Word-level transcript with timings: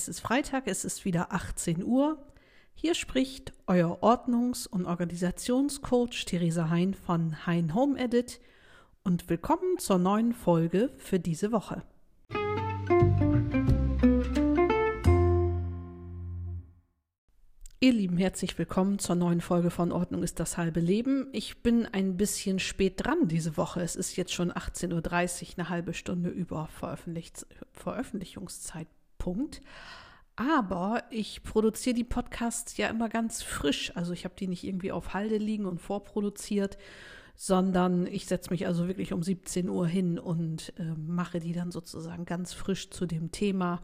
Es 0.00 0.08
ist 0.08 0.20
Freitag, 0.20 0.66
es 0.66 0.86
ist 0.86 1.04
wieder 1.04 1.30
18 1.30 1.84
Uhr. 1.84 2.16
Hier 2.72 2.94
spricht 2.94 3.52
euer 3.66 4.02
Ordnungs- 4.02 4.66
und 4.66 4.86
Organisationscoach 4.86 6.24
Theresa 6.24 6.70
Hein 6.70 6.94
von 6.94 7.46
Hein 7.46 7.74
Home 7.74 8.00
Edit 8.00 8.40
und 9.04 9.28
willkommen 9.28 9.76
zur 9.78 9.98
neuen 9.98 10.32
Folge 10.32 10.88
für 10.96 11.20
diese 11.20 11.52
Woche. 11.52 11.82
Ihr 17.80 17.92
Lieben, 17.92 18.16
herzlich 18.16 18.58
willkommen 18.58 18.98
zur 18.98 19.16
neuen 19.16 19.42
Folge 19.42 19.68
von 19.68 19.92
Ordnung 19.92 20.22
ist 20.22 20.40
das 20.40 20.56
halbe 20.56 20.80
Leben. 20.80 21.28
Ich 21.32 21.62
bin 21.62 21.84
ein 21.84 22.16
bisschen 22.16 22.58
spät 22.58 23.04
dran 23.04 23.28
diese 23.28 23.58
Woche. 23.58 23.82
Es 23.82 23.96
ist 23.96 24.16
jetzt 24.16 24.32
schon 24.32 24.50
18.30 24.50 24.92
Uhr, 24.94 25.58
eine 25.58 25.68
halbe 25.68 25.92
Stunde 25.92 26.30
über 26.30 26.68
Veröffentlich 26.68 28.38
Veröffentlichungszeitpunkt. 29.20 29.60
Aber 30.36 31.02
ich 31.10 31.42
produziere 31.42 31.94
die 31.94 32.04
Podcasts 32.04 32.76
ja 32.78 32.88
immer 32.88 33.10
ganz 33.10 33.42
frisch. 33.42 33.94
Also 33.94 34.12
ich 34.12 34.24
habe 34.24 34.34
die 34.38 34.48
nicht 34.48 34.64
irgendwie 34.64 34.92
auf 34.92 35.12
Halde 35.12 35.36
liegen 35.36 35.66
und 35.66 35.80
vorproduziert, 35.80 36.78
sondern 37.36 38.06
ich 38.06 38.26
setze 38.26 38.50
mich 38.50 38.66
also 38.66 38.86
wirklich 38.86 39.12
um 39.12 39.22
17 39.22 39.68
Uhr 39.68 39.86
hin 39.86 40.18
und 40.18 40.72
äh, 40.78 40.94
mache 40.96 41.40
die 41.40 41.52
dann 41.52 41.70
sozusagen 41.70 42.24
ganz 42.24 42.54
frisch 42.54 42.90
zu 42.90 43.04
dem 43.04 43.32
Thema, 43.32 43.82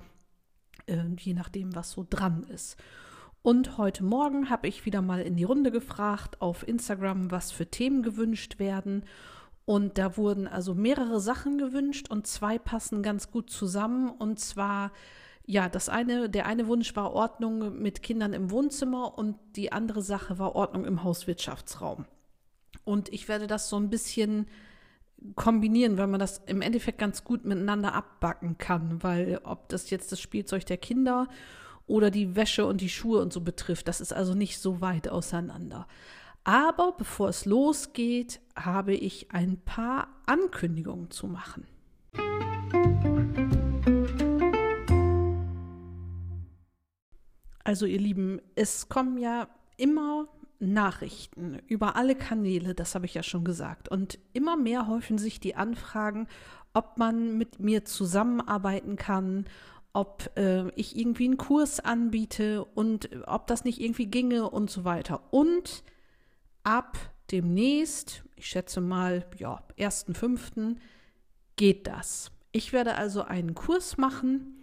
äh, 0.86 1.04
je 1.18 1.34
nachdem, 1.34 1.74
was 1.74 1.90
so 1.90 2.06
dran 2.08 2.44
ist. 2.44 2.76
Und 3.42 3.76
heute 3.76 4.02
Morgen 4.02 4.48
habe 4.48 4.66
ich 4.66 4.86
wieder 4.86 5.02
mal 5.02 5.20
in 5.20 5.36
die 5.36 5.44
Runde 5.44 5.70
gefragt 5.70 6.40
auf 6.40 6.66
Instagram, 6.66 7.30
was 7.30 7.52
für 7.52 7.66
Themen 7.66 8.02
gewünscht 8.02 8.58
werden. 8.58 9.04
Und 9.66 9.98
da 9.98 10.16
wurden 10.16 10.46
also 10.46 10.74
mehrere 10.74 11.20
Sachen 11.20 11.58
gewünscht 11.58 12.08
und 12.08 12.26
zwei 12.26 12.58
passen 12.58 13.02
ganz 13.02 13.30
gut 13.30 13.50
zusammen. 13.50 14.10
Und 14.10 14.40
zwar, 14.40 14.90
ja, 15.46 15.68
das 15.68 15.88
eine, 15.88 16.28
der 16.28 16.46
eine 16.46 16.66
Wunsch 16.66 16.94
war 16.96 17.12
Ordnung 17.12 17.80
mit 17.80 18.02
Kindern 18.02 18.32
im 18.32 18.50
Wohnzimmer 18.50 19.16
und 19.16 19.36
die 19.54 19.72
andere 19.72 20.02
Sache 20.02 20.38
war 20.38 20.56
Ordnung 20.56 20.84
im 20.84 21.04
Hauswirtschaftsraum. 21.04 22.04
Und 22.84 23.12
ich 23.12 23.28
werde 23.28 23.46
das 23.46 23.68
so 23.68 23.76
ein 23.76 23.88
bisschen 23.88 24.46
kombinieren, 25.36 25.98
weil 25.98 26.08
man 26.08 26.20
das 26.20 26.42
im 26.46 26.62
Endeffekt 26.62 26.98
ganz 26.98 27.24
gut 27.24 27.44
miteinander 27.44 27.94
abbacken 27.94 28.58
kann, 28.58 29.02
weil 29.02 29.40
ob 29.44 29.68
das 29.68 29.90
jetzt 29.90 30.12
das 30.12 30.20
Spielzeug 30.20 30.66
der 30.66 30.76
Kinder 30.76 31.28
oder 31.86 32.10
die 32.10 32.34
Wäsche 32.34 32.66
und 32.66 32.80
die 32.80 32.88
Schuhe 32.88 33.20
und 33.22 33.32
so 33.32 33.40
betrifft. 33.40 33.86
Das 33.88 34.00
ist 34.00 34.12
also 34.12 34.34
nicht 34.34 34.58
so 34.58 34.80
weit 34.80 35.08
auseinander. 35.08 35.86
Aber 36.42 36.92
bevor 36.92 37.28
es 37.28 37.44
losgeht, 37.44 38.40
habe 38.56 38.94
ich 38.94 39.32
ein 39.32 39.60
paar 39.64 40.08
Ankündigungen 40.26 41.10
zu 41.10 41.28
machen. 41.28 41.66
Also 47.66 47.84
ihr 47.84 47.98
Lieben, 47.98 48.40
es 48.54 48.88
kommen 48.88 49.18
ja 49.18 49.48
immer 49.76 50.28
Nachrichten 50.60 51.58
über 51.66 51.96
alle 51.96 52.14
Kanäle, 52.14 52.76
das 52.76 52.94
habe 52.94 53.06
ich 53.06 53.14
ja 53.14 53.24
schon 53.24 53.42
gesagt. 53.42 53.88
Und 53.88 54.20
immer 54.32 54.56
mehr 54.56 54.86
häufen 54.86 55.18
sich 55.18 55.40
die 55.40 55.56
Anfragen, 55.56 56.28
ob 56.74 56.96
man 56.96 57.36
mit 57.36 57.58
mir 57.58 57.84
zusammenarbeiten 57.84 58.94
kann, 58.94 59.46
ob 59.92 60.30
äh, 60.36 60.68
ich 60.76 60.96
irgendwie 60.96 61.24
einen 61.24 61.38
Kurs 61.38 61.80
anbiete 61.80 62.64
und 62.64 63.10
ob 63.26 63.48
das 63.48 63.64
nicht 63.64 63.80
irgendwie 63.80 64.06
ginge 64.06 64.48
und 64.48 64.70
so 64.70 64.84
weiter. 64.84 65.24
Und 65.32 65.82
ab 66.62 66.96
demnächst, 67.32 68.22
ich 68.36 68.46
schätze 68.46 68.80
mal, 68.80 69.26
ja, 69.38 69.60
1.5. 69.76 70.76
geht 71.56 71.88
das. 71.88 72.30
Ich 72.52 72.72
werde 72.72 72.94
also 72.94 73.22
einen 73.22 73.56
Kurs 73.56 73.96
machen 73.96 74.55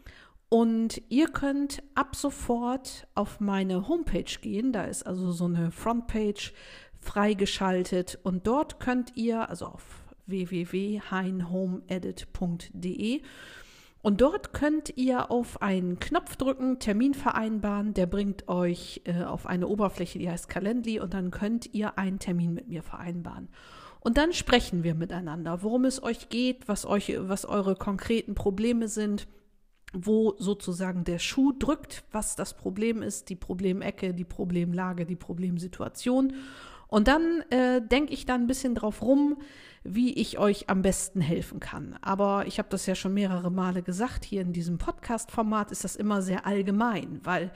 und 0.53 1.01
ihr 1.09 1.27
könnt 1.29 1.81
ab 1.95 2.15
sofort 2.15 3.07
auf 3.15 3.39
meine 3.39 3.87
Homepage 3.87 4.37
gehen. 4.39 4.71
Da 4.71 4.83
ist 4.83 5.02
also 5.02 5.31
so 5.31 5.45
eine 5.45 5.71
Frontpage 5.71 6.53
freigeschaltet 6.99 8.19
und 8.21 8.45
dort 8.45 8.80
könnt 8.80 9.17
ihr, 9.17 9.49
also 9.49 9.65
auf 9.65 10.03
www.heinhomeedit.de, 10.27 13.21
und 14.03 14.21
dort 14.21 14.53
könnt 14.53 14.95
ihr 14.95 15.31
auf 15.31 15.59
einen 15.63 15.97
Knopf 15.97 16.36
drücken, 16.36 16.77
Termin 16.77 17.15
vereinbaren, 17.15 17.95
der 17.95 18.05
bringt 18.05 18.47
euch 18.47 19.02
äh, 19.05 19.23
auf 19.23 19.47
eine 19.47 19.67
Oberfläche, 19.67 20.19
die 20.19 20.30
heißt 20.30 20.49
Calendly 20.49 20.99
und 20.99 21.15
dann 21.15 21.31
könnt 21.31 21.73
ihr 21.73 21.97
einen 21.97 22.19
Termin 22.19 22.53
mit 22.53 22.67
mir 22.67 22.83
vereinbaren. 22.83 23.49
Und 24.02 24.19
dann 24.19 24.33
sprechen 24.33 24.83
wir 24.83 24.93
miteinander, 24.93 25.63
worum 25.63 25.86
es 25.86 26.03
euch 26.03 26.30
geht, 26.30 26.67
was 26.67 26.86
euch, 26.86 27.11
was 27.17 27.43
eure 27.43 27.75
konkreten 27.75 28.36
Probleme 28.36 28.87
sind, 28.87 29.25
wo 29.93 30.36
sozusagen 30.37 31.04
der 31.04 31.20
Schuh 31.20 31.54
drückt, 31.54 32.04
was 32.11 32.36
das 32.36 32.55
Problem 32.55 33.02
ist, 33.02 33.30
die 33.30 33.36
Problemecke, 33.36 34.14
die 34.14 34.26
Problemlage, 34.26 35.05
die 35.05 35.15
Problemsituation. 35.15 36.33
Und 36.87 37.08
dann 37.08 37.43
äh, 37.49 37.81
denke 37.81 38.14
ich 38.14 38.26
da 38.26 38.36
ein 38.36 38.48
bisschen 38.48 38.76
drauf 38.76 39.02
rum, 39.02 39.37
wie 39.83 40.14
ich 40.14 40.37
euch 40.37 40.70
am 40.70 40.81
besten 40.81 41.21
helfen 41.21 41.59
kann. 41.59 41.98
Aber 42.02 42.45
ich 42.48 42.59
habe 42.59 42.70
das 42.70 42.86
ja 42.86 42.95
schon 42.95 43.14
mehrere 43.14 43.52
Male 43.52 43.81
gesagt, 43.81 44.26
hier 44.26 44.42
in 44.42 44.54
diesem 44.54 44.77
Podcast-Format 44.77 45.71
ist 45.71 45.83
das 45.83 45.95
immer 45.95 46.21
sehr 46.21 46.45
allgemein, 46.45 47.20
weil 47.23 47.52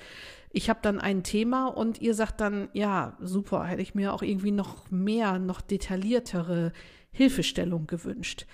ich 0.51 0.69
habe 0.69 0.79
dann 0.81 0.99
ein 0.99 1.23
Thema 1.23 1.67
und 1.67 2.01
ihr 2.01 2.13
sagt 2.13 2.41
dann, 2.41 2.69
ja, 2.73 3.15
super, 3.21 3.63
hätte 3.65 3.81
ich 3.81 3.95
mir 3.95 4.13
auch 4.13 4.21
irgendwie 4.21 4.51
noch 4.51 4.89
mehr, 4.89 5.39
noch 5.39 5.61
detailliertere 5.61 6.71
Hilfestellung 7.11 7.87
gewünscht. 7.87 8.45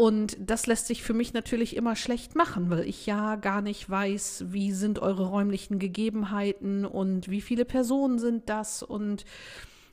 Und 0.00 0.38
das 0.40 0.66
lässt 0.66 0.86
sich 0.86 1.02
für 1.02 1.12
mich 1.12 1.34
natürlich 1.34 1.76
immer 1.76 1.94
schlecht 1.94 2.34
machen, 2.34 2.70
weil 2.70 2.88
ich 2.88 3.04
ja 3.04 3.36
gar 3.36 3.60
nicht 3.60 3.90
weiß, 3.90 4.46
wie 4.48 4.72
sind 4.72 4.98
eure 5.00 5.26
räumlichen 5.26 5.78
Gegebenheiten 5.78 6.86
und 6.86 7.28
wie 7.28 7.42
viele 7.42 7.66
Personen 7.66 8.18
sind 8.18 8.48
das 8.48 8.82
und 8.82 9.26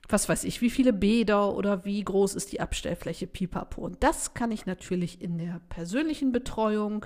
was 0.08 0.30
weiß 0.30 0.46
ich, 0.46 0.62
wie 0.62 0.70
viele 0.70 0.94
Bäder 0.94 1.54
oder 1.54 1.84
wie 1.84 2.02
groß 2.02 2.36
ist 2.36 2.54
die 2.54 2.62
Abstellfläche 2.62 3.28
Pipapo. 3.28 3.82
Und 3.82 4.02
das 4.02 4.34
kann 4.34 4.50
ich 4.50 4.66
natürlich 4.66 5.22
in 5.22 5.38
der 5.40 5.60
persönlichen 5.68 6.32
Betreuung. 6.32 7.06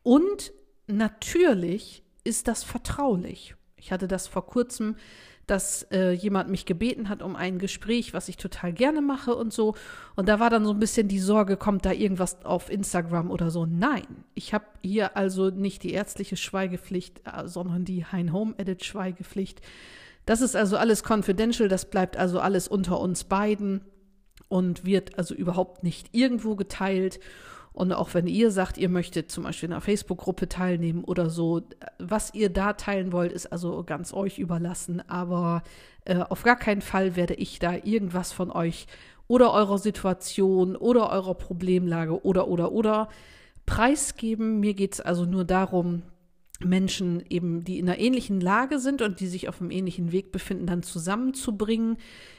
Und 0.02 0.52
natürlich 0.86 2.02
ist 2.24 2.48
das 2.48 2.64
vertraulich. 2.64 3.54
Ich 3.76 3.92
hatte 3.92 4.08
das 4.08 4.26
vor 4.26 4.46
kurzem, 4.46 4.96
dass 5.46 5.82
äh, 5.90 6.12
jemand 6.12 6.48
mich 6.48 6.66
gebeten 6.66 7.08
hat 7.08 7.22
um 7.22 7.36
ein 7.36 7.58
Gespräch, 7.58 8.14
was 8.14 8.28
ich 8.28 8.36
total 8.36 8.72
gerne 8.72 9.02
mache 9.02 9.34
und 9.34 9.52
so. 9.52 9.74
Und 10.16 10.28
da 10.28 10.40
war 10.40 10.50
dann 10.50 10.64
so 10.64 10.70
ein 10.70 10.78
bisschen 10.78 11.08
die 11.08 11.18
Sorge, 11.18 11.56
kommt 11.56 11.84
da 11.84 11.92
irgendwas 11.92 12.44
auf 12.44 12.70
Instagram 12.70 13.30
oder 13.30 13.50
so. 13.50 13.66
Nein, 13.66 14.06
ich 14.34 14.54
habe 14.54 14.64
hier 14.82 15.16
also 15.16 15.50
nicht 15.50 15.82
die 15.82 15.92
ärztliche 15.92 16.36
Schweigepflicht, 16.36 17.22
äh, 17.26 17.46
sondern 17.46 17.84
die 17.84 18.06
Hein 18.06 18.32
Home 18.32 18.54
Edit 18.56 18.84
Schweigepflicht. 18.84 19.60
Das 20.26 20.40
ist 20.40 20.56
also 20.56 20.76
alles 20.76 21.02
confidential, 21.02 21.68
das 21.68 21.90
bleibt 21.90 22.16
also 22.16 22.40
alles 22.40 22.68
unter 22.68 22.98
uns 23.00 23.24
beiden 23.24 23.82
und 24.48 24.84
wird 24.84 25.18
also 25.18 25.34
überhaupt 25.34 25.82
nicht 25.82 26.08
irgendwo 26.12 26.56
geteilt. 26.56 27.20
Und 27.72 27.92
auch 27.92 28.14
wenn 28.14 28.28
ihr 28.28 28.52
sagt, 28.52 28.78
ihr 28.78 28.88
möchtet 28.88 29.32
zum 29.32 29.42
Beispiel 29.42 29.68
in 29.68 29.72
einer 29.72 29.80
Facebook-Gruppe 29.80 30.48
teilnehmen 30.48 31.02
oder 31.02 31.28
so, 31.28 31.62
was 31.98 32.32
ihr 32.32 32.48
da 32.48 32.74
teilen 32.74 33.10
wollt, 33.10 33.32
ist 33.32 33.46
also 33.46 33.82
ganz 33.82 34.14
euch 34.14 34.38
überlassen. 34.38 35.02
Aber 35.08 35.64
äh, 36.04 36.18
auf 36.18 36.44
gar 36.44 36.56
keinen 36.56 36.82
Fall 36.82 37.16
werde 37.16 37.34
ich 37.34 37.58
da 37.58 37.74
irgendwas 37.74 38.32
von 38.32 38.52
euch 38.52 38.86
oder 39.26 39.52
eurer 39.52 39.78
Situation 39.78 40.76
oder 40.76 41.10
eurer 41.10 41.34
Problemlage 41.34 42.24
oder 42.24 42.46
oder 42.46 42.70
oder 42.70 43.08
preisgeben. 43.66 44.60
Mir 44.60 44.74
geht 44.74 44.94
es 44.94 45.00
also 45.00 45.24
nur 45.24 45.44
darum, 45.44 46.02
Menschen 46.60 47.22
eben, 47.28 47.64
die 47.64 47.78
in 47.78 47.88
einer 47.88 47.98
ähnlichen 47.98 48.40
Lage 48.40 48.78
sind 48.78 49.02
und 49.02 49.20
die 49.20 49.26
sich 49.26 49.48
auf 49.48 49.60
einem 49.60 49.70
ähnlichen 49.70 50.12
Weg 50.12 50.32
befinden, 50.32 50.66
dann 50.66 50.82
zusammenzubringen, 50.82 51.96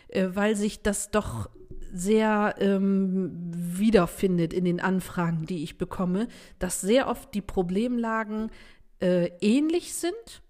äh, 0.07 0.29
weil 0.33 0.55
sich 0.55 0.81
das 0.81 1.11
doch 1.11 1.49
sehr 1.93 2.55
ähm, 2.59 3.31
wiederfindet 3.53 4.53
in 4.53 4.65
den 4.65 4.79
Anfragen, 4.79 5.45
die 5.45 5.63
ich 5.63 5.77
bekomme, 5.77 6.27
dass 6.59 6.81
sehr 6.81 7.07
oft 7.07 7.33
die 7.33 7.41
Problemlagen 7.41 8.51
äh, 8.99 9.29
ähnlich 9.41 9.93
sind 9.93 10.41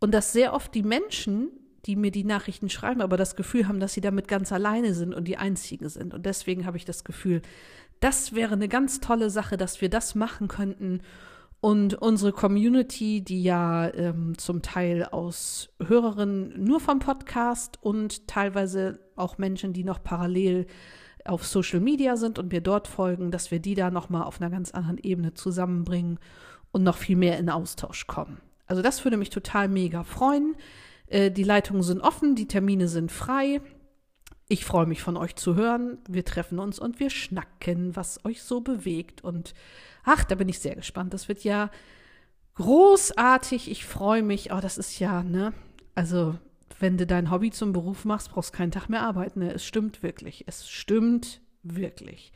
und 0.00 0.12
dass 0.12 0.32
sehr 0.32 0.52
oft 0.54 0.74
die 0.74 0.82
Menschen, 0.82 1.50
die 1.86 1.96
mir 1.96 2.10
die 2.10 2.24
Nachrichten 2.24 2.68
schreiben, 2.68 3.00
aber 3.00 3.16
das 3.16 3.36
Gefühl 3.36 3.68
haben, 3.68 3.80
dass 3.80 3.94
sie 3.94 4.00
damit 4.00 4.28
ganz 4.28 4.52
alleine 4.52 4.92
sind 4.94 5.14
und 5.14 5.26
die 5.26 5.36
Einzigen 5.36 5.88
sind. 5.88 6.14
Und 6.14 6.26
deswegen 6.26 6.66
habe 6.66 6.76
ich 6.76 6.84
das 6.84 7.04
Gefühl, 7.04 7.42
das 8.00 8.34
wäre 8.34 8.54
eine 8.54 8.68
ganz 8.68 9.00
tolle 9.00 9.30
Sache, 9.30 9.56
dass 9.56 9.80
wir 9.80 9.88
das 9.88 10.14
machen 10.14 10.48
könnten 10.48 11.00
und 11.60 11.94
unsere 11.94 12.32
Community, 12.32 13.20
die 13.20 13.42
ja 13.42 13.92
ähm, 13.92 14.38
zum 14.38 14.62
Teil 14.62 15.04
aus 15.04 15.70
Hörerinnen 15.84 16.62
nur 16.62 16.78
vom 16.78 17.00
Podcast 17.00 17.78
und 17.82 18.28
teilweise 18.28 19.00
auch 19.16 19.38
Menschen, 19.38 19.72
die 19.72 19.82
noch 19.82 20.02
parallel 20.02 20.66
auf 21.24 21.46
Social 21.46 21.80
Media 21.80 22.16
sind 22.16 22.38
und 22.38 22.52
mir 22.52 22.60
dort 22.60 22.86
folgen, 22.86 23.30
dass 23.30 23.50
wir 23.50 23.58
die 23.58 23.74
da 23.74 23.90
nochmal 23.90 24.22
auf 24.22 24.40
einer 24.40 24.50
ganz 24.50 24.70
anderen 24.70 24.98
Ebene 24.98 25.34
zusammenbringen 25.34 26.18
und 26.70 26.84
noch 26.84 26.96
viel 26.96 27.16
mehr 27.16 27.38
in 27.38 27.50
Austausch 27.50 28.06
kommen. 28.06 28.40
Also 28.66 28.80
das 28.80 29.04
würde 29.04 29.16
mich 29.16 29.30
total 29.30 29.68
mega 29.68 30.04
freuen. 30.04 30.54
Äh, 31.08 31.30
die 31.30 31.42
Leitungen 31.42 31.82
sind 31.82 32.00
offen, 32.00 32.36
die 32.36 32.46
Termine 32.46 32.86
sind 32.86 33.10
frei. 33.10 33.60
Ich 34.48 34.64
freue 34.64 34.86
mich 34.86 35.02
von 35.02 35.16
euch 35.16 35.36
zu 35.36 35.56
hören. 35.56 35.98
Wir 36.08 36.24
treffen 36.24 36.58
uns 36.58 36.78
und 36.78 37.00
wir 37.00 37.10
schnacken, 37.10 37.94
was 37.94 38.24
euch 38.24 38.42
so 38.42 38.60
bewegt 38.60 39.22
und 39.22 39.54
Ach, 40.10 40.24
da 40.24 40.36
bin 40.36 40.48
ich 40.48 40.58
sehr 40.58 40.74
gespannt. 40.74 41.12
Das 41.12 41.28
wird 41.28 41.44
ja 41.44 41.70
großartig. 42.54 43.70
Ich 43.70 43.84
freue 43.84 44.22
mich. 44.22 44.52
Oh, 44.52 44.60
das 44.60 44.78
ist 44.78 44.98
ja, 44.98 45.22
ne? 45.22 45.52
Also, 45.94 46.38
wenn 46.80 46.96
du 46.96 47.06
dein 47.06 47.30
Hobby 47.30 47.50
zum 47.50 47.74
Beruf 47.74 48.06
machst, 48.06 48.30
brauchst 48.32 48.54
keinen 48.54 48.70
Tag 48.70 48.88
mehr 48.88 49.02
arbeiten. 49.02 49.40
Ne? 49.40 49.52
Es 49.52 49.66
stimmt 49.66 50.02
wirklich. 50.02 50.44
Es 50.46 50.66
stimmt 50.66 51.42
wirklich. 51.62 52.32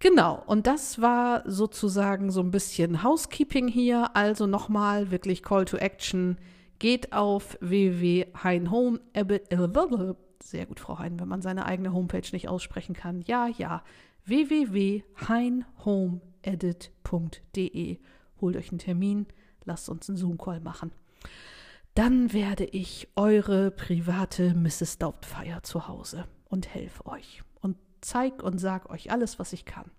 Genau, 0.00 0.42
und 0.46 0.66
das 0.66 1.00
war 1.00 1.48
sozusagen 1.48 2.30
so 2.30 2.40
ein 2.40 2.50
bisschen 2.50 3.02
Housekeeping 3.02 3.68
hier. 3.68 4.14
Also 4.14 4.46
nochmal 4.46 5.10
wirklich 5.10 5.42
Call 5.42 5.64
to 5.64 5.78
Action. 5.78 6.36
Geht 6.78 7.14
auf 7.14 7.56
www.heinhome. 7.62 9.00
Sehr 10.42 10.66
gut, 10.66 10.80
Frau 10.80 10.98
Hein, 10.98 11.20
wenn 11.20 11.28
man 11.28 11.42
seine 11.42 11.66
eigene 11.66 11.92
Homepage 11.92 12.28
nicht 12.32 12.48
aussprechen 12.48 12.94
kann. 12.94 13.22
Ja, 13.22 13.46
ja. 13.46 13.84
www.heinhome.de 14.24 16.32
edit.de. 16.42 17.98
Holt 18.40 18.56
euch 18.56 18.70
einen 18.70 18.78
Termin, 18.78 19.26
lasst 19.64 19.88
uns 19.88 20.08
einen 20.08 20.18
Zoom-Call 20.18 20.60
machen. 20.60 20.92
Dann 21.94 22.32
werde 22.32 22.64
ich 22.64 23.08
eure 23.16 23.70
private 23.70 24.54
Mrs. 24.54 24.98
Doubtfire 24.98 25.62
zu 25.62 25.88
Hause 25.88 26.26
und 26.48 26.74
helfe 26.74 27.06
euch 27.06 27.42
und 27.60 27.76
zeig 28.00 28.42
und 28.42 28.58
sag 28.58 28.90
euch 28.90 29.12
alles, 29.12 29.38
was 29.38 29.52
ich 29.52 29.64
kann. 29.64 29.90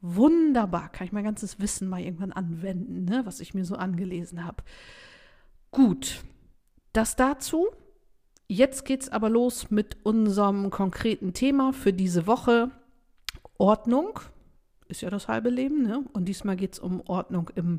Wunderbar, 0.00 0.88
kann 0.88 1.06
ich 1.06 1.12
mein 1.12 1.24
ganzes 1.24 1.60
Wissen 1.60 1.88
mal 1.88 2.00
irgendwann 2.00 2.32
anwenden, 2.32 3.04
ne, 3.04 3.26
was 3.26 3.40
ich 3.40 3.52
mir 3.52 3.66
so 3.66 3.76
angelesen 3.76 4.44
habe. 4.44 4.64
Gut, 5.70 6.24
das 6.94 7.16
dazu. 7.16 7.68
Jetzt 8.52 8.84
geht's 8.84 9.08
aber 9.08 9.30
los 9.30 9.70
mit 9.70 9.98
unserem 10.02 10.70
konkreten 10.70 11.32
Thema 11.34 11.72
für 11.72 11.92
diese 11.92 12.26
Woche. 12.26 12.72
Ordnung 13.58 14.18
ist 14.88 15.02
ja 15.02 15.08
das 15.08 15.28
halbe 15.28 15.50
Leben, 15.50 15.84
ne? 15.84 16.02
Und 16.14 16.24
diesmal 16.24 16.56
geht 16.56 16.72
es 16.72 16.80
um 16.80 17.00
Ordnung 17.06 17.52
im 17.54 17.78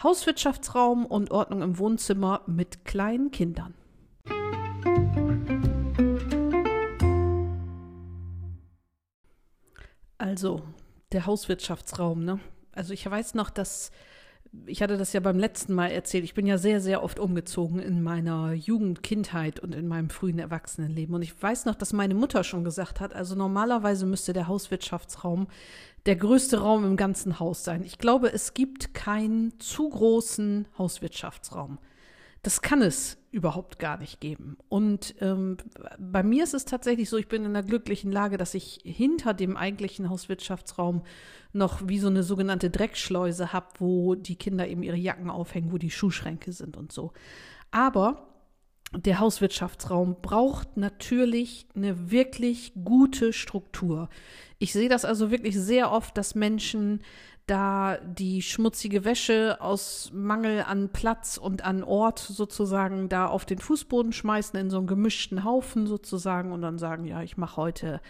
Hauswirtschaftsraum 0.00 1.06
und 1.06 1.32
Ordnung 1.32 1.60
im 1.60 1.76
Wohnzimmer 1.76 2.42
mit 2.46 2.84
kleinen 2.84 3.32
Kindern. 3.32 3.74
Also, 10.18 10.62
der 11.10 11.26
Hauswirtschaftsraum, 11.26 12.24
ne? 12.24 12.38
Also 12.70 12.92
ich 12.92 13.10
weiß 13.10 13.34
noch, 13.34 13.50
dass 13.50 13.90
ich 14.66 14.82
hatte 14.82 14.98
das 14.98 15.12
ja 15.12 15.20
beim 15.20 15.38
letzten 15.38 15.74
Mal 15.74 15.88
erzählt, 15.88 16.24
ich 16.24 16.34
bin 16.34 16.46
ja 16.46 16.58
sehr, 16.58 16.80
sehr 16.80 17.02
oft 17.02 17.18
umgezogen 17.18 17.78
in 17.78 18.02
meiner 18.02 18.52
Jugend, 18.52 19.02
Kindheit 19.02 19.60
und 19.60 19.74
in 19.74 19.88
meinem 19.88 20.10
frühen 20.10 20.38
Erwachsenenleben. 20.38 21.14
Und 21.14 21.22
ich 21.22 21.40
weiß 21.40 21.64
noch, 21.64 21.74
dass 21.74 21.92
meine 21.92 22.14
Mutter 22.14 22.44
schon 22.44 22.62
gesagt 22.62 23.00
hat, 23.00 23.14
also 23.14 23.34
normalerweise 23.34 24.04
müsste 24.04 24.32
der 24.32 24.48
Hauswirtschaftsraum 24.48 25.48
der 26.04 26.16
größte 26.16 26.60
Raum 26.60 26.84
im 26.84 26.96
ganzen 26.96 27.38
Haus 27.38 27.64
sein. 27.64 27.82
Ich 27.84 27.98
glaube, 27.98 28.32
es 28.32 28.54
gibt 28.54 28.92
keinen 28.92 29.58
zu 29.58 29.88
großen 29.88 30.66
Hauswirtschaftsraum. 30.76 31.78
Das 32.42 32.60
kann 32.60 32.82
es 32.82 33.18
überhaupt 33.30 33.78
gar 33.78 33.98
nicht 33.98 34.20
geben. 34.20 34.56
Und 34.68 35.14
ähm, 35.20 35.56
bei 35.98 36.22
mir 36.22 36.44
ist 36.44 36.54
es 36.54 36.64
tatsächlich 36.64 37.08
so, 37.08 37.16
ich 37.16 37.28
bin 37.28 37.44
in 37.44 37.54
der 37.54 37.62
glücklichen 37.62 38.12
Lage, 38.12 38.36
dass 38.36 38.54
ich 38.54 38.80
hinter 38.84 39.32
dem 39.32 39.56
eigentlichen 39.56 40.10
Hauswirtschaftsraum 40.10 41.02
noch 41.52 41.88
wie 41.88 41.98
so 41.98 42.08
eine 42.08 42.24
sogenannte 42.24 42.68
Dreckschleuse 42.68 43.52
habe, 43.52 43.68
wo 43.78 44.14
die 44.16 44.36
Kinder 44.36 44.68
eben 44.68 44.82
ihre 44.82 44.96
Jacken 44.96 45.30
aufhängen, 45.30 45.72
wo 45.72 45.78
die 45.78 45.90
Schuhschränke 45.90 46.52
sind 46.52 46.76
und 46.76 46.92
so. 46.92 47.12
Aber 47.70 48.28
der 48.94 49.20
Hauswirtschaftsraum 49.20 50.16
braucht 50.20 50.76
natürlich 50.76 51.66
eine 51.74 52.10
wirklich 52.10 52.72
gute 52.84 53.32
Struktur. 53.32 54.10
Ich 54.58 54.72
sehe 54.72 54.90
das 54.90 55.06
also 55.06 55.30
wirklich 55.30 55.56
sehr 55.58 55.90
oft, 55.90 56.16
dass 56.18 56.34
Menschen 56.34 57.00
da 57.52 57.98
die 57.98 58.40
schmutzige 58.40 59.04
Wäsche 59.04 59.58
aus 59.60 60.10
Mangel 60.14 60.62
an 60.62 60.88
Platz 60.88 61.36
und 61.36 61.62
an 61.66 61.84
Ort 61.84 62.18
sozusagen 62.18 63.10
da 63.10 63.26
auf 63.26 63.44
den 63.44 63.58
Fußboden 63.58 64.14
schmeißen 64.14 64.58
in 64.58 64.70
so 64.70 64.78
einen 64.78 64.86
gemischten 64.86 65.44
Haufen 65.44 65.86
sozusagen 65.86 66.50
und 66.52 66.62
dann 66.62 66.78
sagen, 66.78 67.04
ja, 67.04 67.22
ich 67.22 67.36
mache 67.36 67.58
heute 67.58 68.00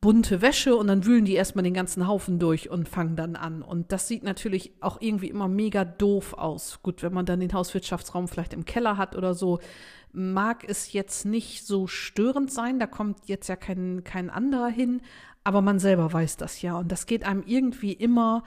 bunte 0.00 0.42
Wäsche 0.42 0.74
und 0.74 0.88
dann 0.88 1.06
wühlen 1.06 1.24
die 1.24 1.34
erstmal 1.34 1.62
den 1.62 1.74
ganzen 1.74 2.08
Haufen 2.08 2.40
durch 2.40 2.68
und 2.68 2.88
fangen 2.88 3.14
dann 3.14 3.36
an. 3.36 3.62
Und 3.62 3.92
das 3.92 4.08
sieht 4.08 4.24
natürlich 4.24 4.72
auch 4.80 5.00
irgendwie 5.00 5.28
immer 5.28 5.46
mega 5.46 5.84
doof 5.84 6.34
aus. 6.34 6.80
Gut, 6.82 7.04
wenn 7.04 7.12
man 7.12 7.26
dann 7.26 7.38
den 7.38 7.52
Hauswirtschaftsraum 7.52 8.26
vielleicht 8.26 8.54
im 8.54 8.64
Keller 8.64 8.96
hat 8.96 9.14
oder 9.14 9.34
so, 9.34 9.60
mag 10.12 10.68
es 10.68 10.92
jetzt 10.92 11.26
nicht 11.26 11.64
so 11.64 11.86
störend 11.86 12.52
sein. 12.52 12.80
Da 12.80 12.88
kommt 12.88 13.28
jetzt 13.28 13.46
ja 13.48 13.54
kein, 13.54 14.02
kein 14.02 14.30
anderer 14.30 14.68
hin, 14.68 15.00
aber 15.48 15.62
man 15.62 15.78
selber 15.78 16.12
weiß 16.12 16.36
das 16.36 16.60
ja. 16.60 16.78
Und 16.78 16.92
das 16.92 17.06
geht 17.06 17.24
einem 17.24 17.42
irgendwie 17.46 17.94
immer 17.94 18.44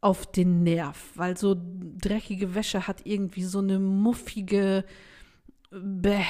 auf 0.00 0.26
den 0.26 0.64
Nerv, 0.64 1.12
weil 1.14 1.36
so 1.36 1.56
dreckige 1.56 2.56
Wäsche 2.56 2.88
hat 2.88 3.06
irgendwie 3.06 3.44
so 3.44 3.60
eine 3.60 3.78
muffige 3.78 4.84
Bäh, 5.70 6.24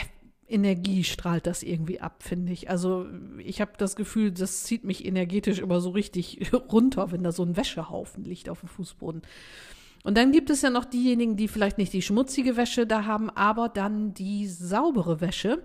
Energie 0.46 1.02
strahlt 1.02 1.46
das 1.46 1.62
irgendwie 1.62 1.98
ab, 1.98 2.22
finde 2.22 2.52
ich. 2.52 2.68
Also 2.68 3.06
ich 3.38 3.62
habe 3.62 3.72
das 3.78 3.96
Gefühl, 3.96 4.32
das 4.32 4.64
zieht 4.64 4.84
mich 4.84 5.06
energetisch 5.06 5.60
immer 5.60 5.80
so 5.80 5.88
richtig 5.88 6.52
runter, 6.70 7.10
wenn 7.10 7.22
da 7.22 7.32
so 7.32 7.42
ein 7.42 7.56
Wäschehaufen 7.56 8.22
liegt 8.22 8.50
auf 8.50 8.60
dem 8.60 8.68
Fußboden. 8.68 9.22
Und 10.04 10.18
dann 10.18 10.30
gibt 10.30 10.50
es 10.50 10.60
ja 10.60 10.68
noch 10.68 10.84
diejenigen, 10.84 11.36
die 11.36 11.48
vielleicht 11.48 11.78
nicht 11.78 11.94
die 11.94 12.02
schmutzige 12.02 12.58
Wäsche 12.58 12.86
da 12.86 13.06
haben, 13.06 13.30
aber 13.30 13.70
dann 13.70 14.12
die 14.12 14.46
saubere 14.46 15.22
Wäsche. 15.22 15.62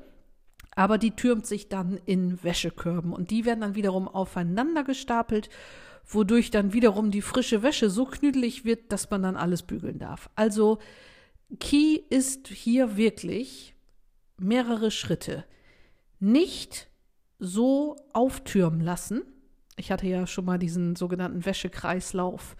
Aber 0.75 0.97
die 0.97 1.11
türmt 1.11 1.45
sich 1.45 1.69
dann 1.69 1.99
in 2.05 2.43
Wäschekörben 2.43 3.13
und 3.13 3.31
die 3.31 3.45
werden 3.45 3.61
dann 3.61 3.75
wiederum 3.75 4.07
aufeinander 4.07 4.83
gestapelt, 4.83 5.49
wodurch 6.05 6.51
dann 6.51 6.73
wiederum 6.73 7.11
die 7.11 7.21
frische 7.21 7.63
Wäsche 7.63 7.89
so 7.89 8.05
knüdelig 8.05 8.65
wird, 8.65 8.91
dass 8.91 9.09
man 9.09 9.23
dann 9.23 9.37
alles 9.37 9.63
bügeln 9.63 9.99
darf. 9.99 10.29
Also 10.35 10.79
Key 11.59 11.95
ist 12.09 12.47
hier 12.47 12.97
wirklich 12.97 13.75
mehrere 14.37 14.91
Schritte. 14.91 15.45
Nicht 16.19 16.89
so 17.39 17.95
auftürmen 18.13 18.81
lassen. 18.81 19.23
Ich 19.77 19.91
hatte 19.91 20.07
ja 20.07 20.27
schon 20.27 20.45
mal 20.45 20.59
diesen 20.59 20.95
sogenannten 20.95 21.45
Wäschekreislauf 21.45 22.55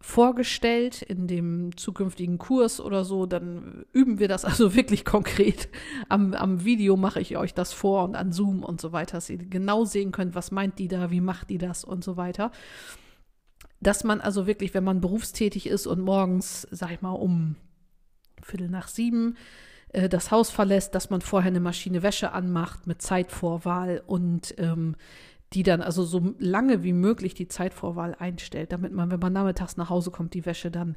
vorgestellt 0.00 1.02
in 1.02 1.26
dem 1.26 1.76
zukünftigen 1.76 2.38
Kurs 2.38 2.80
oder 2.80 3.04
so, 3.04 3.26
dann 3.26 3.84
üben 3.92 4.18
wir 4.18 4.28
das 4.28 4.44
also 4.46 4.74
wirklich 4.74 5.04
konkret. 5.04 5.68
Am, 6.08 6.34
am 6.34 6.64
Video 6.64 6.96
mache 6.96 7.20
ich 7.20 7.36
euch 7.36 7.54
das 7.54 7.72
vor 7.72 8.04
und 8.04 8.16
an 8.16 8.32
Zoom 8.32 8.64
und 8.64 8.80
so 8.80 8.92
weiter, 8.92 9.18
dass 9.18 9.30
ihr 9.30 9.38
genau 9.38 9.84
sehen 9.84 10.12
könnt, 10.12 10.34
was 10.34 10.50
meint 10.50 10.78
die 10.78 10.88
da, 10.88 11.10
wie 11.10 11.20
macht 11.20 11.50
die 11.50 11.58
das 11.58 11.84
und 11.84 12.02
so 12.02 12.16
weiter. 12.16 12.50
Dass 13.80 14.04
man 14.04 14.20
also 14.20 14.46
wirklich, 14.46 14.74
wenn 14.74 14.84
man 14.84 15.00
berufstätig 15.00 15.66
ist 15.66 15.86
und 15.86 16.00
morgens, 16.00 16.66
sag 16.70 16.92
ich 16.92 17.02
mal, 17.02 17.12
um 17.12 17.56
Viertel 18.42 18.68
nach 18.68 18.88
sieben 18.88 19.36
äh, 19.90 20.08
das 20.08 20.30
Haus 20.30 20.50
verlässt, 20.50 20.94
dass 20.94 21.10
man 21.10 21.20
vorher 21.20 21.50
eine 21.50 21.60
Maschine 21.60 22.02
Wäsche 22.02 22.32
anmacht 22.32 22.86
mit 22.86 23.02
Zeitvorwahl 23.02 24.02
und 24.06 24.54
ähm, 24.58 24.96
die 25.52 25.62
dann 25.62 25.82
also 25.82 26.04
so 26.04 26.34
lange 26.38 26.82
wie 26.82 26.92
möglich 26.92 27.34
die 27.34 27.48
Zeitvorwahl 27.48 28.14
einstellt, 28.14 28.72
damit 28.72 28.92
man, 28.92 29.10
wenn 29.10 29.20
man 29.20 29.32
nachmittags 29.32 29.76
nach 29.76 29.90
Hause 29.90 30.10
kommt, 30.10 30.34
die 30.34 30.46
Wäsche 30.46 30.70
dann 30.70 30.96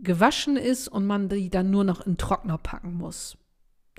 gewaschen 0.00 0.56
ist 0.56 0.88
und 0.88 1.06
man 1.06 1.28
die 1.28 1.50
dann 1.50 1.70
nur 1.70 1.84
noch 1.84 2.04
in 2.06 2.16
Trockner 2.16 2.58
packen 2.58 2.94
muss. 2.94 3.38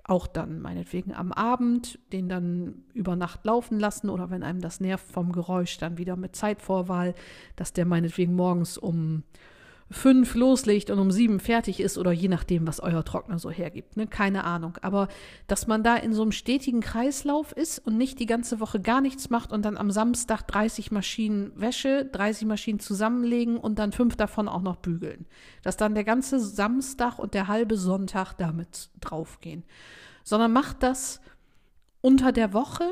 Auch 0.04 0.28
dann 0.28 0.62
meinetwegen 0.62 1.14
am 1.14 1.32
Abend 1.32 2.00
den 2.14 2.30
dann 2.30 2.86
über 2.94 3.16
Nacht 3.16 3.46
laufen 3.46 3.80
lassen 3.80 4.10
oder 4.10 4.30
wenn 4.30 4.44
einem 4.44 4.62
das 4.62 4.80
nervt 4.80 5.10
vom 5.12 5.32
Geräusch, 5.32 5.78
dann 5.78 5.98
wieder 5.98 6.16
mit 6.16 6.36
Zeitvorwahl, 6.36 7.14
dass 7.56 7.74
der 7.74 7.86
meinetwegen 7.86 8.36
morgens 8.36 8.78
um 8.78 9.24
fünf 9.90 10.36
loslegt 10.36 10.90
und 10.90 11.00
um 11.00 11.12
sieben 11.12 11.40
fertig 11.40 11.80
ist 11.80 11.98
oder 11.98 12.12
je 12.12 12.28
nachdem, 12.28 12.68
was 12.68 12.82
euer 12.82 13.06
Trockner 13.06 13.40
so 13.40 13.50
hergibt. 13.50 13.96
Ne? 13.96 14.06
Keine 14.06 14.44
Ahnung. 14.44 14.78
Aber 14.82 15.08
dass 15.48 15.68
man 15.68 15.82
da 15.82 15.96
in 15.96 16.14
so 16.14 16.24
einem 16.24 16.34
stetigen 16.34 16.82
Kreislauf 16.82 17.54
ist 17.54 17.80
und 17.80 17.98
nicht 17.98 18.20
die 18.20 18.26
ganze 18.26 18.60
Woche 18.60 18.82
gar 18.82 19.00
nichts 19.00 19.30
macht 19.30 19.54
und 19.54 19.64
dann 19.64 19.78
am 19.78 19.90
Samstag 19.92 20.44
30 20.44 20.92
Maschinen 20.92 21.52
Wäsche, 21.56 22.06
30 22.06 22.48
Maschinen 22.48 22.80
zusammenlegen 22.80 23.58
und 23.58 23.80
dann 23.80 23.94
fünf 23.94 24.18
davon 24.18 24.50
auch 24.50 24.62
noch 24.62 24.76
bügeln. 24.76 25.26
Dass 25.64 25.78
dann 25.78 25.96
der 25.96 26.04
ganze 26.04 26.40
Samstag 26.40 27.18
und 27.18 27.34
der 27.34 27.48
halbe 27.48 27.78
Sonntag 27.78 28.34
damit 28.34 28.90
draufgehen. 29.00 29.64
Sondern 30.24 30.52
macht 30.52 30.84
das 30.84 31.22
unter 32.02 32.34
der 32.34 32.54
Woche 32.54 32.84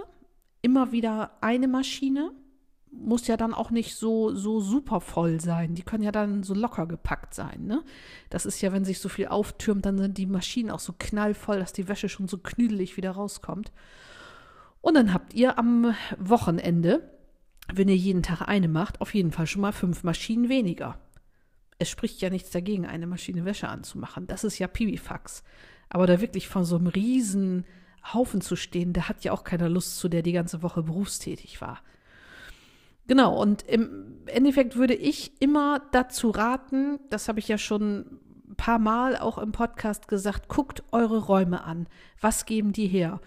immer 0.62 0.94
wieder 0.94 1.32
eine 1.42 1.68
Maschine 1.68 2.32
muss 2.98 3.28
ja 3.28 3.38
dann 3.38 3.54
auch 3.54 3.72
nicht 3.72 3.96
so, 3.96 4.34
so 4.34 4.62
super 4.62 5.02
voll 5.02 5.40
sein. 5.40 5.76
Die 5.76 5.84
können 5.84 6.04
ja 6.04 6.12
dann 6.12 6.44
so 6.44 6.54
locker 6.54 6.86
gepackt 6.86 7.34
sein. 7.34 7.66
Ne? 7.66 7.84
Das 8.30 8.46
ist 8.46 8.62
ja, 8.62 8.72
wenn 8.72 8.86
sich 8.86 9.00
so 9.00 9.10
viel 9.10 9.28
auftürmt, 9.28 9.86
dann 9.86 9.98
sind 9.98 10.18
die 10.18 10.26
Maschinen 10.26 10.72
auch 10.72 10.80
so 10.80 10.94
knallvoll, 10.98 11.60
dass 11.60 11.74
die 11.74 11.88
Wäsche 11.88 12.10
schon 12.10 12.28
so 12.28 12.38
knüdelig 12.38 12.98
wieder 12.98 13.12
rauskommt. 13.12 13.72
Und 14.82 14.96
dann 14.96 15.14
habt 15.14 15.34
ihr 15.34 15.58
am 15.58 15.96
Wochenende, 16.18 17.10
wenn 17.74 17.90
ihr 17.90 17.98
jeden 17.98 18.24
Tag 18.24 18.42
eine 18.48 18.68
macht, 18.68 19.02
auf 19.02 19.14
jeden 19.14 19.32
Fall 19.32 19.48
schon 19.48 19.62
mal 19.62 19.72
fünf 19.72 20.04
Maschinen 20.04 20.50
weniger. 20.50 21.00
Es 21.80 21.90
spricht 21.90 22.22
ja 22.22 22.30
nichts 22.30 22.52
dagegen, 22.52 22.86
eine 22.86 23.08
Maschine 23.08 23.46
Wäsche 23.46 23.68
anzumachen. 23.68 24.28
Das 24.28 24.44
ist 24.44 24.60
ja 24.60 24.68
Pibifax. 24.68 25.44
Aber 25.90 26.08
da 26.08 26.22
wirklich 26.22 26.48
von 26.48 26.66
so 26.66 26.78
einem 26.78 26.88
riesen 26.88 27.66
Haufen 28.14 28.42
zu 28.42 28.56
stehen, 28.56 28.94
da 28.94 29.10
hat 29.10 29.24
ja 29.24 29.32
auch 29.32 29.44
keiner 29.44 29.70
Lust 29.70 29.98
zu, 29.98 30.08
der 30.08 30.22
die 30.22 30.32
ganze 30.32 30.62
Woche 30.62 30.84
berufstätig 30.84 31.62
war. 31.62 31.82
Genau, 33.08 33.40
und 33.40 33.62
im 33.64 34.24
Endeffekt 34.26 34.76
würde 34.76 34.96
ich 34.96 35.40
immer 35.40 35.82
dazu 35.92 36.32
raten, 36.32 37.00
das 37.10 37.28
habe 37.28 37.40
ich 37.40 37.48
ja 37.48 37.58
schon 37.58 38.20
ein 38.48 38.56
paar 38.56 38.80
Mal 38.80 39.18
auch 39.18 39.38
im 39.38 39.52
Podcast 39.52 40.08
gesagt, 40.08 40.48
guckt 40.48 40.84
eure 40.92 41.20
Räume 41.20 41.64
an. 41.64 41.88
Was 42.20 42.46
geben 42.46 42.74
die 42.74 42.88
her? 42.88 43.22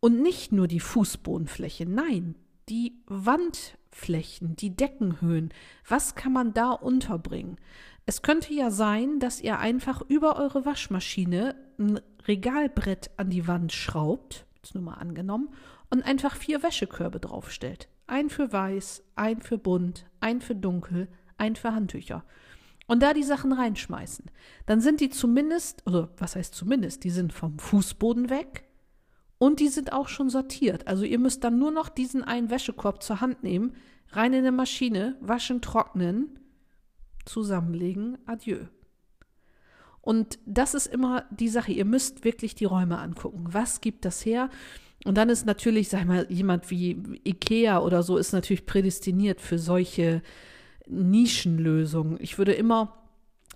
Und 0.00 0.20
nicht 0.20 0.52
nur 0.52 0.68
die 0.68 0.80
Fußbodenfläche, 0.80 1.86
nein, 1.86 2.34
die 2.68 3.02
Wandflächen, 3.06 4.56
die 4.56 4.76
Deckenhöhen. 4.76 5.52
Was 5.88 6.14
kann 6.14 6.32
man 6.32 6.52
da 6.52 6.72
unterbringen? 6.72 7.56
Es 8.04 8.20
könnte 8.20 8.52
ja 8.52 8.70
sein, 8.70 9.18
dass 9.18 9.40
ihr 9.40 9.58
einfach 9.58 10.02
über 10.02 10.36
eure 10.36 10.66
Waschmaschine 10.66 11.54
ein 11.78 12.00
Regalbrett 12.26 13.10
an 13.16 13.30
die 13.30 13.48
Wand 13.48 13.72
schraubt, 13.72 14.46
jetzt 14.56 14.74
nur 14.74 14.84
mal 14.84 14.94
angenommen, 14.94 15.48
und 15.88 16.02
einfach 16.02 16.36
vier 16.36 16.62
Wäschekörbe 16.62 17.20
draufstellt. 17.20 17.88
Ein 18.06 18.28
für 18.28 18.52
weiß, 18.52 19.02
ein 19.16 19.40
für 19.40 19.58
bunt, 19.58 20.06
ein 20.20 20.40
für 20.40 20.54
dunkel, 20.54 21.08
ein 21.38 21.56
für 21.56 21.74
Handtücher. 21.74 22.24
Und 22.86 23.02
da 23.02 23.14
die 23.14 23.22
Sachen 23.22 23.52
reinschmeißen. 23.52 24.26
Dann 24.66 24.80
sind 24.80 25.00
die 25.00 25.08
zumindest, 25.08 25.86
oder 25.86 26.10
was 26.18 26.36
heißt 26.36 26.54
zumindest, 26.54 27.04
die 27.04 27.10
sind 27.10 27.32
vom 27.32 27.58
Fußboden 27.58 28.28
weg 28.28 28.68
und 29.38 29.60
die 29.60 29.68
sind 29.68 29.92
auch 29.92 30.08
schon 30.08 30.28
sortiert. 30.28 30.86
Also 30.86 31.04
ihr 31.04 31.18
müsst 31.18 31.44
dann 31.44 31.58
nur 31.58 31.70
noch 31.70 31.88
diesen 31.88 32.22
einen 32.22 32.50
Wäschekorb 32.50 33.02
zur 33.02 33.20
Hand 33.20 33.42
nehmen, 33.42 33.74
rein 34.10 34.32
in 34.32 34.40
eine 34.40 34.52
Maschine, 34.52 35.16
waschen, 35.20 35.62
trocknen, 35.62 36.38
zusammenlegen, 37.24 38.18
adieu. 38.26 38.66
Und 40.02 40.38
das 40.44 40.74
ist 40.74 40.86
immer 40.86 41.24
die 41.30 41.48
Sache. 41.48 41.72
Ihr 41.72 41.86
müsst 41.86 42.24
wirklich 42.24 42.54
die 42.54 42.66
Räume 42.66 42.98
angucken. 42.98 43.46
Was 43.48 43.80
gibt 43.80 44.04
das 44.04 44.24
her? 44.26 44.50
Und 45.04 45.16
dann 45.18 45.28
ist 45.28 45.44
natürlich, 45.44 45.90
sag 45.90 46.06
mal, 46.06 46.26
jemand 46.30 46.70
wie 46.70 47.20
Ikea 47.24 47.78
oder 47.78 48.02
so 48.02 48.16
ist 48.16 48.32
natürlich 48.32 48.66
prädestiniert 48.66 49.40
für 49.40 49.58
solche 49.58 50.22
Nischenlösungen. 50.86 52.18
Ich 52.20 52.38
würde 52.38 52.52
immer 52.52 52.94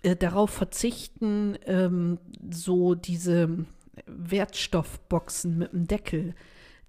äh, 0.02 0.14
darauf 0.14 0.50
verzichten, 0.50 1.56
ähm, 1.66 2.18
so 2.50 2.94
diese 2.94 3.64
Wertstoffboxen 4.06 5.58
mit 5.58 5.72
dem 5.72 5.86
Deckel 5.86 6.34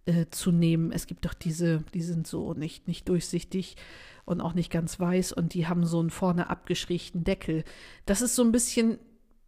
äh, 0.05 0.25
zu 0.29 0.51
nehmen. 0.51 0.91
Es 0.91 1.07
gibt 1.07 1.25
doch 1.25 1.33
diese, 1.33 1.83
die 1.93 2.01
sind 2.01 2.27
so 2.27 2.53
nicht, 2.53 2.87
nicht 2.87 3.07
durchsichtig 3.09 3.77
und 4.25 4.41
auch 4.41 4.53
nicht 4.53 4.71
ganz 4.71 4.99
weiß 4.99 5.31
und 5.31 5.53
die 5.53 5.67
haben 5.67 5.85
so 5.85 5.99
einen 5.99 6.09
vorne 6.09 6.49
abgeschrägten 6.49 7.23
Deckel. 7.23 7.63
Das 8.05 8.21
ist 8.21 8.35
so 8.35 8.43
ein 8.43 8.51
bisschen 8.51 8.99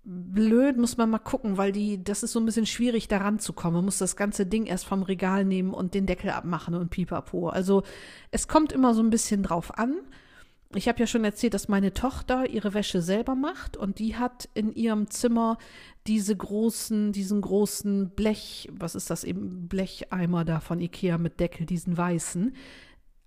blöd, 0.03 0.77
muss 0.77 0.97
man 0.97 1.09
mal 1.09 1.19
gucken, 1.19 1.57
weil 1.57 1.71
die, 1.71 2.03
das 2.03 2.23
ist 2.23 2.31
so 2.31 2.39
ein 2.39 2.45
bisschen 2.45 2.65
schwierig, 2.65 3.07
da 3.07 3.17
ranzukommen. 3.17 3.75
Man 3.75 3.85
muss 3.85 3.99
das 3.99 4.15
ganze 4.15 4.45
Ding 4.45 4.65
erst 4.65 4.85
vom 4.85 5.03
Regal 5.03 5.45
nehmen 5.45 5.73
und 5.73 5.93
den 5.93 6.05
Deckel 6.05 6.31
abmachen 6.31 6.73
und 6.73 6.89
pipapo. 6.89 7.49
Also 7.49 7.83
es 8.31 8.47
kommt 8.47 8.71
immer 8.71 8.93
so 8.93 9.03
ein 9.03 9.11
bisschen 9.11 9.43
drauf 9.43 9.77
an. 9.77 9.95
Ich 10.73 10.87
habe 10.87 10.99
ja 10.99 11.07
schon 11.07 11.25
erzählt, 11.25 11.53
dass 11.53 11.67
meine 11.67 11.93
Tochter 11.93 12.49
ihre 12.49 12.73
Wäsche 12.73 13.01
selber 13.01 13.35
macht 13.35 13.75
und 13.75 13.99
die 13.99 14.15
hat 14.15 14.47
in 14.53 14.73
ihrem 14.73 15.09
Zimmer 15.09 15.57
diese 16.07 16.35
großen, 16.35 17.11
diesen 17.11 17.41
großen 17.41 18.11
Blech, 18.11 18.69
was 18.71 18.95
ist 18.95 19.09
das 19.09 19.23
eben, 19.25 19.67
Blecheimer 19.67 20.45
da 20.45 20.61
von 20.61 20.79
Ikea 20.79 21.17
mit 21.17 21.39
Deckel, 21.41 21.65
diesen 21.65 21.97
weißen 21.97 22.55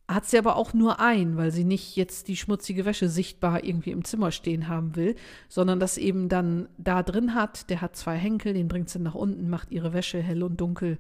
hat 0.07 0.27
sie 0.27 0.39
aber 0.39 0.57
auch 0.57 0.75
nur 0.75 1.01
ein, 1.01 1.37
weil 1.37 1.51
sie 1.51 1.65
nicht 1.65 1.97
jetzt 1.97 2.29
die 2.29 2.37
schmutzige 2.37 2.85
Wäsche 2.85 3.09
sichtbar 3.09 3.65
irgendwie 3.65 3.91
im 3.91 4.05
Zimmer 4.05 4.33
stehen 4.33 4.69
haben 4.69 4.97
will, 4.97 5.17
sondern 5.49 5.81
das 5.81 5.97
eben 5.97 6.29
dann 6.29 6.69
da 6.77 7.03
drin 7.03 7.35
hat. 7.35 7.71
Der 7.71 7.81
hat 7.81 7.97
zwei 7.97 8.17
Henkel, 8.17 8.53
den 8.53 8.69
bringt 8.69 8.91
sie 8.91 8.99
nach 8.99 9.15
unten, 9.15 9.49
macht 9.49 9.71
ihre 9.71 9.95
Wäsche 9.95 10.21
hell 10.21 10.43
und 10.43 10.61
dunkel 10.61 10.99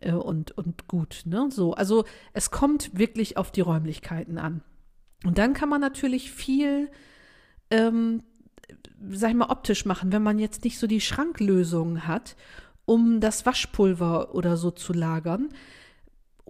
äh, 0.00 0.12
und, 0.12 0.52
und 0.52 0.88
gut. 0.88 1.22
Ne? 1.26 1.48
So, 1.50 1.74
also 1.74 2.04
es 2.32 2.50
kommt 2.50 2.98
wirklich 2.98 3.36
auf 3.36 3.50
die 3.50 3.60
Räumlichkeiten 3.60 4.38
an. 4.38 4.62
Und 5.24 5.36
dann 5.36 5.52
kann 5.52 5.68
man 5.68 5.82
natürlich 5.82 6.30
viel, 6.30 6.90
ähm, 7.70 8.22
sag 9.10 9.30
ich 9.30 9.36
mal, 9.36 9.50
optisch 9.50 9.84
machen, 9.84 10.12
wenn 10.12 10.22
man 10.22 10.38
jetzt 10.38 10.64
nicht 10.64 10.78
so 10.78 10.86
die 10.86 11.02
Schranklösung 11.02 12.06
hat, 12.06 12.36
um 12.86 13.20
das 13.20 13.44
Waschpulver 13.44 14.34
oder 14.34 14.56
so 14.56 14.70
zu 14.70 14.94
lagern 14.94 15.50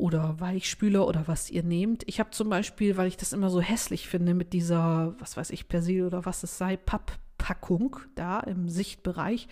oder 0.01 0.41
Weichspüler 0.41 1.07
oder 1.07 1.29
was 1.29 1.51
ihr 1.51 1.63
nehmt. 1.63 2.03
Ich 2.07 2.19
habe 2.19 2.31
zum 2.31 2.49
Beispiel, 2.49 2.97
weil 2.97 3.09
ich 3.09 3.17
das 3.17 3.33
immer 3.33 3.51
so 3.51 3.61
hässlich 3.61 4.09
finde, 4.09 4.35
mit 4.35 4.53
dieser, 4.53 5.15
was 5.19 5.37
weiß 5.37 5.51
ich, 5.51 5.69
Persil 5.69 6.05
oder 6.07 6.25
was 6.25 6.43
es 6.43 6.59
sei, 6.59 6.77
Papppackung 6.77 7.97
da 8.15 8.41
im 8.41 8.69
Sichtbereich, 8.69 9.49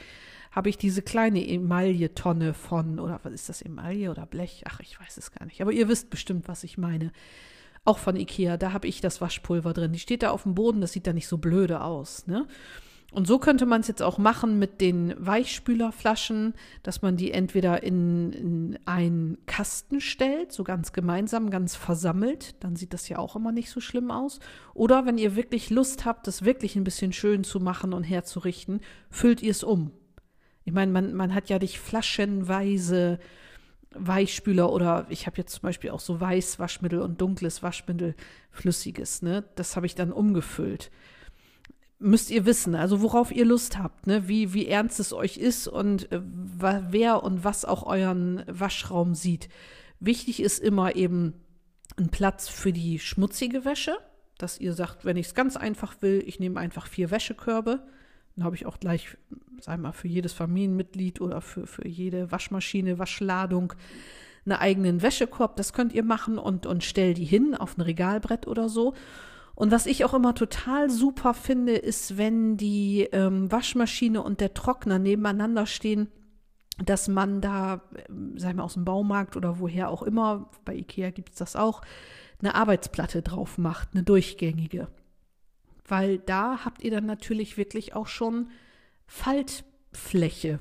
habe 0.51 0.71
ich 0.71 0.79
diese 0.79 1.03
kleine 1.03 1.47
Emaille-Tonne 1.47 2.55
von, 2.55 2.99
oder 2.99 3.21
was 3.23 3.33
ist 3.33 3.49
das, 3.49 3.63
Emaille 3.63 4.11
oder 4.11 4.27
Blech? 4.27 4.65
Ach, 4.67 4.81
ich 4.81 4.99
weiß 4.99 5.17
es 5.19 5.31
gar 5.31 5.45
nicht. 5.45 5.61
Aber 5.61 5.73
ihr 5.73 5.89
wisst 5.89 6.11
bestimmt, 6.11 6.49
was 6.49 6.65
ich 6.65 6.79
meine. 6.79 7.13
Auch 7.85 7.99
von 7.99 8.17
Ikea, 8.17 8.57
da 8.57 8.73
habe 8.73 8.89
ich 8.89 9.01
das 9.01 9.21
Waschpulver 9.21 9.73
drin. 9.73 9.93
Die 9.93 9.99
steht 9.99 10.23
da 10.23 10.31
auf 10.31 10.43
dem 10.43 10.55
Boden, 10.55 10.81
das 10.81 10.93
sieht 10.93 11.07
da 11.07 11.13
nicht 11.13 11.29
so 11.29 11.39
blöde 11.39 11.83
aus, 11.83 12.27
ne? 12.27 12.47
Und 13.11 13.27
so 13.27 13.39
könnte 13.39 13.65
man 13.65 13.81
es 13.81 13.89
jetzt 13.89 14.03
auch 14.03 14.19
machen 14.19 14.59
mit 14.59 14.83
den 14.83 15.15
Weichspülerflaschen, 15.19 16.53
dass 16.83 17.01
man 17.01 17.17
die 17.17 17.33
entweder 17.33 17.83
in, 17.83 18.33
in 18.33 18.79
einen 18.85 19.39
Kasten 19.47 20.03
stellt, 20.03 20.53
so 20.53 20.63
ganz 20.63 20.93
gemeinsam, 20.93 21.49
ganz 21.49 21.75
versammelt, 21.75 22.63
dann 22.63 22.77
sieht 22.77 22.93
das 22.93 23.09
ja 23.09 23.19
auch 23.19 23.35
immer 23.35 23.51
nicht 23.51 23.71
so 23.71 23.81
schlimm 23.81 24.11
aus. 24.11 24.41
Oder 24.75 25.07
wenn 25.07 25.17
ihr 25.17 25.37
wirklich 25.37 25.71
Lust 25.71 26.05
habt, 26.05 26.27
das 26.27 26.45
wirklich 26.45 26.77
ein 26.77 26.85
bisschen 26.85 27.15
schön 27.15 27.45
zu 27.45 27.61
machen 27.61 27.95
und 27.95 28.05
herzurichten, 28.05 28.83
füllt 29.09 29.43
ihr 29.43 29.53
es 29.53 29.65
um. 29.65 29.91
Ich 30.65 30.75
meine, 30.75 30.93
man, 30.93 31.15
man 31.15 31.35
hat 31.35 31.49
ja 31.49 31.59
nicht 31.59 31.79
flaschenweise 31.79 33.21
Weichspüler 33.95 34.71
oder 34.71 35.07
ich 35.09 35.27
habe 35.27 35.39
jetzt 35.39 35.55
zum 35.55 35.63
Beispiel 35.63 35.91
auch 35.91 36.01
so 36.01 36.21
Weißwaschmittel 36.21 37.01
und 37.01 37.23
dunkles 37.23 37.63
Waschmittel, 37.63 38.15
flüssiges, 38.51 39.23
ne? 39.23 39.45
Das 39.55 39.77
habe 39.77 39.87
ich 39.87 39.95
dann 39.95 40.13
umgefüllt 40.13 40.91
müsst 41.99 42.31
ihr 42.31 42.47
wissen, 42.47 42.75
also 42.75 43.03
worauf 43.03 43.33
ihr 43.33 43.45
Lust 43.45 43.79
habt, 43.79 44.07
ne? 44.07 44.29
wie, 44.29 44.55
wie 44.55 44.67
ernst 44.67 45.01
es 45.01 45.13
euch 45.13 45.37
ist 45.37 45.67
und 45.67 46.11
äh, 46.13 46.21
wer 46.23 47.23
und 47.23 47.45
was 47.45 47.65
auch 47.65 47.85
euren 47.85 48.45
Waschraum 48.47 49.15
sieht. 49.15 49.49
Wichtig 50.01 50.41
ist 50.41 50.61
immer 50.61 50.95
eben 50.95 51.35
ein 51.97 52.11
Platz 52.11 52.49
für 52.49 52.73
die 52.73 53.01
schmutzige 53.01 53.65
Wäsche, 53.65 53.99
dass 54.39 54.61
ihr 54.61 54.73
sagt, 54.73 55.05
wenn 55.05 55.17
ich 55.17 55.27
es 55.27 55.35
ganz 55.35 55.57
einfach 55.57 56.01
will, 56.01 56.23
ich 56.25 56.39
nehme 56.39 56.61
einfach 56.61 56.87
vier 56.87 57.11
Wäschekörbe. 57.11 57.83
Dann 58.37 58.45
habe 58.45 58.55
ich 58.55 58.67
auch 58.67 58.79
gleich, 58.79 59.17
sagen 59.61 59.83
wir 59.83 59.89
mal, 59.89 59.93
für 59.93 60.07
jedes 60.07 60.33
Familienmitglied 60.33 61.21
oder 61.21 61.41
für, 61.41 61.67
für 61.67 61.89
jede 61.89 62.31
Waschmaschine, 62.31 63.01
Waschladung 63.01 63.73
einen 64.45 64.61
eigenen 64.61 65.03
Wäschekorb. 65.03 65.57
Das 65.57 65.73
könnt 65.73 65.93
ihr 65.93 66.05
machen 66.05 66.39
und, 66.39 66.65
und 66.65 66.85
stell 66.85 67.15
die 67.15 67.25
hin 67.25 67.57
auf 67.57 67.77
ein 67.77 67.81
Regalbrett 67.81 68.47
oder 68.47 68.69
so. 68.69 68.95
Und 69.59 69.73
was 69.73 69.87
ich 69.87 70.05
auch 70.05 70.15
immer 70.15 70.37
total 70.37 70.89
super 70.89 71.35
finde, 71.35 71.75
ist, 71.75 72.17
wenn 72.17 72.57
die 72.57 73.09
ähm, 73.11 73.51
Waschmaschine 73.51 74.23
und 74.23 74.41
der 74.41 74.55
Trockner 74.55 75.01
nebeneinander 75.01 75.67
stehen, 75.67 76.13
dass 76.85 77.09
man 77.09 77.41
da, 77.41 77.83
ähm, 78.09 78.39
sagen 78.39 78.59
wir 78.59 78.63
aus 78.63 78.75
dem 78.75 78.85
Baumarkt 78.85 79.37
oder 79.37 79.59
woher 79.59 79.91
auch 79.91 80.05
immer, 80.05 80.49
bei 80.65 80.77
Ikea 80.77 81.11
gibt 81.11 81.31
es 81.31 81.39
das 81.39 81.57
auch, 81.57 81.83
eine 82.39 82.55
Arbeitsplatte 82.55 83.21
drauf 83.21 83.59
macht, 83.59 83.89
eine 83.95 84.05
durchgängige. 84.05 84.87
Weil 85.85 86.19
da 86.21 86.65
habt 86.65 86.85
ihr 86.85 86.93
dann 86.93 87.07
natürlich 87.07 87.57
wirklich 87.57 87.97
auch 87.97 88.07
schon 88.07 88.51
Faltfläche. 89.09 90.61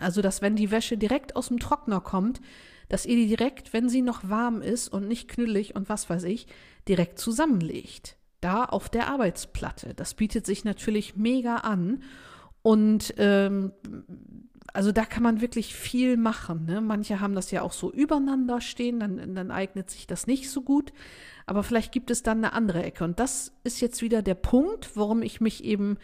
Also, 0.00 0.20
dass 0.20 0.42
wenn 0.42 0.56
die 0.56 0.72
Wäsche 0.72 0.98
direkt 0.98 1.36
aus 1.36 1.46
dem 1.46 1.60
Trockner 1.60 2.00
kommt, 2.00 2.40
dass 2.88 3.06
ihr 3.06 3.16
die 3.16 3.28
direkt, 3.28 3.72
wenn 3.72 3.88
sie 3.88 4.02
noch 4.02 4.28
warm 4.28 4.62
ist 4.62 4.88
und 4.88 5.08
nicht 5.08 5.28
knüllig 5.28 5.74
und 5.74 5.88
was 5.88 6.08
weiß 6.08 6.24
ich, 6.24 6.46
direkt 6.88 7.18
zusammenlegt. 7.18 8.16
Da 8.40 8.64
auf 8.64 8.88
der 8.88 9.08
Arbeitsplatte. 9.08 9.94
Das 9.94 10.14
bietet 10.14 10.46
sich 10.46 10.64
natürlich 10.64 11.16
mega 11.16 11.56
an. 11.56 12.02
Und 12.62 13.14
ähm, 13.18 13.72
also 14.72 14.92
da 14.92 15.04
kann 15.04 15.22
man 15.22 15.40
wirklich 15.40 15.74
viel 15.74 16.16
machen. 16.16 16.66
Ne? 16.66 16.80
Manche 16.80 17.20
haben 17.20 17.34
das 17.34 17.50
ja 17.50 17.62
auch 17.62 17.72
so 17.72 17.90
übereinander 17.90 18.60
stehen, 18.60 19.00
dann, 19.00 19.34
dann 19.34 19.50
eignet 19.50 19.90
sich 19.90 20.06
das 20.06 20.26
nicht 20.26 20.50
so 20.50 20.62
gut. 20.62 20.92
Aber 21.46 21.62
vielleicht 21.62 21.92
gibt 21.92 22.10
es 22.10 22.22
dann 22.22 22.38
eine 22.38 22.52
andere 22.52 22.82
Ecke. 22.82 23.04
Und 23.04 23.18
das 23.18 23.52
ist 23.64 23.80
jetzt 23.80 24.02
wieder 24.02 24.20
der 24.20 24.34
Punkt, 24.34 24.96
warum 24.96 25.22
ich 25.22 25.40
mich 25.40 25.64
eben 25.64 25.96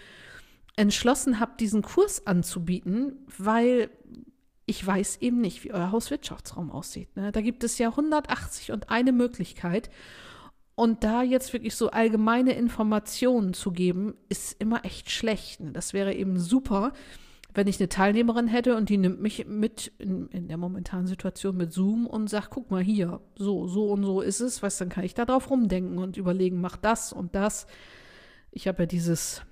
entschlossen 0.76 1.38
habe, 1.38 1.52
diesen 1.60 1.82
Kurs 1.82 2.26
anzubieten, 2.26 3.26
weil 3.38 3.90
ich 4.66 4.86
weiß 4.86 5.18
eben 5.20 5.40
nicht, 5.40 5.64
wie 5.64 5.72
euer 5.72 5.92
Hauswirtschaftsraum 5.92 6.70
aussieht. 6.70 7.14
Ne? 7.16 7.32
Da 7.32 7.40
gibt 7.40 7.64
es 7.64 7.78
ja 7.78 7.88
180 7.88 8.72
und 8.72 8.90
eine 8.90 9.12
Möglichkeit. 9.12 9.90
Und 10.74 11.04
da 11.04 11.22
jetzt 11.22 11.52
wirklich 11.52 11.74
so 11.74 11.90
allgemeine 11.90 12.52
Informationen 12.52 13.54
zu 13.54 13.72
geben, 13.72 14.14
ist 14.28 14.60
immer 14.60 14.84
echt 14.84 15.10
schlecht. 15.10 15.60
Ne? 15.60 15.72
Das 15.72 15.92
wäre 15.92 16.14
eben 16.14 16.38
super, 16.38 16.92
wenn 17.54 17.66
ich 17.66 17.78
eine 17.78 17.88
Teilnehmerin 17.88 18.48
hätte 18.48 18.76
und 18.76 18.88
die 18.88 18.96
nimmt 18.96 19.20
mich 19.20 19.46
mit 19.46 19.92
in, 19.98 20.28
in 20.28 20.48
der 20.48 20.56
momentanen 20.56 21.06
Situation 21.06 21.56
mit 21.56 21.72
Zoom 21.72 22.06
und 22.06 22.30
sagt, 22.30 22.50
guck 22.50 22.70
mal 22.70 22.82
hier, 22.82 23.20
so, 23.36 23.66
so 23.66 23.90
und 23.90 24.04
so 24.04 24.22
ist 24.22 24.40
es, 24.40 24.62
was 24.62 24.78
dann 24.78 24.88
kann 24.88 25.04
ich 25.04 25.14
da 25.14 25.26
drauf 25.26 25.50
rumdenken 25.50 25.98
und 25.98 26.16
überlegen, 26.16 26.60
mach 26.60 26.76
das 26.76 27.12
und 27.12 27.34
das. 27.34 27.66
Ich 28.50 28.68
habe 28.68 28.84
ja 28.84 28.86
dieses 28.86 29.42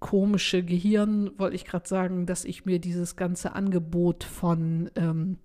komische 0.00 0.62
Gehirn, 0.62 1.30
wollte 1.38 1.56
ich 1.56 1.64
gerade 1.64 1.88
sagen, 1.88 2.26
dass 2.26 2.44
ich 2.44 2.64
mir 2.64 2.78
dieses 2.78 3.16
ganze 3.16 3.54
Angebot 3.54 4.24
von 4.24 4.90
ähm, 4.96 5.38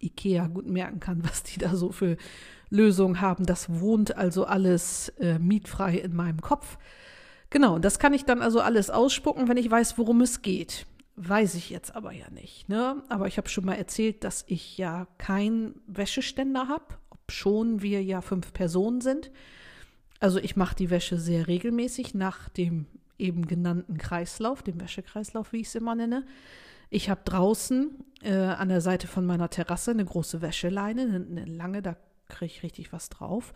Ikea 0.00 0.48
gut 0.48 0.66
merken 0.66 1.00
kann, 1.00 1.24
was 1.28 1.42
die 1.42 1.58
da 1.58 1.74
so 1.76 1.92
für 1.92 2.16
Lösungen 2.70 3.20
haben. 3.20 3.46
Das 3.46 3.80
wohnt 3.80 4.16
also 4.16 4.44
alles 4.44 5.10
äh, 5.20 5.38
mietfrei 5.38 5.96
in 5.98 6.14
meinem 6.14 6.40
Kopf. 6.40 6.78
Genau, 7.50 7.78
das 7.78 7.98
kann 7.98 8.14
ich 8.14 8.24
dann 8.24 8.40
also 8.40 8.60
alles 8.60 8.88
ausspucken, 8.88 9.48
wenn 9.48 9.58
ich 9.58 9.70
weiß, 9.70 9.98
worum 9.98 10.22
es 10.22 10.42
geht. 10.42 10.86
Weiß 11.16 11.54
ich 11.54 11.68
jetzt 11.68 11.94
aber 11.94 12.12
ja 12.12 12.30
nicht. 12.30 12.70
Ne? 12.70 13.02
Aber 13.10 13.26
ich 13.26 13.36
habe 13.36 13.48
schon 13.50 13.66
mal 13.66 13.74
erzählt, 13.74 14.24
dass 14.24 14.44
ich 14.48 14.78
ja 14.78 15.06
keinen 15.18 15.74
Wäscheständer 15.86 16.68
habe, 16.68 16.86
obschon 17.10 17.82
wir 17.82 18.02
ja 18.02 18.22
fünf 18.22 18.54
Personen 18.54 19.02
sind. 19.02 19.30
Also 20.18 20.38
ich 20.38 20.56
mache 20.56 20.76
die 20.76 20.88
Wäsche 20.88 21.18
sehr 21.18 21.48
regelmäßig 21.48 22.14
nach 22.14 22.48
dem 22.48 22.86
eben 23.22 23.46
genannten 23.46 23.96
Kreislauf, 23.96 24.62
dem 24.62 24.80
Wäschekreislauf, 24.80 25.52
wie 25.52 25.60
ich 25.60 25.68
es 25.68 25.74
immer 25.74 25.94
nenne. 25.94 26.24
Ich 26.90 27.08
habe 27.08 27.22
draußen 27.24 28.04
äh, 28.22 28.34
an 28.34 28.68
der 28.68 28.82
Seite 28.82 29.06
von 29.06 29.24
meiner 29.24 29.48
Terrasse 29.48 29.92
eine 29.92 30.04
große 30.04 30.42
Wäscheleine, 30.42 31.02
eine, 31.02 31.24
eine 31.24 31.44
lange, 31.46 31.80
da 31.80 31.96
kriege 32.28 32.52
ich 32.52 32.62
richtig 32.62 32.92
was 32.92 33.08
drauf. 33.08 33.54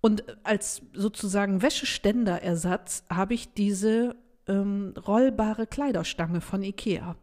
Und 0.00 0.24
als 0.44 0.82
sozusagen 0.92 1.62
Wäscheständerersatz 1.62 3.04
habe 3.10 3.34
ich 3.34 3.52
diese 3.52 4.16
ähm, 4.46 4.94
rollbare 5.06 5.66
Kleiderstange 5.66 6.40
von 6.40 6.62
Ikea. 6.62 7.16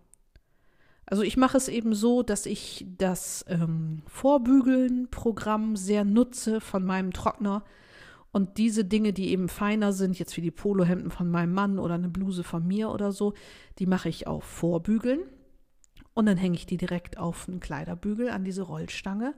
Also 1.05 1.23
ich 1.23 1.37
mache 1.37 1.57
es 1.57 1.67
eben 1.67 1.93
so, 1.93 2.23
dass 2.23 2.45
ich 2.45 2.85
das 2.97 3.45
ähm, 3.47 4.01
Vorbügeln-Programm 4.07 5.75
sehr 5.75 6.05
nutze 6.05 6.61
von 6.61 6.85
meinem 6.85 7.13
Trockner 7.13 7.63
und 8.31 8.57
diese 8.57 8.85
Dinge, 8.85 9.13
die 9.13 9.29
eben 9.29 9.49
feiner 9.49 9.93
sind, 9.93 10.17
jetzt 10.17 10.37
wie 10.37 10.41
die 10.41 10.51
Polohemden 10.51 11.11
von 11.11 11.29
meinem 11.29 11.53
Mann 11.53 11.79
oder 11.79 11.95
eine 11.95 12.09
Bluse 12.09 12.43
von 12.43 12.65
mir 12.65 12.89
oder 12.89 13.11
so, 13.11 13.33
die 13.79 13.85
mache 13.85 14.09
ich 14.09 14.27
auf 14.27 14.43
Vorbügeln 14.43 15.21
und 16.13 16.25
dann 16.25 16.37
hänge 16.37 16.55
ich 16.55 16.65
die 16.65 16.77
direkt 16.77 17.17
auf 17.17 17.47
einen 17.47 17.59
Kleiderbügel 17.59 18.29
an 18.29 18.43
diese 18.43 18.63
Rollstange 18.63 19.33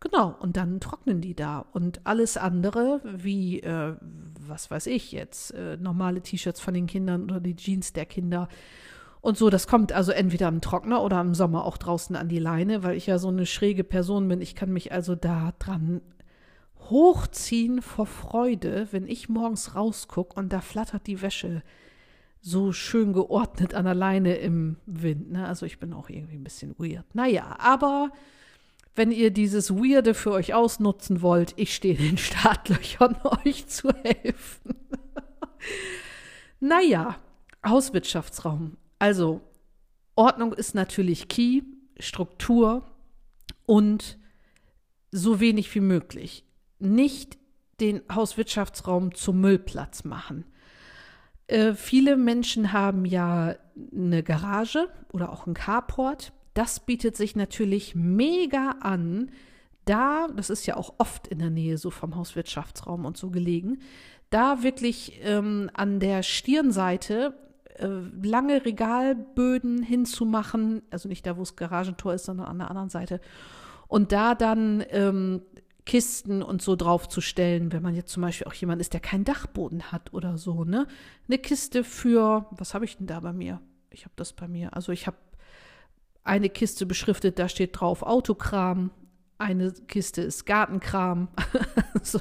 Genau, 0.00 0.34
und 0.40 0.56
dann 0.56 0.80
trocknen 0.80 1.20
die 1.20 1.34
da. 1.34 1.60
Und 1.72 2.00
alles 2.04 2.36
andere, 2.36 3.00
wie, 3.04 3.60
äh, 3.60 3.96
was 4.46 4.70
weiß 4.70 4.88
ich 4.88 5.12
jetzt, 5.12 5.52
äh, 5.54 5.76
normale 5.78 6.20
T-Shirts 6.20 6.60
von 6.60 6.74
den 6.74 6.86
Kindern 6.86 7.24
oder 7.24 7.40
die 7.40 7.56
Jeans 7.56 7.92
der 7.92 8.04
Kinder 8.04 8.48
und 9.20 9.36
so, 9.36 9.50
das 9.50 9.66
kommt 9.66 9.92
also 9.92 10.12
entweder 10.12 10.46
im 10.46 10.60
Trockner 10.60 11.02
oder 11.02 11.20
im 11.20 11.34
Sommer 11.34 11.64
auch 11.64 11.78
draußen 11.78 12.14
an 12.14 12.28
die 12.28 12.38
Leine, 12.38 12.84
weil 12.84 12.96
ich 12.96 13.06
ja 13.06 13.18
so 13.18 13.26
eine 13.26 13.44
schräge 13.44 13.82
Person 13.82 14.28
bin. 14.28 14.40
Ich 14.40 14.54
kann 14.54 14.72
mich 14.72 14.92
also 14.92 15.16
da 15.16 15.52
dran 15.58 16.00
hochziehen 16.90 17.82
vor 17.82 18.06
Freude, 18.06 18.88
wenn 18.90 19.06
ich 19.06 19.28
morgens 19.28 19.74
rausgucke 19.74 20.34
und 20.38 20.52
da 20.52 20.60
flattert 20.60 21.06
die 21.06 21.22
Wäsche 21.22 21.62
so 22.40 22.72
schön 22.72 23.12
geordnet 23.12 23.74
an 23.74 23.84
der 23.84 23.94
Leine 23.94 24.36
im 24.36 24.76
Wind. 24.86 25.32
Ne? 25.32 25.46
Also 25.46 25.66
ich 25.66 25.78
bin 25.78 25.92
auch 25.92 26.08
irgendwie 26.08 26.36
ein 26.36 26.44
bisschen 26.44 26.74
weird. 26.78 27.04
Naja, 27.14 27.56
aber 27.58 28.12
wenn 28.94 29.12
ihr 29.12 29.30
dieses 29.30 29.74
Weirde 29.74 30.14
für 30.14 30.32
euch 30.32 30.54
ausnutzen 30.54 31.22
wollt, 31.22 31.54
ich 31.56 31.74
stehe 31.74 31.96
in 31.96 32.04
den 32.04 32.18
Startlöchern, 32.18 33.16
euch 33.44 33.66
zu 33.66 33.90
helfen. 34.02 34.74
naja, 36.60 37.18
Hauswirtschaftsraum. 37.66 38.76
Also, 38.98 39.42
Ordnung 40.14 40.54
ist 40.54 40.74
natürlich 40.74 41.28
Key, 41.28 41.62
Struktur 41.98 42.84
und 43.66 44.18
so 45.12 45.40
wenig 45.40 45.74
wie 45.74 45.80
möglich. 45.80 46.45
Nicht 46.78 47.38
den 47.80 48.02
Hauswirtschaftsraum 48.12 49.14
zum 49.14 49.40
Müllplatz 49.40 50.04
machen. 50.04 50.44
Äh, 51.46 51.74
viele 51.74 52.16
Menschen 52.16 52.72
haben 52.72 53.04
ja 53.04 53.54
eine 53.94 54.22
Garage 54.22 54.88
oder 55.12 55.30
auch 55.30 55.46
einen 55.46 55.54
Carport. 55.54 56.32
Das 56.54 56.80
bietet 56.80 57.16
sich 57.16 57.36
natürlich 57.36 57.94
mega 57.94 58.76
an, 58.80 59.30
da, 59.84 60.26
das 60.34 60.50
ist 60.50 60.66
ja 60.66 60.76
auch 60.76 60.94
oft 60.98 61.28
in 61.28 61.38
der 61.38 61.50
Nähe 61.50 61.78
so 61.78 61.90
vom 61.90 62.16
Hauswirtschaftsraum 62.16 63.04
und 63.04 63.16
so 63.16 63.30
gelegen, 63.30 63.78
da 64.30 64.62
wirklich 64.62 65.20
ähm, 65.22 65.70
an 65.74 66.00
der 66.00 66.24
Stirnseite 66.24 67.34
äh, 67.76 67.86
lange 68.22 68.64
Regalböden 68.64 69.82
hinzumachen, 69.82 70.82
also 70.90 71.08
nicht 71.08 71.24
da, 71.24 71.36
wo 71.36 71.42
das 71.42 71.54
Garagentor 71.54 72.14
ist, 72.14 72.24
sondern 72.24 72.48
an 72.48 72.58
der 72.58 72.70
anderen 72.70 72.88
Seite, 72.88 73.20
und 73.86 74.10
da 74.10 74.34
dann 74.34 74.84
ähm, 74.90 75.42
Kisten 75.86 76.42
und 76.42 76.60
so 76.60 76.76
draufzustellen, 76.76 77.72
wenn 77.72 77.82
man 77.82 77.94
jetzt 77.94 78.12
zum 78.12 78.22
Beispiel 78.22 78.46
auch 78.46 78.54
jemand 78.54 78.80
ist, 78.80 78.92
der 78.92 79.00
keinen 79.00 79.24
Dachboden 79.24 79.92
hat 79.92 80.12
oder 80.12 80.36
so, 80.36 80.64
ne? 80.64 80.86
Eine 81.28 81.38
Kiste 81.38 81.84
für, 81.84 82.46
was 82.50 82.74
habe 82.74 82.84
ich 82.84 82.98
denn 82.98 83.06
da 83.06 83.20
bei 83.20 83.32
mir? 83.32 83.60
Ich 83.90 84.04
habe 84.04 84.12
das 84.16 84.32
bei 84.32 84.48
mir. 84.48 84.74
Also 84.74 84.92
ich 84.92 85.06
habe 85.06 85.16
eine 86.24 86.50
Kiste 86.50 86.86
beschriftet, 86.86 87.38
da 87.38 87.48
steht 87.48 87.80
drauf 87.80 88.02
Autokram, 88.02 88.90
eine 89.38 89.72
Kiste 89.72 90.22
ist 90.22 90.44
Gartenkram. 90.44 91.28
so, 92.02 92.20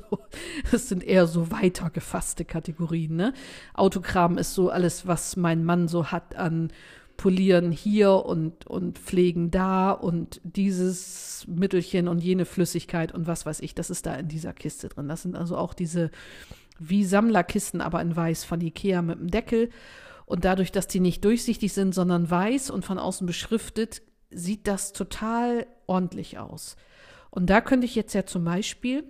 das 0.71 0.89
sind 0.89 1.03
eher 1.03 1.27
so 1.27 1.51
weiter 1.51 1.89
gefasste 1.89 2.45
Kategorien. 2.45 3.15
Ne? 3.15 3.33
Autokram 3.73 4.37
ist 4.37 4.53
so 4.53 4.69
alles, 4.69 5.07
was 5.07 5.37
mein 5.37 5.63
Mann 5.63 5.87
so 5.87 6.11
hat 6.11 6.35
an 6.35 6.71
Polieren 7.17 7.71
hier 7.71 8.25
und, 8.25 8.67
und 8.67 8.99
Pflegen 8.99 9.51
da 9.51 9.91
und 9.91 10.41
dieses 10.43 11.45
Mittelchen 11.47 12.07
und 12.07 12.23
jene 12.23 12.45
Flüssigkeit 12.45 13.13
und 13.13 13.27
was 13.27 13.45
weiß 13.45 13.61
ich, 13.61 13.75
das 13.75 13.89
ist 13.89 14.05
da 14.05 14.15
in 14.15 14.27
dieser 14.27 14.53
Kiste 14.53 14.89
drin. 14.89 15.07
Das 15.07 15.21
sind 15.21 15.35
also 15.35 15.57
auch 15.57 15.73
diese 15.73 16.11
wie 16.77 17.05
Sammlerkisten, 17.05 17.81
aber 17.81 18.01
in 18.01 18.15
weiß 18.15 18.43
von 18.43 18.61
Ikea 18.61 19.01
mit 19.01 19.19
dem 19.19 19.31
Deckel. 19.31 19.69
Und 20.25 20.43
dadurch, 20.43 20.71
dass 20.71 20.87
die 20.87 20.99
nicht 20.99 21.23
durchsichtig 21.23 21.71
sind, 21.71 21.93
sondern 21.93 22.29
weiß 22.29 22.69
und 22.69 22.83
von 22.83 22.97
außen 22.97 23.27
beschriftet, 23.27 24.01
sieht 24.29 24.67
das 24.67 24.91
total 24.91 25.67
ordentlich 25.87 26.39
aus. 26.39 26.75
Und 27.29 27.49
da 27.49 27.61
könnte 27.61 27.85
ich 27.85 27.95
jetzt 27.95 28.13
ja 28.13 28.25
zum 28.25 28.43
Beispiel 28.43 29.03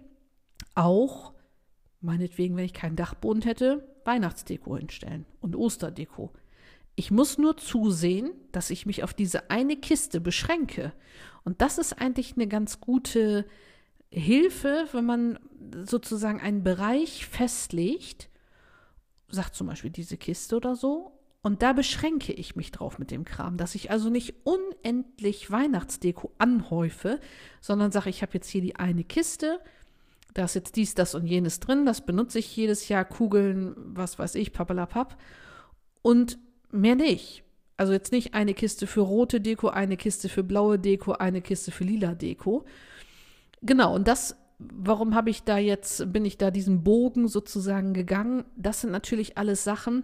auch, 0.75 1.33
meinetwegen, 2.01 2.57
wenn 2.57 2.65
ich 2.65 2.73
keinen 2.73 2.95
Dachboden 2.95 3.41
hätte, 3.41 3.87
Weihnachtsdeko 4.03 4.77
hinstellen 4.77 5.25
und 5.39 5.55
Osterdeko. 5.55 6.31
Ich 6.95 7.11
muss 7.11 7.37
nur 7.37 7.57
zusehen, 7.57 8.31
dass 8.51 8.69
ich 8.69 8.85
mich 8.85 9.03
auf 9.03 9.13
diese 9.13 9.49
eine 9.49 9.75
Kiste 9.75 10.21
beschränke. 10.21 10.93
Und 11.43 11.61
das 11.61 11.77
ist 11.77 11.93
eigentlich 11.93 12.35
eine 12.35 12.47
ganz 12.47 12.79
gute 12.79 13.45
Hilfe, 14.09 14.87
wenn 14.93 15.05
man 15.05 15.39
sozusagen 15.83 16.39
einen 16.39 16.63
Bereich 16.63 17.25
festlegt, 17.25 18.29
sagt 19.29 19.55
zum 19.55 19.67
Beispiel 19.67 19.91
diese 19.91 20.17
Kiste 20.17 20.55
oder 20.55 20.75
so, 20.75 21.11
und 21.45 21.61
da 21.61 21.73
beschränke 21.73 22.33
ich 22.33 22.55
mich 22.55 22.71
drauf 22.71 22.97
mit 22.97 23.11
dem 23.11 23.23
Kram, 23.23 23.57
dass 23.57 23.75
ich 23.75 23.91
also 23.91 24.09
nicht 24.09 24.33
unendlich 24.45 25.51
Weihnachtsdeko 25.51 26.31
anhäufe, 26.39 27.19
sondern 27.61 27.91
sage, 27.91 28.09
ich 28.09 28.23
habe 28.23 28.33
jetzt 28.33 28.49
hier 28.49 28.61
die 28.61 28.77
eine 28.77 29.03
Kiste, 29.03 29.59
da 30.33 30.45
ist 30.45 30.55
jetzt 30.55 30.75
dies, 30.75 30.95
das 30.95 31.13
und 31.13 31.27
jenes 31.27 31.59
drin, 31.59 31.85
das 31.85 32.03
benutze 32.03 32.39
ich 32.39 32.55
jedes 32.55 32.89
Jahr, 32.89 33.05
Kugeln, 33.05 33.75
was 33.77 34.17
weiß 34.17 34.33
ich, 34.33 34.53
pappelapapp. 34.53 35.21
Und 36.01 36.39
mehr 36.75 36.95
nicht. 36.95 37.43
Also 37.77 37.93
jetzt 37.93 38.11
nicht 38.11 38.33
eine 38.33 38.53
Kiste 38.53 38.87
für 38.87 39.01
rote 39.01 39.41
Deko, 39.41 39.67
eine 39.67 39.97
Kiste 39.97 40.29
für 40.29 40.43
blaue 40.43 40.79
Deko, 40.79 41.13
eine 41.13 41.41
Kiste 41.41 41.71
für 41.71 41.83
lila 41.83 42.15
Deko. 42.15 42.65
Genau, 43.61 43.95
und 43.95 44.07
das, 44.07 44.37
warum 44.59 45.15
habe 45.15 45.29
ich 45.29 45.43
da 45.43 45.57
jetzt, 45.57 46.11
bin 46.13 46.23
ich 46.23 46.37
da 46.37 46.51
diesen 46.51 46.83
Bogen 46.83 47.27
sozusagen 47.27 47.93
gegangen? 47.93 48.45
Das 48.55 48.81
sind 48.81 48.91
natürlich 48.91 49.37
alles 49.37 49.63
Sachen, 49.63 50.03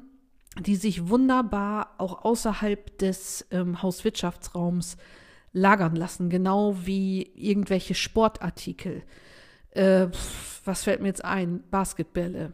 die 0.59 0.75
sich 0.75 1.07
wunderbar 1.07 1.95
auch 1.97 2.25
außerhalb 2.25 2.97
des 2.97 3.47
ähm, 3.51 3.81
Hauswirtschaftsraums 3.81 4.97
lagern 5.53 5.95
lassen, 5.95 6.29
genau 6.29 6.75
wie 6.85 7.23
irgendwelche 7.35 7.95
Sportartikel. 7.95 9.03
Äh, 9.71 10.07
was 10.65 10.83
fällt 10.83 11.01
mir 11.01 11.07
jetzt 11.07 11.23
ein? 11.23 11.63
Basketbälle, 11.71 12.53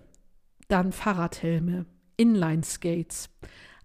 dann 0.68 0.92
Fahrradhelme, 0.92 1.86
Inline-Skates. 2.18 3.30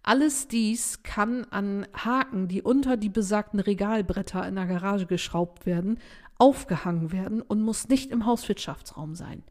Alles 0.02 0.48
dies 0.48 1.02
kann 1.04 1.44
an 1.50 1.86
Haken, 1.94 2.48
die 2.48 2.62
unter 2.62 2.96
die 2.96 3.08
besagten 3.08 3.60
Regalbretter 3.60 4.46
in 4.46 4.56
der 4.56 4.66
Garage 4.66 5.06
geschraubt 5.06 5.64
werden, 5.64 5.98
aufgehangen 6.38 7.12
werden 7.12 7.40
und 7.40 7.62
muss 7.62 7.88
nicht 7.88 8.10
im 8.10 8.26
Hauswirtschaftsraum 8.26 9.14
sein. 9.14 9.44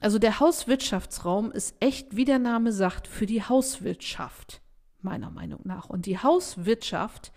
Also 0.00 0.18
der 0.18 0.40
Hauswirtschaftsraum 0.40 1.50
ist 1.50 1.74
echt, 1.80 2.16
wie 2.16 2.24
der 2.24 2.38
Name 2.38 2.72
sagt, 2.72 3.06
für 3.06 3.26
die 3.26 3.42
Hauswirtschaft, 3.42 4.60
meiner 5.00 5.30
Meinung 5.30 5.60
nach. 5.64 5.88
Und 5.88 6.06
die 6.06 6.18
Hauswirtschaft 6.18 7.32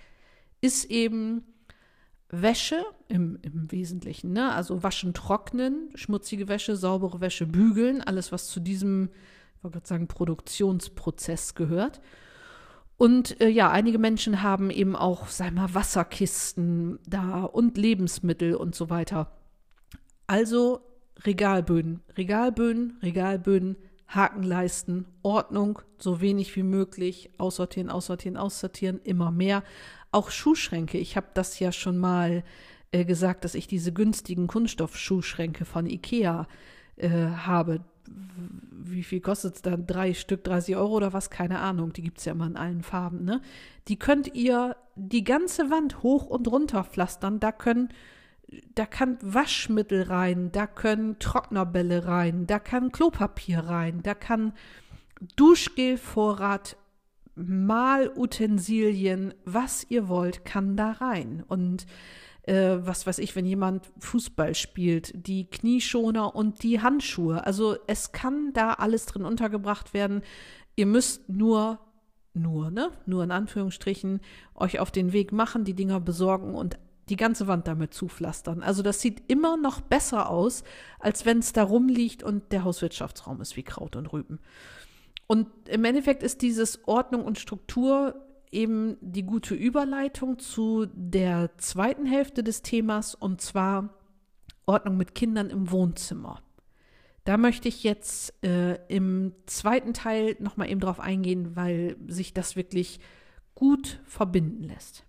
ist 0.60 0.86
eben 0.86 1.44
Wäsche 2.30 2.84
im, 3.10 3.38
im 3.42 3.72
Wesentlichen, 3.72 4.34
ne? 4.34 4.52
also 4.52 4.82
waschen, 4.82 5.14
trocknen, 5.14 5.92
schmutzige 5.94 6.48
Wäsche, 6.48 6.76
saubere 6.76 7.22
Wäsche, 7.22 7.46
bügeln, 7.46 8.02
alles, 8.02 8.32
was 8.32 8.48
zu 8.48 8.60
diesem, 8.60 9.12
ich 9.58 9.64
wollte 9.64 9.76
gerade 9.76 9.88
sagen, 9.88 10.08
Produktionsprozess 10.08 11.54
gehört. 11.54 12.02
Und 13.04 13.42
äh, 13.42 13.50
ja, 13.50 13.70
einige 13.70 14.00
Menschen 14.00 14.44
haben 14.44 14.70
eben 14.70 14.96
auch, 14.96 15.28
wir 15.38 15.52
mal, 15.52 15.74
Wasserkisten 15.74 17.00
da 17.06 17.44
und 17.44 17.78
Lebensmittel 17.78 18.56
und 18.56 18.76
so 18.76 18.90
weiter. 18.90 19.30
Also 20.26 20.80
Regalböden, 21.26 22.00
Regalböden, 22.16 22.98
Regalböden, 23.04 23.76
Hakenleisten, 24.08 25.06
Ordnung, 25.22 25.80
so 25.98 26.22
wenig 26.22 26.56
wie 26.56 26.64
möglich, 26.64 27.30
aussortieren, 27.38 27.90
aussortieren, 27.90 28.38
aussortieren, 28.38 29.02
immer 29.04 29.32
mehr. 29.32 29.64
Auch 30.14 30.32
Schuhschränke. 30.32 30.98
Ich 30.98 31.18
habe 31.18 31.28
das 31.34 31.60
ja 31.60 31.74
schon 31.74 31.98
mal 31.98 32.46
äh, 32.94 33.04
gesagt, 33.04 33.44
dass 33.44 33.54
ich 33.54 33.68
diese 33.68 33.92
günstigen 33.92 34.48
Kunststoffschuhschränke 34.48 35.66
von 35.66 35.88
Ikea 35.88 36.48
äh, 36.96 37.10
habe. 37.10 37.84
Wie 38.06 39.04
viel 39.04 39.22
kostet 39.22 39.56
es 39.56 39.62
dann? 39.62 39.88
Drei 39.88 40.14
Stück, 40.14 40.44
30 40.44 40.76
Euro 40.76 40.96
oder 40.96 41.14
was? 41.14 41.30
Keine 41.30 41.60
Ahnung. 41.60 41.94
Die 41.94 42.02
gibt 42.02 42.20
es 42.20 42.26
ja 42.26 42.34
immer 42.34 42.48
in 42.48 42.58
allen 42.58 42.84
Farben. 42.84 43.24
Ne? 43.24 43.42
Die 43.88 43.98
könnt 43.98 44.36
ihr 44.36 44.76
die 44.96 45.24
ganze 45.24 45.70
Wand 45.70 46.04
hoch 46.04 46.26
und 46.28 46.48
runter 46.48 46.84
pflastern. 46.84 47.40
Da 47.40 47.52
können 47.52 47.90
da 48.76 48.86
kann 48.86 49.18
Waschmittel 49.22 50.04
rein, 50.04 50.52
da 50.52 50.68
können 50.68 51.18
Trocknerbälle 51.20 52.06
rein, 52.06 52.46
da 52.46 52.60
kann 52.60 52.92
Klopapier 52.92 53.62
rein, 53.62 54.02
da 54.04 54.14
kann 54.14 54.54
Duschgelvorrat, 55.36 56.78
Malutensilien, 57.36 59.34
was 59.46 59.88
ihr 59.90 60.08
wollt, 60.08 60.46
kann 60.46 60.76
da 60.76 60.92
rein. 60.92 61.44
Und 61.48 61.88
äh, 62.44 62.78
was 62.80 63.08
weiß 63.08 63.20
ich, 63.20 63.36
wenn 63.36 63.46
jemand 63.46 63.92
Fußball 64.00 64.56
spielt, 64.56 65.28
die 65.28 65.46
Knieschoner 65.46 66.36
und 66.36 66.64
die 66.64 66.82
Handschuhe. 66.82 67.46
Also 67.46 67.78
es 67.88 68.12
kann 68.12 68.52
da 68.54 68.74
alles 68.74 69.06
drin 69.06 69.26
untergebracht 69.26 69.94
werden. 69.94 70.22
Ihr 70.76 70.86
müsst 70.86 71.30
nur 71.30 71.80
nur, 72.36 72.72
ne? 72.72 72.90
Nur 73.06 73.24
in 73.24 73.32
Anführungsstrichen, 73.32 74.20
euch 74.56 74.80
auf 74.80 74.90
den 74.90 75.14
Weg 75.14 75.32
machen, 75.32 75.66
die 75.66 75.76
Dinger 75.76 76.00
besorgen 76.00 76.56
und 76.56 76.80
die 77.10 77.16
ganze 77.16 77.48
Wand 77.48 77.68
damit 77.68 77.94
zupflastern. 77.94 78.64
Also 78.64 78.82
das 78.82 79.02
sieht 79.02 79.24
immer 79.28 79.58
noch 79.58 79.82
besser 79.82 80.30
aus, 80.30 80.64
als 81.00 81.26
wenn 81.26 81.40
es 81.40 81.54
da 81.54 81.64
rumliegt 81.64 82.24
und 82.24 82.52
der 82.52 82.64
Hauswirtschaftsraum 82.64 83.42
ist 83.42 83.56
wie 83.56 83.64
Kraut 83.64 83.96
und 83.96 84.12
Rüben. 84.14 84.40
Und 85.28 85.48
im 85.68 85.84
Endeffekt 85.86 86.24
ist 86.24 86.42
dieses 86.42 86.88
Ordnung 86.88 87.24
und 87.24 87.40
Struktur 87.40 88.16
eben 88.54 88.98
die 89.02 89.24
gute 89.24 89.56
Überleitung 89.56 90.40
zu 90.40 90.86
der 90.94 91.58
zweiten 91.58 92.06
Hälfte 92.06 92.44
des 92.44 92.62
Themas 92.62 93.16
und 93.16 93.42
zwar 93.42 93.90
Ordnung 94.66 94.98
mit 94.98 95.16
Kindern 95.16 95.50
im 95.50 95.72
Wohnzimmer. 95.72 96.42
Da 97.26 97.38
möchte 97.38 97.68
ich 97.68 97.84
jetzt 97.84 98.34
äh, 98.44 98.76
im 98.88 99.34
zweiten 99.46 99.94
Teil 99.94 100.36
nochmal 100.40 100.70
eben 100.70 100.82
drauf 100.82 101.00
eingehen, 101.00 101.56
weil 101.56 101.96
sich 102.08 102.34
das 102.34 102.56
wirklich 102.56 103.00
gut 103.56 104.02
verbinden 104.06 104.64
lässt. 104.64 105.06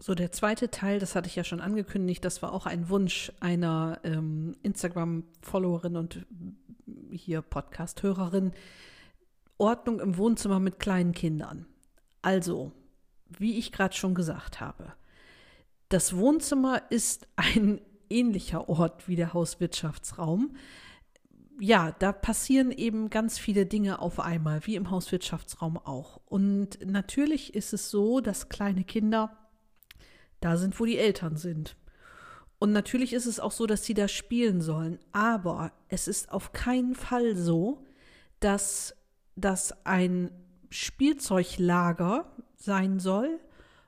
So, 0.00 0.14
der 0.14 0.32
zweite 0.32 0.70
Teil, 0.70 1.00
das 1.00 1.14
hatte 1.14 1.28
ich 1.28 1.36
ja 1.36 1.44
schon 1.44 1.60
angekündigt, 1.60 2.24
das 2.24 2.40
war 2.40 2.54
auch 2.54 2.64
ein 2.64 2.88
Wunsch 2.88 3.30
einer 3.40 4.00
ähm, 4.04 4.56
Instagram-Followerin 4.62 5.96
und 5.96 6.24
hier 7.12 7.42
Podcast-Hörerin. 7.42 8.52
Ordnung 9.56 10.00
im 10.00 10.16
Wohnzimmer 10.16 10.60
mit 10.60 10.78
kleinen 10.78 11.12
Kindern. 11.12 11.66
Also, 12.22 12.72
wie 13.28 13.58
ich 13.58 13.72
gerade 13.72 13.94
schon 13.94 14.14
gesagt 14.14 14.60
habe, 14.60 14.92
das 15.88 16.16
Wohnzimmer 16.16 16.82
ist 16.90 17.26
ein 17.36 17.80
ähnlicher 18.10 18.68
Ort 18.68 19.08
wie 19.08 19.16
der 19.16 19.32
Hauswirtschaftsraum 19.32 20.54
ja, 21.60 21.92
da 21.98 22.12
passieren 22.12 22.70
eben 22.70 23.10
ganz 23.10 23.38
viele 23.38 23.66
Dinge 23.66 24.00
auf 24.00 24.20
einmal, 24.20 24.64
wie 24.66 24.76
im 24.76 24.90
Hauswirtschaftsraum 24.90 25.76
auch. 25.76 26.20
Und 26.26 26.78
natürlich 26.86 27.54
ist 27.54 27.72
es 27.72 27.90
so, 27.90 28.20
dass 28.20 28.48
kleine 28.48 28.84
Kinder 28.84 29.36
da 30.40 30.56
sind, 30.56 30.78
wo 30.78 30.84
die 30.84 30.98
Eltern 30.98 31.36
sind. 31.36 31.76
Und 32.58 32.72
natürlich 32.72 33.12
ist 33.12 33.26
es 33.26 33.38
auch 33.40 33.52
so, 33.52 33.66
dass 33.66 33.84
sie 33.84 33.94
da 33.94 34.08
spielen 34.08 34.60
sollen. 34.60 34.98
Aber 35.12 35.72
es 35.88 36.08
ist 36.08 36.32
auf 36.32 36.52
keinen 36.52 36.94
Fall 36.94 37.36
so, 37.36 37.84
dass 38.40 38.94
das 39.36 39.86
ein 39.86 40.30
Spielzeuglager 40.70 42.30
sein 42.56 42.98
soll, 42.98 43.38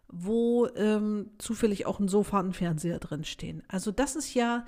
wo 0.09 0.69
ähm, 0.77 1.31
zufällig 1.39 1.87
auch 1.87 1.99
ein 1.99 2.09
Sofa 2.09 2.41
und 2.41 2.49
ein 2.49 2.53
Fernseher 2.53 2.99
drin 2.99 3.25
stehen. 3.25 3.63
Also 3.69 3.91
das 3.91 4.17
ist 4.17 4.35
ja 4.35 4.65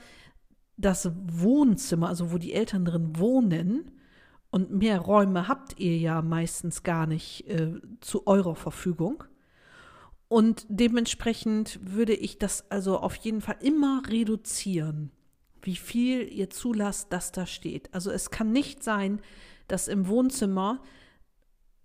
das 0.76 1.10
Wohnzimmer, 1.14 2.08
also 2.08 2.32
wo 2.32 2.38
die 2.38 2.52
Eltern 2.52 2.84
drin 2.84 3.18
wohnen, 3.18 3.92
und 4.52 4.70
mehr 4.70 5.00
Räume 5.00 5.48
habt 5.48 5.80
ihr 5.80 5.96
ja 5.96 6.20
meistens 6.20 6.82
gar 6.82 7.06
nicht 7.06 7.48
äh, 7.48 7.72
zu 8.02 8.26
eurer 8.26 8.54
Verfügung. 8.54 9.24
Und 10.32 10.64
dementsprechend 10.70 11.78
würde 11.82 12.14
ich 12.14 12.38
das 12.38 12.64
also 12.70 12.98
auf 12.98 13.16
jeden 13.16 13.42
Fall 13.42 13.56
immer 13.60 14.00
reduzieren, 14.08 15.10
wie 15.60 15.76
viel 15.76 16.26
ihr 16.26 16.48
zulasst, 16.48 17.12
dass 17.12 17.32
da 17.32 17.44
steht. 17.44 17.92
Also 17.92 18.10
es 18.10 18.30
kann 18.30 18.50
nicht 18.50 18.82
sein, 18.82 19.20
dass 19.68 19.88
im 19.88 20.08
Wohnzimmer 20.08 20.82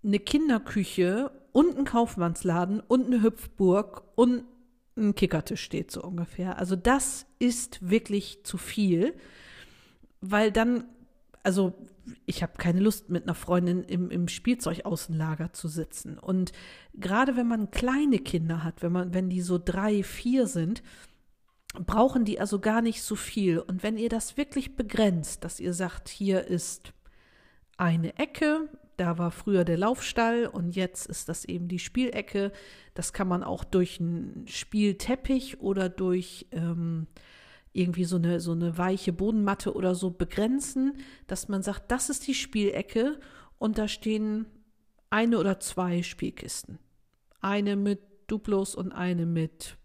eine 0.02 0.18
Kinderküche 0.18 1.30
und 1.52 1.76
ein 1.76 1.84
Kaufmannsladen 1.84 2.80
und 2.80 3.08
eine 3.08 3.22
Hüpfburg 3.22 4.04
und 4.14 4.44
ein 4.96 5.14
Kickertisch 5.14 5.62
steht, 5.62 5.90
so 5.90 6.02
ungefähr. 6.02 6.56
Also 6.58 6.74
das 6.74 7.26
ist 7.38 7.90
wirklich 7.90 8.44
zu 8.44 8.56
viel, 8.56 9.12
weil 10.22 10.52
dann, 10.52 10.84
also 11.42 11.74
ich 12.26 12.42
habe 12.42 12.54
keine 12.58 12.80
Lust, 12.80 13.10
mit 13.10 13.24
einer 13.24 13.34
Freundin 13.34 13.82
im, 13.84 14.10
im 14.10 14.28
Spielzeugaußenlager 14.28 15.52
zu 15.52 15.68
sitzen. 15.68 16.18
Und 16.18 16.52
gerade 16.94 17.36
wenn 17.36 17.48
man 17.48 17.70
kleine 17.70 18.18
Kinder 18.18 18.64
hat, 18.64 18.82
wenn 18.82 18.92
man, 18.92 19.14
wenn 19.14 19.28
die 19.28 19.40
so 19.40 19.58
drei, 19.62 20.02
vier 20.02 20.46
sind, 20.46 20.82
brauchen 21.74 22.24
die 22.24 22.40
also 22.40 22.58
gar 22.58 22.82
nicht 22.82 23.02
so 23.02 23.14
viel. 23.14 23.58
Und 23.58 23.82
wenn 23.82 23.96
ihr 23.96 24.08
das 24.08 24.36
wirklich 24.36 24.76
begrenzt, 24.76 25.44
dass 25.44 25.60
ihr 25.60 25.74
sagt, 25.74 26.08
hier 26.08 26.44
ist 26.46 26.92
eine 27.76 28.18
Ecke, 28.18 28.68
da 28.96 29.16
war 29.16 29.30
früher 29.30 29.64
der 29.64 29.78
Laufstall 29.78 30.46
und 30.46 30.74
jetzt 30.74 31.06
ist 31.06 31.28
das 31.28 31.44
eben 31.44 31.68
die 31.68 31.78
Spielecke. 31.78 32.50
Das 32.94 33.12
kann 33.12 33.28
man 33.28 33.44
auch 33.44 33.62
durch 33.62 34.00
einen 34.00 34.46
Spielteppich 34.48 35.60
oder 35.60 35.88
durch 35.88 36.48
ähm, 36.50 37.06
irgendwie 37.78 38.04
so 38.04 38.16
eine, 38.16 38.40
so 38.40 38.52
eine 38.52 38.76
weiche 38.76 39.12
Bodenmatte 39.12 39.74
oder 39.74 39.94
so 39.94 40.10
begrenzen, 40.10 40.98
dass 41.26 41.48
man 41.48 41.62
sagt, 41.62 41.90
das 41.90 42.10
ist 42.10 42.26
die 42.26 42.34
Spielecke 42.34 43.20
und 43.58 43.78
da 43.78 43.88
stehen 43.88 44.46
eine 45.10 45.38
oder 45.38 45.60
zwei 45.60 46.02
Spielkisten. 46.02 46.78
Eine 47.40 47.76
mit 47.76 48.00
Duplos 48.26 48.74
und 48.74 48.92
eine 48.92 49.26
mit, 49.26 49.76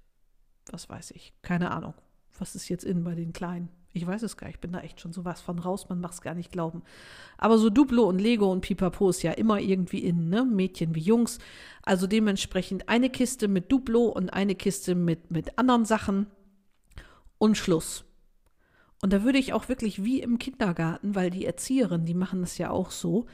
was 0.71 0.89
weiß 0.89 1.11
ich, 1.11 1.33
keine 1.41 1.71
Ahnung. 1.71 1.93
Was 2.39 2.55
ist 2.55 2.67
jetzt 2.67 2.83
in 2.83 3.03
bei 3.03 3.15
den 3.15 3.31
Kleinen? 3.31 3.69
Ich 3.95 4.07
weiß 4.07 4.23
es 4.23 4.37
gar 4.37 4.47
nicht, 4.47 4.55
ich 4.55 4.61
bin 4.61 4.71
da 4.71 4.79
echt 4.79 4.99
schon 4.99 5.13
sowas 5.13 5.39
von 5.39 5.59
raus, 5.59 5.87
man 5.87 6.01
macht 6.01 6.15
es 6.15 6.21
gar 6.21 6.33
nicht 6.33 6.51
glauben. 6.51 6.81
Aber 7.37 7.59
so 7.59 7.69
Duplo 7.69 8.09
und 8.09 8.19
Lego 8.19 8.51
und 8.51 8.61
Pipapo 8.61 9.09
ist 9.09 9.21
ja 9.21 9.31
immer 9.33 9.59
irgendwie 9.59 9.99
in, 9.99 10.29
ne? 10.29 10.43
Mädchen 10.43 10.95
wie 10.95 10.99
Jungs. 10.99 11.37
Also 11.83 12.07
dementsprechend 12.07 12.89
eine 12.89 13.11
Kiste 13.11 13.47
mit 13.47 13.71
Duplo 13.71 14.05
und 14.05 14.31
eine 14.31 14.55
Kiste 14.55 14.95
mit, 14.95 15.29
mit 15.29 15.59
anderen 15.59 15.85
Sachen 15.85 16.25
und 17.43 17.57
Schluss. 17.57 18.05
Und 19.01 19.11
da 19.11 19.23
würde 19.23 19.37
ich 19.37 19.51
auch 19.51 19.67
wirklich 19.67 20.01
wie 20.05 20.21
im 20.21 20.39
Kindergarten, 20.39 21.13
weil 21.13 21.29
die 21.29 21.45
Erzieherin, 21.45 22.05
die 22.05 22.13
machen 22.13 22.39
das 22.39 22.57
ja 22.57 22.69
auch 22.69 22.89
so, 22.89 23.25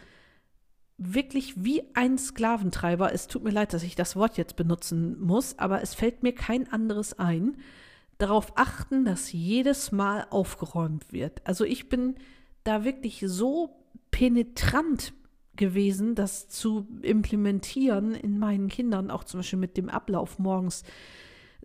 wirklich 0.98 1.64
wie 1.64 1.84
ein 1.94 2.18
Sklaventreiber. 2.18 3.14
Es 3.14 3.28
tut 3.28 3.44
mir 3.44 3.52
leid, 3.52 3.72
dass 3.72 3.84
ich 3.84 3.94
das 3.94 4.16
Wort 4.16 4.36
jetzt 4.36 4.56
benutzen 4.56 5.22
muss, 5.22 5.60
aber 5.60 5.84
es 5.84 5.94
fällt 5.94 6.24
mir 6.24 6.34
kein 6.34 6.74
anderes 6.74 7.20
ein 7.20 7.58
darauf 8.18 8.58
achten, 8.58 9.06
dass 9.06 9.32
jedes 9.32 9.92
Mal 9.92 10.26
aufgeräumt 10.32 11.14
wird. 11.14 11.46
Also 11.46 11.64
ich 11.64 11.88
bin 11.88 12.16
da 12.64 12.84
wirklich 12.84 13.24
so 13.28 13.78
penetrant 14.10 15.14
gewesen, 15.56 16.16
das 16.16 16.50
zu 16.50 16.88
implementieren 17.04 18.16
in 18.16 18.40
meinen 18.40 18.70
Kindern, 18.70 19.12
auch 19.12 19.24
zum 19.24 19.42
Beispiel 19.42 19.60
mit 19.60 19.78
dem 19.78 19.88
Ablauf 19.88 20.40
morgens 20.40 20.84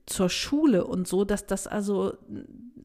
zur 0.06 0.28
Schule 0.28 0.86
und 0.86 1.08
so, 1.08 1.24
dass 1.24 1.46
das 1.46 1.66
also 1.66 2.14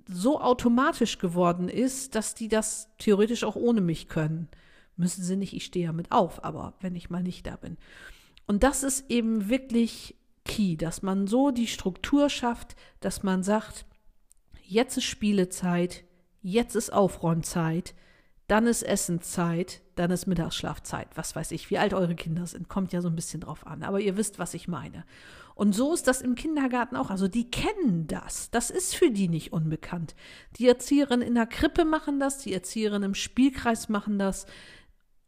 so 0.07 0.41
automatisch 0.41 1.19
geworden 1.19 1.69
ist, 1.69 2.15
dass 2.15 2.33
die 2.33 2.47
das 2.47 2.89
theoretisch 2.97 3.43
auch 3.43 3.55
ohne 3.55 3.81
mich 3.81 4.07
können. 4.07 4.47
Müssen 4.95 5.23
sie 5.23 5.35
nicht, 5.35 5.53
ich 5.53 5.65
stehe 5.65 5.85
ja 5.85 5.93
mit 5.93 6.11
auf, 6.11 6.43
aber 6.43 6.73
wenn 6.81 6.95
ich 6.95 7.09
mal 7.09 7.23
nicht 7.23 7.45
da 7.45 7.55
bin. 7.55 7.77
Und 8.47 8.63
das 8.63 8.83
ist 8.83 9.09
eben 9.09 9.49
wirklich 9.49 10.15
Key, 10.45 10.75
dass 10.75 11.03
man 11.03 11.27
so 11.27 11.51
die 11.51 11.67
Struktur 11.67 12.29
schafft, 12.29 12.75
dass 13.01 13.21
man 13.21 13.43
sagt, 13.43 13.85
jetzt 14.63 14.97
ist 14.97 15.03
Spielezeit, 15.03 16.03
jetzt 16.41 16.75
ist 16.75 16.91
Aufräumzeit, 16.91 17.93
dann 18.47 18.65
ist 18.65 18.81
Essenszeit, 18.81 19.81
dann 19.95 20.09
ist 20.09 20.25
Mittagsschlafzeit. 20.25 21.09
Was 21.15 21.35
weiß 21.35 21.51
ich, 21.51 21.69
wie 21.69 21.77
alt 21.77 21.93
eure 21.93 22.15
Kinder 22.15 22.47
sind, 22.47 22.67
kommt 22.67 22.93
ja 22.93 23.01
so 23.01 23.07
ein 23.07 23.15
bisschen 23.15 23.41
drauf 23.41 23.67
an. 23.67 23.83
Aber 23.83 23.99
ihr 23.99 24.17
wisst, 24.17 24.39
was 24.39 24.55
ich 24.55 24.67
meine. 24.67 25.05
Und 25.59 25.73
so 25.73 25.93
ist 25.93 26.07
das 26.07 26.21
im 26.21 26.35
Kindergarten 26.35 26.95
auch. 26.95 27.09
Also 27.09 27.27
die 27.27 27.51
kennen 27.51 28.07
das. 28.07 28.49
Das 28.49 28.69
ist 28.69 28.95
für 28.95 29.11
die 29.11 29.27
nicht 29.27 29.51
unbekannt. 29.51 30.15
Die 30.55 30.69
Erzieherinnen 30.69 31.27
in 31.27 31.35
der 31.35 31.47
Krippe 31.47 31.83
machen 31.83 32.17
das, 32.17 32.37
die 32.37 32.53
Erzieherinnen 32.53 33.09
im 33.09 33.13
Spielkreis 33.13 33.89
machen 33.89 34.17
das. 34.17 34.45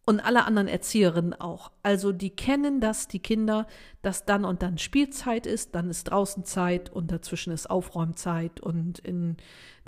Und 0.06 0.22
alle 0.22 0.46
anderen 0.46 0.70
Erzieherinnen 0.70 1.34
auch. 1.34 1.74
Also 1.84 2.14
die 2.14 2.30
kennen 2.30 2.80
das, 2.80 3.10
die 3.10 3.20
Kinder, 3.20 3.68
dass 4.04 4.24
dann 4.24 4.46
und 4.46 4.62
dann 4.62 4.78
Spielzeit 4.78 5.46
ist, 5.46 5.76
dann 5.76 5.90
ist 5.90 6.06
draußen 6.06 6.46
Zeit 6.46 6.90
und 6.90 7.12
dazwischen 7.12 7.52
ist 7.52 7.70
Aufräumzeit 7.70 8.62
und 8.62 9.00
in 9.00 9.36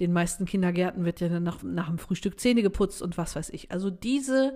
den 0.01 0.11
meisten 0.11 0.43
Kindergärten 0.43 1.05
wird 1.05 1.21
ja 1.21 1.29
dann 1.29 1.43
nach, 1.43 1.63
nach 1.63 1.87
dem 1.87 1.99
Frühstück 1.99 2.37
Zähne 2.37 2.63
geputzt 2.63 3.01
und 3.01 3.17
was 3.17 3.37
weiß 3.37 3.49
ich. 3.51 3.71
Also 3.71 3.89
diese 3.89 4.53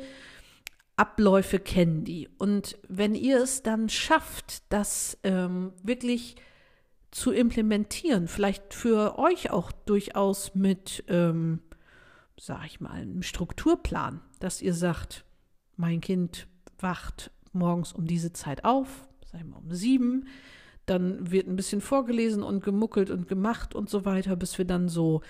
Abläufe 0.98 1.60
kennen 1.60 2.04
die. 2.04 2.28
Und 2.38 2.78
wenn 2.90 3.16
ihr 3.16 3.42
es 3.42 3.64
dann 3.64 3.88
schafft, 3.88 4.64
das 4.70 5.18
ähm, 5.24 5.72
wirklich 5.84 6.36
zu 7.12 7.32
implementieren, 7.32 8.28
vielleicht 8.28 8.74
für 8.74 9.18
euch 9.18 9.52
auch 9.52 9.72
durchaus 9.72 10.56
mit, 10.56 11.04
ähm, 11.08 11.62
sag 12.40 12.66
ich 12.66 12.80
mal, 12.80 12.92
einem 12.92 13.22
Strukturplan, 13.24 14.22
dass 14.40 14.62
ihr 14.62 14.74
sagt, 14.74 15.24
mein 15.78 16.02
Kind 16.02 16.48
wacht 16.80 17.32
morgens 17.54 17.94
um 17.94 18.08
diese 18.08 18.34
Zeit 18.34 18.66
auf, 18.66 19.08
sagen 19.32 19.50
wir 19.50 19.58
um 19.58 19.74
sieben, 19.74 20.28
dann 20.89 21.32
wird 21.32 21.47
ein 21.47 21.56
bisschen 21.56 21.82
vorgelesen 21.82 22.43
und 22.43 22.63
gemuckelt 22.63 23.12
und 23.12 23.28
gemacht 23.28 23.76
und 23.76 23.89
so 23.89 24.06
weiter, 24.06 24.36
bis 24.36 24.58
wir 24.58 24.65
dann 24.65 24.89
so 24.89 25.21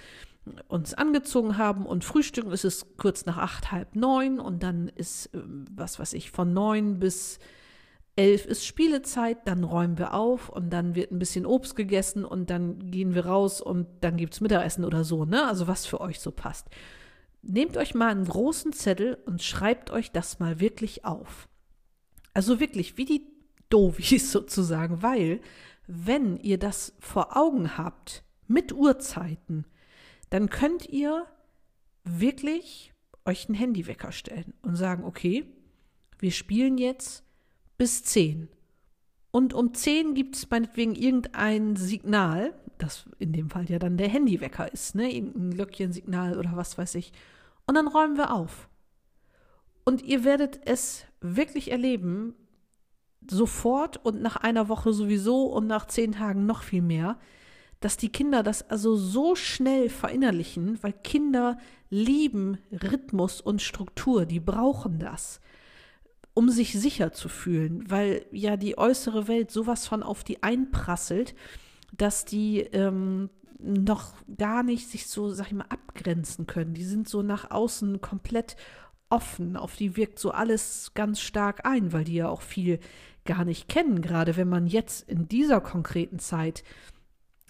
uns 0.67 0.93
angezogen 0.93 1.57
haben 1.57 1.85
und 1.85 2.05
frühstücken 2.05 2.51
ist 2.51 2.65
es 2.65 2.95
kurz 2.97 3.25
nach 3.25 3.37
acht, 3.37 3.71
halb 3.71 3.95
neun 3.95 4.39
und 4.39 4.63
dann 4.63 4.87
ist, 4.87 5.29
ähm, 5.33 5.65
was 5.71 5.99
weiß 5.99 6.13
ich, 6.13 6.31
von 6.31 6.53
neun 6.53 6.99
bis 6.99 7.39
elf 8.15 8.45
ist 8.45 8.65
Spielezeit, 8.65 9.47
dann 9.47 9.63
räumen 9.63 9.97
wir 9.97 10.13
auf 10.13 10.49
und 10.49 10.71
dann 10.71 10.95
wird 10.95 11.11
ein 11.11 11.19
bisschen 11.19 11.45
Obst 11.45 11.75
gegessen 11.75 12.25
und 12.25 12.49
dann 12.49 12.89
gehen 12.91 13.13
wir 13.13 13.27
raus 13.27 13.61
und 13.61 13.87
dann 14.01 14.17
gibt 14.17 14.33
es 14.33 14.41
Mittagessen 14.41 14.85
oder 14.85 15.03
so, 15.03 15.25
ne? 15.25 15.45
Also 15.47 15.67
was 15.67 15.85
für 15.85 16.01
euch 16.01 16.19
so 16.19 16.31
passt. 16.31 16.67
Nehmt 17.43 17.77
euch 17.77 17.93
mal 17.93 18.09
einen 18.09 18.25
großen 18.25 18.73
Zettel 18.73 19.19
und 19.25 19.43
schreibt 19.43 19.91
euch 19.91 20.11
das 20.11 20.39
mal 20.39 20.59
wirklich 20.59 21.05
auf. 21.05 21.47
Also 22.33 22.59
wirklich, 22.59 22.97
wie 22.97 23.05
die 23.05 23.36
Dovis 23.69 24.31
sozusagen, 24.31 25.01
weil 25.01 25.41
wenn 25.87 26.37
ihr 26.37 26.57
das 26.57 26.93
vor 26.99 27.37
Augen 27.37 27.77
habt, 27.77 28.23
mit 28.47 28.73
Uhrzeiten, 28.73 29.65
dann 30.29 30.49
könnt 30.49 30.87
ihr 30.87 31.25
wirklich 32.03 32.93
euch 33.25 33.47
einen 33.47 33.55
Handywecker 33.55 34.11
stellen 34.11 34.53
und 34.61 34.75
sagen, 34.75 35.03
okay, 35.03 35.45
wir 36.19 36.31
spielen 36.31 36.77
jetzt 36.77 37.23
bis 37.77 38.03
10. 38.03 38.49
Und 39.31 39.53
um 39.53 39.73
10 39.73 40.15
gibt 40.15 40.35
es 40.35 40.49
meinetwegen 40.49 40.95
irgendein 40.95 41.75
Signal, 41.75 42.53
das 42.77 43.09
in 43.19 43.33
dem 43.33 43.49
Fall 43.49 43.69
ja 43.69 43.79
dann 43.79 43.97
der 43.97 44.07
Handywecker 44.07 44.71
ist, 44.71 44.95
ne? 44.95 45.13
Irgendein 45.13 45.51
Glöckchensignal 45.51 46.37
oder 46.37 46.55
was 46.55 46.77
weiß 46.77 46.95
ich. 46.95 47.11
Und 47.65 47.75
dann 47.75 47.87
räumen 47.87 48.17
wir 48.17 48.33
auf. 48.33 48.69
Und 49.83 50.01
ihr 50.01 50.23
werdet 50.23 50.61
es 50.65 51.05
wirklich 51.21 51.71
erleben, 51.71 52.35
sofort 53.31 54.03
und 54.05 54.21
nach 54.21 54.37
einer 54.37 54.69
Woche 54.69 54.93
sowieso 54.93 55.45
und 55.45 55.67
nach 55.67 55.87
zehn 55.87 56.13
Tagen 56.13 56.45
noch 56.45 56.63
viel 56.63 56.81
mehr, 56.81 57.17
dass 57.79 57.97
die 57.97 58.09
Kinder 58.09 58.43
das 58.43 58.69
also 58.69 58.95
so 58.95 59.35
schnell 59.35 59.89
verinnerlichen, 59.89 60.81
weil 60.81 60.93
Kinder 60.93 61.57
lieben 61.89 62.57
Rhythmus 62.71 63.39
und 63.41 63.61
Struktur, 63.61 64.25
die 64.25 64.39
brauchen 64.39 64.99
das, 64.99 65.39
um 66.33 66.49
sich 66.49 66.73
sicher 66.73 67.13
zu 67.13 67.29
fühlen, 67.29 67.89
weil 67.89 68.25
ja 68.31 68.57
die 68.57 68.77
äußere 68.77 69.27
Welt 69.27 69.51
sowas 69.51 69.87
von 69.87 70.03
auf 70.03 70.23
die 70.23 70.43
einprasselt, 70.43 71.35
dass 71.95 72.25
die 72.25 72.59
ähm, 72.59 73.29
noch 73.59 74.13
gar 74.37 74.63
nicht 74.63 74.87
sich 74.89 75.07
so, 75.07 75.29
sag 75.29 75.47
ich 75.47 75.53
mal, 75.53 75.65
abgrenzen 75.69 76.45
können. 76.45 76.73
Die 76.73 76.83
sind 76.83 77.07
so 77.07 77.21
nach 77.21 77.49
außen 77.49 78.01
komplett 78.01 78.55
offen, 79.09 79.55
auf 79.55 79.75
die 79.75 79.95
wirkt 79.95 80.19
so 80.19 80.31
alles 80.31 80.91
ganz 80.93 81.21
stark 81.21 81.65
ein, 81.65 81.93
weil 81.93 82.03
die 82.03 82.15
ja 82.15 82.29
auch 82.29 82.41
viel 82.41 82.79
gar 83.27 83.45
nicht 83.45 83.69
kennen, 83.69 84.01
gerade 84.01 84.35
wenn 84.35 84.49
man 84.49 84.65
jetzt 84.65 85.07
in 85.07 85.27
dieser 85.27 85.61
konkreten 85.61 86.17
Zeit 86.17 86.63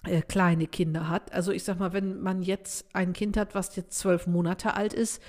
äh, 0.04 0.20
kleine 0.20 0.66
Kinder 0.66 1.08
hat. 1.08 1.32
Also 1.32 1.52
ich 1.52 1.64
sag 1.64 1.78
mal, 1.78 1.94
wenn 1.94 2.20
man 2.20 2.42
jetzt 2.42 2.94
ein 2.94 3.14
Kind 3.14 3.38
hat, 3.38 3.54
was 3.54 3.74
jetzt 3.76 3.98
zwölf 3.98 4.26
Monate 4.26 4.74
alt 4.74 4.92
ist, 4.92 5.22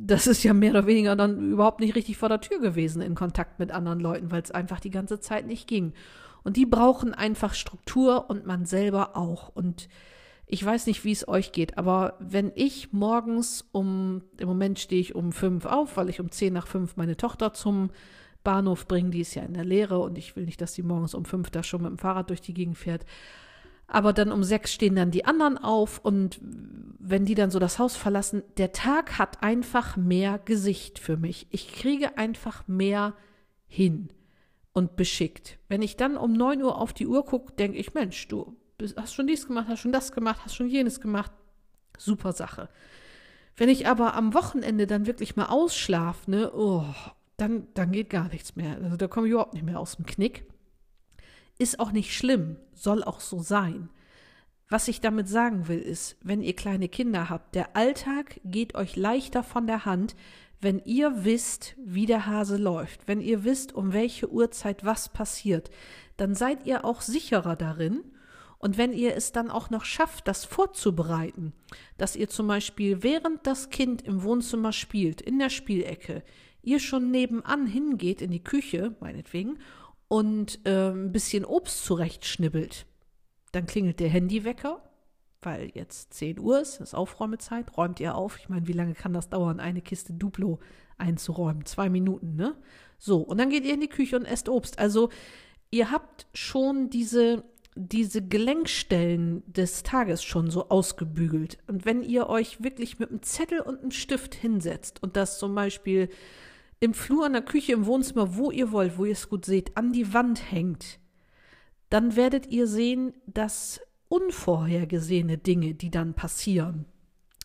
das 0.00 0.26
ist 0.26 0.42
ja 0.42 0.52
mehr 0.52 0.70
oder 0.70 0.86
weniger 0.86 1.16
dann 1.16 1.52
überhaupt 1.52 1.80
nicht 1.80 1.94
richtig 1.94 2.16
vor 2.18 2.28
der 2.28 2.40
Tür 2.40 2.60
gewesen 2.60 3.02
in 3.02 3.14
Kontakt 3.14 3.58
mit 3.58 3.72
anderen 3.72 4.00
Leuten, 4.00 4.30
weil 4.30 4.42
es 4.42 4.50
einfach 4.50 4.80
die 4.80 4.90
ganze 4.90 5.20
Zeit 5.20 5.46
nicht 5.46 5.66
ging. 5.66 5.92
Und 6.44 6.56
die 6.56 6.66
brauchen 6.66 7.14
einfach 7.14 7.54
Struktur 7.54 8.30
und 8.30 8.46
man 8.46 8.64
selber 8.64 9.16
auch. 9.16 9.48
Und 9.48 9.88
ich 10.46 10.64
weiß 10.64 10.86
nicht, 10.86 11.04
wie 11.04 11.12
es 11.12 11.26
euch 11.26 11.52
geht, 11.52 11.76
aber 11.76 12.14
wenn 12.20 12.52
ich 12.54 12.92
morgens 12.92 13.68
um, 13.72 14.22
im 14.38 14.48
Moment 14.48 14.78
stehe 14.78 15.00
ich 15.00 15.14
um 15.14 15.32
fünf 15.32 15.66
auf, 15.66 15.96
weil 15.96 16.08
ich 16.08 16.20
um 16.20 16.30
zehn 16.30 16.52
nach 16.52 16.66
fünf 16.66 16.96
meine 16.96 17.16
Tochter 17.16 17.52
zum 17.52 17.90
Bahnhof 18.48 18.88
bringe, 18.88 19.10
die 19.10 19.20
ist 19.20 19.34
ja 19.34 19.42
in 19.42 19.52
der 19.52 19.66
Lehre 19.66 19.98
und 19.98 20.16
ich 20.16 20.34
will 20.34 20.46
nicht, 20.46 20.62
dass 20.62 20.72
sie 20.72 20.82
morgens 20.82 21.12
um 21.12 21.26
fünf 21.26 21.50
da 21.50 21.62
schon 21.62 21.82
mit 21.82 21.90
dem 21.90 21.98
Fahrrad 21.98 22.30
durch 22.30 22.40
die 22.40 22.54
Gegend 22.54 22.78
fährt. 22.78 23.04
Aber 23.86 24.14
dann 24.14 24.32
um 24.32 24.42
sechs 24.42 24.72
stehen 24.72 24.96
dann 24.96 25.10
die 25.10 25.26
anderen 25.26 25.58
auf 25.58 25.98
und 25.98 26.40
wenn 26.40 27.26
die 27.26 27.34
dann 27.34 27.50
so 27.50 27.58
das 27.58 27.78
Haus 27.78 27.94
verlassen, 27.94 28.42
der 28.56 28.72
Tag 28.72 29.18
hat 29.18 29.42
einfach 29.42 29.98
mehr 29.98 30.38
Gesicht 30.38 30.98
für 30.98 31.18
mich. 31.18 31.46
Ich 31.50 31.70
kriege 31.74 32.16
einfach 32.16 32.66
mehr 32.66 33.12
hin 33.66 34.08
und 34.72 34.96
beschickt. 34.96 35.58
Wenn 35.68 35.82
ich 35.82 35.98
dann 35.98 36.16
um 36.16 36.32
9 36.32 36.62
Uhr 36.62 36.80
auf 36.80 36.94
die 36.94 37.06
Uhr 37.06 37.26
gucke, 37.26 37.52
denke 37.52 37.76
ich, 37.76 37.92
Mensch, 37.92 38.28
du 38.28 38.56
hast 38.96 39.12
schon 39.12 39.26
dies 39.26 39.46
gemacht, 39.46 39.66
hast 39.68 39.80
schon 39.80 39.92
das 39.92 40.10
gemacht, 40.10 40.40
hast 40.42 40.56
schon 40.56 40.70
jenes 40.70 41.02
gemacht. 41.02 41.32
Super 41.98 42.32
Sache. 42.32 42.70
Wenn 43.56 43.68
ich 43.68 43.86
aber 43.86 44.14
am 44.14 44.32
Wochenende 44.32 44.86
dann 44.86 45.04
wirklich 45.04 45.36
mal 45.36 45.50
ausschlafe, 45.50 46.30
ne, 46.30 46.50
oh, 46.54 46.86
dann, 47.38 47.68
dann 47.74 47.92
geht 47.92 48.10
gar 48.10 48.28
nichts 48.28 48.56
mehr. 48.56 48.76
Also 48.82 48.96
da 48.96 49.06
komme 49.06 49.26
ich 49.26 49.32
überhaupt 49.32 49.54
nicht 49.54 49.64
mehr 49.64 49.80
aus 49.80 49.96
dem 49.96 50.04
Knick. 50.04 50.44
Ist 51.58 51.80
auch 51.80 51.92
nicht 51.92 52.14
schlimm, 52.14 52.56
soll 52.74 53.02
auch 53.02 53.20
so 53.20 53.40
sein. 53.40 53.88
Was 54.68 54.88
ich 54.88 55.00
damit 55.00 55.28
sagen 55.28 55.66
will, 55.66 55.78
ist, 55.78 56.18
wenn 56.22 56.42
ihr 56.42 56.54
kleine 56.54 56.88
Kinder 56.88 57.30
habt, 57.30 57.54
der 57.54 57.74
Alltag 57.74 58.40
geht 58.44 58.74
euch 58.74 58.96
leichter 58.96 59.42
von 59.42 59.66
der 59.66 59.86
Hand, 59.86 60.14
wenn 60.60 60.82
ihr 60.84 61.24
wisst, 61.24 61.74
wie 61.78 62.06
der 62.06 62.26
Hase 62.26 62.56
läuft, 62.56 63.06
wenn 63.06 63.20
ihr 63.20 63.44
wisst, 63.44 63.72
um 63.72 63.92
welche 63.92 64.30
Uhrzeit 64.30 64.84
was 64.84 65.08
passiert, 65.08 65.70
dann 66.16 66.34
seid 66.34 66.66
ihr 66.66 66.84
auch 66.84 67.00
sicherer 67.00 67.56
darin. 67.56 68.02
Und 68.58 68.76
wenn 68.76 68.92
ihr 68.92 69.14
es 69.14 69.30
dann 69.30 69.52
auch 69.52 69.70
noch 69.70 69.84
schafft, 69.84 70.26
das 70.26 70.44
vorzubereiten, 70.44 71.52
dass 71.96 72.16
ihr 72.16 72.28
zum 72.28 72.48
Beispiel 72.48 73.04
während 73.04 73.46
das 73.46 73.70
Kind 73.70 74.02
im 74.02 74.24
Wohnzimmer 74.24 74.72
spielt, 74.72 75.20
in 75.20 75.38
der 75.38 75.48
Spielecke, 75.48 76.24
ihr 76.62 76.80
schon 76.80 77.10
nebenan 77.10 77.66
hingeht 77.66 78.22
in 78.22 78.30
die 78.30 78.42
Küche, 78.42 78.96
meinetwegen, 79.00 79.58
und 80.08 80.60
äh, 80.66 80.90
ein 80.90 81.12
bisschen 81.12 81.44
Obst 81.44 81.84
zurechtschnibbelt. 81.84 82.86
Dann 83.52 83.66
klingelt 83.66 84.00
der 84.00 84.08
Handywecker, 84.08 84.82
weil 85.42 85.70
jetzt 85.74 86.14
10 86.14 86.38
Uhr 86.38 86.60
ist, 86.60 86.80
ist 86.80 86.94
Aufräumezeit, 86.94 87.76
räumt 87.76 88.00
ihr 88.00 88.14
auf. 88.14 88.38
Ich 88.38 88.48
meine, 88.48 88.66
wie 88.66 88.72
lange 88.72 88.94
kann 88.94 89.12
das 89.12 89.28
dauern, 89.28 89.60
eine 89.60 89.82
Kiste 89.82 90.12
Duplo 90.12 90.58
einzuräumen? 90.96 91.64
Zwei 91.64 91.88
Minuten, 91.88 92.34
ne? 92.36 92.56
So, 92.98 93.18
und 93.18 93.38
dann 93.38 93.50
geht 93.50 93.64
ihr 93.64 93.74
in 93.74 93.80
die 93.80 93.88
Küche 93.88 94.16
und 94.16 94.24
esst 94.24 94.48
Obst. 94.48 94.78
Also 94.78 95.10
ihr 95.70 95.90
habt 95.90 96.26
schon 96.34 96.90
diese, 96.90 97.44
diese 97.76 98.26
Gelenkstellen 98.26 99.44
des 99.46 99.84
Tages 99.84 100.24
schon 100.24 100.50
so 100.50 100.68
ausgebügelt. 100.68 101.58
Und 101.68 101.84
wenn 101.84 102.02
ihr 102.02 102.28
euch 102.28 102.62
wirklich 102.62 102.98
mit 102.98 103.10
einem 103.10 103.22
Zettel 103.22 103.60
und 103.60 103.80
einem 103.80 103.92
Stift 103.92 104.34
hinsetzt 104.34 105.02
und 105.02 105.16
das 105.16 105.38
zum 105.38 105.54
Beispiel 105.54 106.08
im 106.80 106.94
Flur, 106.94 107.26
in 107.26 107.32
der 107.32 107.42
Küche, 107.42 107.72
im 107.72 107.86
Wohnzimmer, 107.86 108.36
wo 108.36 108.50
ihr 108.50 108.72
wollt, 108.72 108.98
wo 108.98 109.04
ihr 109.04 109.12
es 109.12 109.28
gut 109.28 109.44
seht, 109.44 109.76
an 109.76 109.92
die 109.92 110.12
Wand 110.14 110.50
hängt, 110.50 111.00
dann 111.90 112.16
werdet 112.16 112.46
ihr 112.46 112.66
sehen, 112.66 113.14
dass 113.26 113.80
unvorhergesehene 114.08 115.38
Dinge, 115.38 115.74
die 115.74 115.90
dann 115.90 116.14
passieren, 116.14 116.86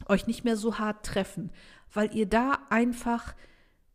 euch 0.08 0.28
nicht 0.28 0.44
mehr 0.44 0.58
so 0.58 0.80
hart 0.80 1.06
treffen, 1.06 1.52
weil 1.92 2.16
ihr 2.16 2.26
da 2.26 2.60
einfach 2.70 3.36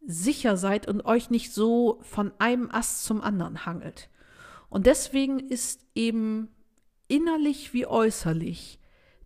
sicher 0.06 0.56
seid 0.56 0.88
und 0.88 1.04
euch 1.04 1.30
nicht 1.30 1.52
so 1.52 1.98
von 2.02 2.32
einem 2.38 2.70
Ast 2.70 3.04
zum 3.04 3.20
anderen 3.20 3.66
hangelt. 3.66 4.08
Und 4.70 4.86
deswegen 4.86 5.38
ist 5.38 5.86
eben 5.94 6.48
innerlich 7.08 7.72
wie 7.72 7.86
äußerlich 7.86 8.78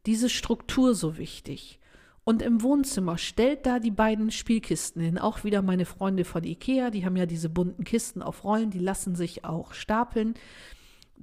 diese 0.06 0.28
Struktur 0.28 0.94
so 0.94 1.18
wichtig. 1.18 1.78
Und 2.24 2.40
im 2.40 2.62
Wohnzimmer 2.62 3.18
stellt 3.18 3.66
da 3.66 3.80
die 3.80 3.90
beiden 3.90 4.30
Spielkisten 4.30 5.02
hin. 5.02 5.18
Auch 5.18 5.42
wieder 5.42 5.60
meine 5.60 5.84
Freunde 5.84 6.24
von 6.24 6.44
Ikea, 6.44 6.90
die 6.90 7.04
haben 7.04 7.16
ja 7.16 7.26
diese 7.26 7.48
bunten 7.48 7.84
Kisten 7.84 8.22
auf 8.22 8.44
Rollen, 8.44 8.70
die 8.70 8.78
lassen 8.78 9.16
sich 9.16 9.44
auch 9.44 9.72
stapeln. 9.72 10.34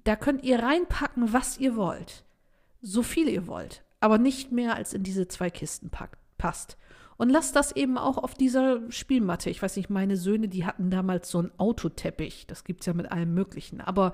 Da 0.04 0.16
könnt 0.16 0.44
ihr 0.44 0.60
reinpacken, 0.60 1.32
was 1.32 1.58
ihr 1.58 1.76
wollt. 1.76 2.26
So 2.82 3.02
viel 3.02 3.30
ihr 3.30 3.48
wollt. 3.48 3.84
Aber 4.02 4.18
nicht 4.18 4.52
mehr 4.52 4.76
als 4.76 4.94
in 4.94 5.04
diese 5.04 5.28
zwei 5.28 5.50
Kisten 5.50 5.90
passt. 6.38 6.78
Und 7.18 7.30
lasst 7.30 7.56
das 7.56 7.74
eben 7.74 7.98
auch 7.98 8.18
auf 8.18 8.34
dieser 8.34 8.90
Spielmatte. 8.90 9.50
Ich 9.50 9.62
weiß 9.62 9.76
nicht, 9.76 9.90
meine 9.90 10.16
Söhne, 10.16 10.48
die 10.48 10.66
hatten 10.66 10.90
damals 10.90 11.30
so 11.30 11.40
einen 11.40 11.52
Autoteppich. 11.58 12.48
Das 12.48 12.64
gibt 12.64 12.82
es 12.82 12.86
ja 12.86 12.94
mit 12.94 13.12
allem 13.12 13.34
Möglichen. 13.34 13.82
Aber 13.82 14.14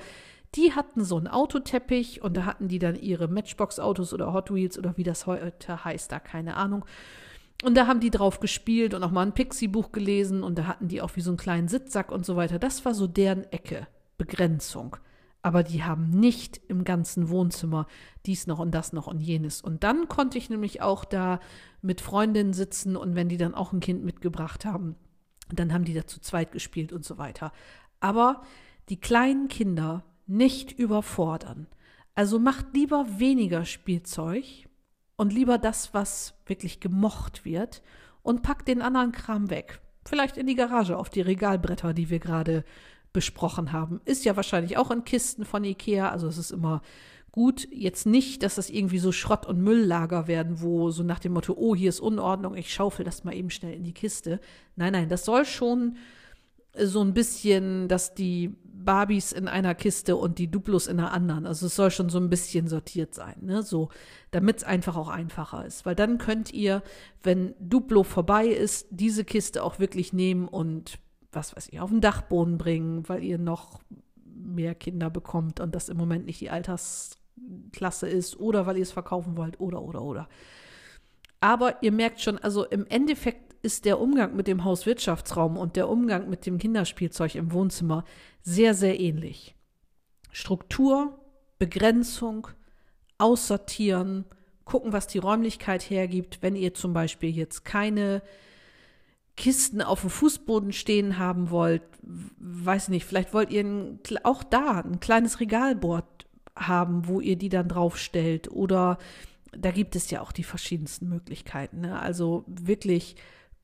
die 0.56 0.74
hatten 0.74 1.04
so 1.04 1.18
einen 1.18 1.28
Autoteppich 1.28 2.22
und 2.22 2.38
da 2.38 2.46
hatten 2.46 2.68
die 2.68 2.80
dann 2.80 2.96
ihre 2.96 3.28
Matchbox-Autos 3.28 4.14
oder 4.14 4.34
Hot 4.34 4.54
Wheels 4.54 4.78
oder 4.78 4.98
wie 4.98 5.04
das 5.04 5.28
heute 5.28 5.84
heißt, 5.84 6.12
da 6.12 6.20
keine 6.20 6.56
Ahnung. 6.56 6.86
Und 7.64 7.76
da 7.76 7.88
haben 7.88 8.00
die 8.00 8.12
drauf 8.12 8.40
gespielt 8.40 8.94
und 8.94 9.04
auch 9.04 9.12
mal 9.12 9.26
ein 9.26 9.34
Pixie-Buch 9.34 9.92
gelesen 9.92 10.44
und 10.44 10.58
da 10.58 10.66
hatten 10.66 10.88
die 10.88 11.02
auch 11.02 11.16
wie 11.16 11.22
so 11.22 11.32
einen 11.32 11.38
kleinen 11.38 11.68
Sitzsack 11.68 12.12
und 12.12 12.26
so 12.26 12.36
weiter. 12.36 12.60
Das 12.60 12.86
war 12.86 12.94
so 12.94 13.08
deren 13.08 13.44
Ecke, 13.52 13.88
Begrenzung. 14.18 14.98
Aber 15.42 15.62
die 15.62 15.84
haben 15.84 16.10
nicht 16.10 16.60
im 16.68 16.84
ganzen 16.84 17.30
Wohnzimmer 17.30 17.86
dies 18.26 18.48
noch 18.48 18.60
und 18.60 18.72
das 18.72 18.94
noch 18.94 19.08
und 19.08 19.22
jenes. 19.22 19.62
Und 19.62 19.84
dann 19.84 20.08
konnte 20.08 20.38
ich 20.38 20.50
nämlich 20.50 20.82
auch 20.82 21.06
da 21.06 21.40
mit 21.82 22.02
Freundinnen 22.02 22.54
sitzen 22.54 22.96
und 22.96 23.16
wenn 23.16 23.30
die 23.30 23.38
dann 23.38 23.54
auch 23.54 23.72
ein 23.72 23.80
Kind 23.80 24.04
mitgebracht 24.04 24.66
haben, 24.66 24.96
dann 25.54 25.72
haben 25.72 25.86
die 25.86 25.94
da 25.94 26.08
zu 26.08 26.20
zweit 26.20 26.52
gespielt 26.52 26.92
und 26.92 27.06
so 27.06 27.18
weiter. 27.20 27.52
Aber 28.00 28.42
die 28.90 29.00
kleinen 29.00 29.48
Kinder 29.48 30.04
nicht 30.28 30.72
überfordern. 30.72 31.68
Also 32.14 32.40
macht 32.40 32.74
lieber 32.74 33.20
weniger 33.20 33.66
Spielzeug 33.66 34.46
und 35.18 35.34
lieber 35.34 35.58
das, 35.58 35.94
was 35.94 36.36
wirklich 36.46 36.80
gemocht 36.80 37.46
wird 37.46 37.82
und 38.24 38.42
packt 38.42 38.68
den 38.68 38.82
anderen 38.82 39.12
Kram 39.12 39.50
weg. 39.50 39.82
Vielleicht 40.06 40.38
in 40.38 40.48
die 40.48 40.56
Garage 40.56 40.98
auf 40.98 41.10
die 41.10 41.22
Regalbretter, 41.22 41.94
die 41.94 42.10
wir 42.10 42.20
gerade 42.20 42.64
besprochen 43.12 43.72
haben. 43.72 44.02
Ist 44.06 44.26
ja 44.26 44.36
wahrscheinlich 44.36 44.78
auch 44.78 44.92
in 44.92 45.04
Kisten 45.04 45.46
von 45.46 45.64
Ikea, 45.64 46.10
also 46.10 46.28
es 46.28 46.38
ist 46.38 46.52
immer 46.52 46.82
gut. 47.32 47.68
Jetzt 47.72 48.06
nicht, 48.06 48.44
dass 48.44 48.56
das 48.56 48.70
irgendwie 48.70 49.00
so 49.00 49.12
Schrott- 49.12 49.46
und 49.46 49.62
Mülllager 49.62 50.28
werden, 50.28 50.62
wo 50.62 50.92
so 50.92 51.04
nach 51.04 51.20
dem 51.20 51.34
Motto, 51.34 51.54
oh, 51.58 51.76
hier 51.76 51.90
ist 51.90 52.00
Unordnung, 52.00 52.56
ich 52.56 52.74
schaufel 52.74 53.04
das 53.04 53.24
mal 53.24 53.34
eben 53.36 53.50
schnell 53.50 53.74
in 53.74 53.84
die 53.84 53.94
Kiste. 53.94 54.40
Nein, 54.76 54.94
nein, 54.94 55.10
das 55.10 55.26
soll 55.26 55.46
schon 55.46 55.98
so 56.78 57.02
ein 57.02 57.14
bisschen, 57.14 57.88
dass 57.88 58.14
die 58.14 58.56
Barbies 58.64 59.32
in 59.32 59.48
einer 59.48 59.76
Kiste 59.76 60.16
und 60.16 60.38
die 60.38 60.50
Duplos 60.50 60.88
in 60.88 61.00
einer 61.00 61.12
anderen. 61.12 61.46
Also 61.46 61.66
es 61.66 61.76
soll 61.76 61.92
schon 61.92 62.10
so 62.10 62.20
ein 62.20 62.30
bisschen 62.30 62.68
sortiert 62.68 63.16
sein, 63.16 63.36
ne? 63.42 63.64
So, 63.64 63.90
damit 64.32 64.58
es 64.58 64.64
einfach 64.64 64.96
auch 64.96 65.10
einfacher 65.10 65.66
ist. 65.66 65.86
Weil 65.86 65.96
dann 65.96 66.18
könnt 66.18 66.54
ihr, 66.54 66.84
wenn 67.24 67.56
Duplo 67.60 68.04
vorbei 68.04 68.48
ist, 68.48 68.88
diese 68.92 69.26
Kiste 69.26 69.64
auch 69.64 69.80
wirklich 69.80 70.14
nehmen 70.14 70.48
und 70.48 71.00
was 71.32 71.56
weiß 71.56 71.68
ich, 71.72 71.80
auf 71.80 71.90
den 71.90 72.02
Dachboden 72.02 72.58
bringen, 72.58 73.08
weil 73.10 73.24
ihr 73.24 73.38
noch 73.38 73.82
mehr 74.24 74.76
Kinder 74.76 75.10
bekommt 75.10 75.60
und 75.60 75.76
das 75.76 75.90
im 75.90 75.98
Moment 75.98 76.26
nicht 76.26 76.40
die 76.40 76.50
Altersklasse 76.50 78.08
ist 78.08 78.40
oder 78.40 78.66
weil 78.66 78.78
ihr 78.78 78.84
es 78.84 78.92
verkaufen 78.92 79.36
wollt 79.36 79.60
oder 79.60 79.82
oder 79.82 80.02
oder. 80.02 80.30
Aber 81.42 81.84
ihr 81.84 81.92
merkt 81.92 82.22
schon, 82.22 82.38
also 82.38 82.66
im 82.66 82.86
Endeffekt 82.88 83.55
ist 83.66 83.86
der 83.86 84.00
Umgang 84.00 84.36
mit 84.36 84.48
dem 84.48 84.64
Hauswirtschaftsraum 84.64 85.58
und 85.58 85.76
der 85.76 85.90
Umgang 85.90 86.30
mit 86.30 86.46
dem 86.46 86.60
Kinderspielzeug 86.60 87.36
im 87.36 87.52
Wohnzimmer 87.52 88.06
sehr, 88.44 88.76
sehr 88.76 89.00
ähnlich. 89.00 89.56
Struktur, 90.32 91.20
Begrenzung, 91.58 92.48
aussortieren, 93.18 94.26
gucken, 94.66 94.94
was 94.94 95.08
die 95.08 95.18
Räumlichkeit 95.18 95.90
hergibt. 95.90 96.42
Wenn 96.42 96.56
ihr 96.56 96.74
zum 96.74 96.94
Beispiel 96.94 97.30
jetzt 97.30 97.66
keine 97.66 98.22
Kisten 99.36 99.82
auf 99.82 100.02
dem 100.02 100.10
Fußboden 100.10 100.72
stehen 100.72 101.18
haben 101.18 101.50
wollt, 101.50 101.84
weiß 102.38 102.90
nicht, 102.90 103.06
vielleicht 103.06 103.34
wollt 103.34 103.52
ihr 103.52 103.64
ein, 103.64 104.00
auch 104.24 104.44
da 104.44 104.82
ein 104.82 105.00
kleines 105.00 105.40
Regalbord 105.40 106.06
haben, 106.56 107.08
wo 107.08 107.20
ihr 107.20 107.36
die 107.36 107.50
dann 107.50 107.68
draufstellt. 107.68 108.52
Oder 108.52 108.98
da 109.58 109.72
gibt 109.72 109.96
es 109.96 110.12
ja 110.12 110.22
auch 110.22 110.32
die 110.32 110.44
verschiedensten 110.44 111.10
Möglichkeiten. 111.10 111.82
Ne? 111.82 112.00
Also 112.00 112.44
wirklich 112.48 113.16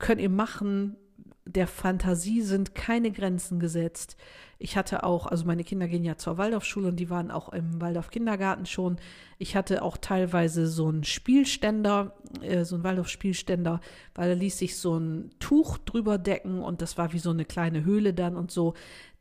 könnt 0.01 0.19
ihr 0.19 0.29
machen. 0.29 0.97
Der 1.45 1.67
Fantasie 1.67 2.41
sind 2.41 2.75
keine 2.75 3.11
Grenzen 3.11 3.59
gesetzt. 3.59 4.17
Ich 4.59 4.77
hatte 4.77 5.03
auch, 5.03 5.25
also 5.25 5.45
meine 5.45 5.63
Kinder 5.63 5.87
gehen 5.87 6.03
ja 6.03 6.17
zur 6.17 6.37
Waldorfschule 6.37 6.89
und 6.89 6.97
die 6.97 7.09
waren 7.09 7.31
auch 7.31 7.49
im 7.49 7.81
Waldorf 7.81 8.11
Kindergarten 8.11 8.67
schon. 8.67 8.97
Ich 9.39 9.55
hatte 9.55 9.81
auch 9.81 9.97
teilweise 9.97 10.67
so 10.67 10.87
einen 10.87 11.03
Spielständer, 11.03 12.13
äh, 12.41 12.63
so 12.63 12.75
einen 12.75 12.83
Waldorf-Spielständer, 12.83 13.81
weil 14.13 14.29
da 14.29 14.35
ließ 14.35 14.59
sich 14.59 14.77
so 14.77 14.99
ein 14.99 15.31
Tuch 15.39 15.79
drüber 15.79 16.19
decken 16.19 16.61
und 16.61 16.83
das 16.83 16.97
war 16.97 17.11
wie 17.11 17.19
so 17.19 17.31
eine 17.31 17.45
kleine 17.45 17.83
Höhle 17.83 18.13
dann 18.13 18.37
und 18.37 18.51
so. 18.51 18.75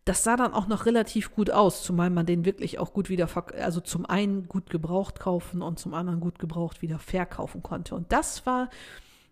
Das 0.05 0.25
sah 0.25 0.37
dann 0.37 0.53
auch 0.53 0.67
noch 0.67 0.85
relativ 0.85 1.35
gut 1.35 1.51
aus, 1.51 1.83
zumal 1.83 2.11
man 2.11 2.27
den 2.27 2.45
wirklich 2.45 2.79
auch 2.79 2.93
gut 2.93 3.09
wieder, 3.09 3.29
also 3.59 3.81
zum 3.81 4.05
einen 4.05 4.47
gut 4.47 4.69
gebraucht 4.69 5.21
kaufen 5.21 5.63
und 5.63 5.79
zum 5.79 5.95
anderen 5.95 6.21
gut 6.21 6.39
gebraucht 6.39 6.83
wieder 6.83 6.99
verkaufen 6.99 7.63
konnte. 7.63 7.95
Und 7.95 8.13
das 8.13 8.45
war 8.45 8.69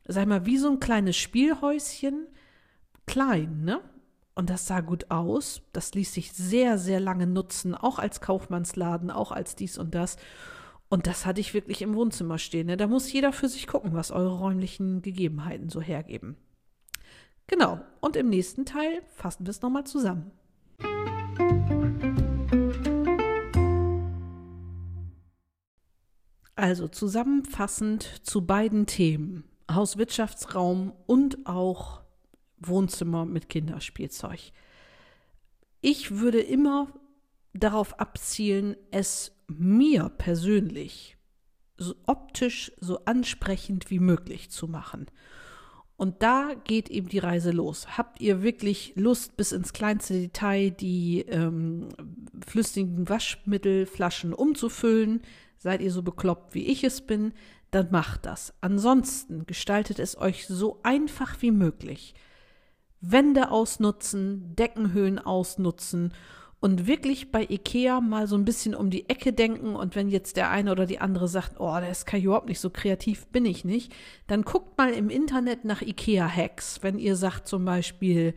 sag 0.09 0.27
mal, 0.27 0.47
wie 0.47 0.59
so 0.59 0.71
ein 0.71 0.81
kleines 0.81 1.17
Spielhäuschen, 1.17 2.27
klein, 3.07 3.63
ne? 3.65 3.81
Und 4.35 4.51
das 4.51 4.67
sah 4.67 4.81
gut 4.81 5.11
aus. 5.11 5.63
Das 5.73 5.95
ließ 5.95 6.15
sich 6.15 6.33
sehr, 6.33 6.79
sehr 6.79 7.01
lange 7.01 7.27
nutzen, 7.27 7.75
auch 7.75 7.99
als 7.99 8.21
Kaufmannsladen, 8.21 9.11
auch 9.11 9.33
als 9.33 9.57
dies 9.57 9.79
und 9.79 9.95
das. 9.97 10.17
Und 10.89 11.09
das 11.09 11.27
hatte 11.27 11.41
ich 11.41 11.55
wirklich 11.55 11.83
im 11.83 11.95
Wohnzimmer 11.95 12.39
stehen. 12.39 12.69
Ne? 12.69 12.77
Da 12.77 12.87
muss 12.87 13.13
jeder 13.13 13.33
für 13.33 13.49
sich 13.49 13.67
gucken, 13.67 13.95
was 13.95 14.13
eure 14.13 14.39
räumlichen 14.39 15.03
Gegebenheiten 15.03 15.69
so 15.71 15.81
hergeben. 15.81 16.37
Genau. 17.49 17.81
Und 18.01 18.15
im 18.15 18.29
nächsten 18.29 18.65
Teil 18.65 19.03
fassen 19.17 19.45
wir 19.45 19.51
es 19.51 19.61
nochmal 19.61 19.85
zusammen. 19.85 20.31
Also 26.55 26.87
zusammenfassend 26.87 28.21
zu 28.23 28.47
beiden 28.47 28.87
Themen. 28.87 29.48
Hauswirtschaftsraum 29.71 30.93
und 31.07 31.47
auch 31.47 32.01
Wohnzimmer 32.59 33.25
mit 33.25 33.49
Kinderspielzeug. 33.49 34.53
Ich 35.81 36.19
würde 36.19 36.41
immer 36.41 36.89
darauf 37.53 38.01
abzielen, 38.01 38.77
es 38.91 39.33
mir 39.47 40.09
persönlich 40.09 41.17
so 41.77 41.95
optisch 42.07 42.73
so 42.81 43.05
ansprechend 43.05 43.91
wie 43.91 44.01
möglich 44.01 44.51
zu 44.51 44.67
machen. 44.67 45.07
Und 45.97 46.23
da 46.23 46.55
geht 46.65 46.91
eben 46.91 47.09
die 47.09 47.19
Reise 47.19 47.51
los. 47.51 47.99
Habt 47.99 48.21
ihr 48.21 48.43
wirklich 48.43 48.93
Lust, 48.95 49.37
bis 49.37 49.51
ins 49.51 49.73
kleinste 49.73 50.15
Detail 50.15 50.71
die 50.71 51.23
ähm, 51.23 51.89
flüssigen 52.47 53.09
Waschmittelflaschen 53.09 54.33
umzufüllen? 54.33 55.23
Seid 55.59 55.81
ihr 55.81 55.91
so 55.91 56.03
bekloppt, 56.03 56.55
wie 56.55 56.67
ich 56.67 56.85
es 56.85 57.01
bin? 57.01 57.33
dann 57.71 57.91
macht 57.91 58.27
das. 58.27 58.55
Ansonsten 58.61 59.47
gestaltet 59.47 59.99
es 59.99 60.17
euch 60.19 60.47
so 60.47 60.81
einfach 60.83 61.37
wie 61.41 61.51
möglich. 61.51 62.15
Wände 63.01 63.51
ausnutzen, 63.51 64.57
Deckenhöhen 64.57 65.19
ausnutzen 65.19 66.15
und 66.61 66.87
wirklich 66.87 67.31
bei 67.31 67.47
Ikea 67.49 68.01
mal 68.01 68.27
so 68.27 68.37
ein 68.37 68.45
bisschen 68.45 68.75
um 68.75 68.91
die 68.91 69.09
Ecke 69.09 69.33
denken 69.33 69.77
und 69.77 69.95
wenn 69.95 70.09
jetzt 70.09 70.37
der 70.37 70.51
eine 70.51 70.73
oder 70.73 70.87
die 70.87 70.99
andere 70.99 71.29
sagt, 71.29 71.61
oh, 71.61 71.79
das 71.79 72.07
kann 72.07 72.19
ich 72.19 72.25
überhaupt 72.25 72.49
nicht 72.49 72.59
so 72.59 72.71
kreativ, 72.71 73.27
bin 73.29 73.45
ich 73.45 73.65
nicht, 73.65 73.95
dann 74.27 74.43
guckt 74.43 74.77
mal 74.77 74.93
im 74.93 75.11
Internet 75.11 75.65
nach 75.65 75.83
Ikea-Hacks. 75.83 76.83
Wenn 76.83 76.99
ihr 76.99 77.15
sagt 77.15 77.47
zum 77.47 77.65
Beispiel, 77.65 78.35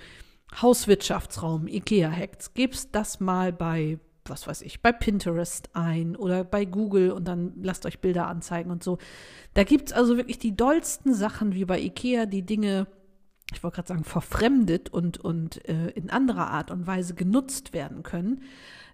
Hauswirtschaftsraum, 0.62 1.68
IKEA-Hacks. 1.68 2.54
Gebt 2.54 2.94
das 2.94 3.20
mal 3.20 3.54
bei, 3.54 4.00
was 4.26 4.48
weiß 4.48 4.62
ich, 4.62 4.82
bei 4.82 4.92
Pinterest 4.92 5.70
ein 5.74 6.16
oder 6.16 6.44
bei 6.44 6.66
Google 6.66 7.12
und 7.12 7.28
dann 7.28 7.54
lasst 7.62 7.86
euch 7.86 8.00
Bilder 8.00 8.28
anzeigen 8.28 8.72
und 8.72 8.84
so. 8.84 8.98
Da 9.54 9.64
gibt 9.64 9.90
es 9.90 9.94
also 9.94 10.18
wirklich 10.18 10.40
die 10.40 10.56
dollsten 10.56 11.14
Sachen 11.14 11.54
wie 11.54 11.66
bei 11.66 11.80
IKEA, 11.80 12.26
die 12.26 12.44
Dinge, 12.44 12.88
ich 13.54 13.64
wollte 13.64 13.76
gerade 13.76 13.88
sagen, 13.90 14.04
verfremdet 14.04 14.90
und, 14.90 15.18
und 15.18 15.68
äh, 15.68 15.90
in 15.90 16.10
anderer 16.10 16.48
Art 16.52 16.72
und 16.72 16.88
Weise 16.88 17.16
genutzt 17.16 17.74
werden 17.74 18.04
können. 18.04 18.42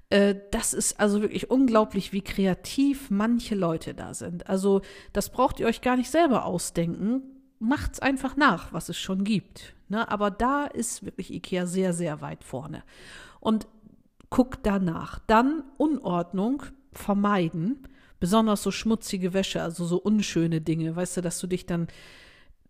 Äh, 0.10 0.36
das 0.52 0.74
ist 0.74 1.00
also 1.00 1.22
wirklich 1.22 1.50
unglaublich, 1.50 2.14
wie 2.14 2.22
kreativ 2.22 3.10
manche 3.10 3.56
Leute 3.56 3.94
da 3.94 4.14
sind. 4.14 4.48
Also 4.50 4.82
das 5.14 5.30
braucht 5.30 5.60
ihr 5.60 5.68
euch 5.68 5.82
gar 5.82 5.98
nicht 5.98 6.10
selber 6.10 6.46
ausdenken. 6.46 7.22
Macht's 7.60 8.00
einfach 8.00 8.36
nach, 8.36 8.72
was 8.72 8.90
es 8.90 8.98
schon 8.98 9.24
gibt. 9.24 9.76
Ne? 9.90 10.10
Aber 10.10 10.32
da 10.32 10.66
ist 10.66 11.04
wirklich 11.04 11.34
IKEA 11.34 11.66
sehr, 11.66 11.94
sehr 11.94 12.22
weit 12.22 12.44
vorne. 12.44 12.84
Und 13.40 13.68
guckt 14.30 14.60
danach. 14.64 15.20
Dann 15.28 15.64
Unordnung 15.78 16.64
vermeiden, 16.92 17.88
besonders 18.20 18.64
so 18.64 18.72
schmutzige 18.72 19.34
Wäsche, 19.34 19.62
also 19.62 19.86
so 19.86 19.98
unschöne 19.98 20.62
Dinge. 20.62 20.96
Weißt 20.96 21.18
du, 21.18 21.22
dass 21.22 21.40
du 21.40 21.48
dich 21.48 21.66
dann 21.66 21.88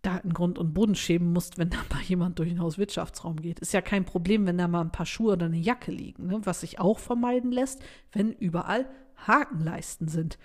da 0.02 0.18
in 0.18 0.32
Grund 0.32 0.58
und 0.58 0.74
Boden 0.74 0.94
schämen 0.94 1.32
musst, 1.32 1.58
wenn 1.58 1.70
da 1.70 1.78
mal 1.92 2.02
jemand 2.02 2.38
durch 2.38 2.48
den 2.48 2.60
Hauswirtschaftsraum 2.60 3.36
geht. 3.40 3.58
Ist 3.58 3.72
ja 3.72 3.80
kein 3.80 4.04
Problem, 4.04 4.46
wenn 4.46 4.58
da 4.58 4.68
mal 4.68 4.82
ein 4.82 4.92
paar 4.92 5.06
Schuhe 5.06 5.32
oder 5.32 5.46
eine 5.46 5.58
Jacke 5.58 5.90
liegen, 5.90 6.26
ne? 6.26 6.40
was 6.44 6.60
sich 6.60 6.78
auch 6.78 6.98
vermeiden 6.98 7.52
lässt, 7.52 7.82
wenn 8.12 8.32
überall 8.32 8.88
Hakenleisten 9.26 10.08
sind. 10.08 10.38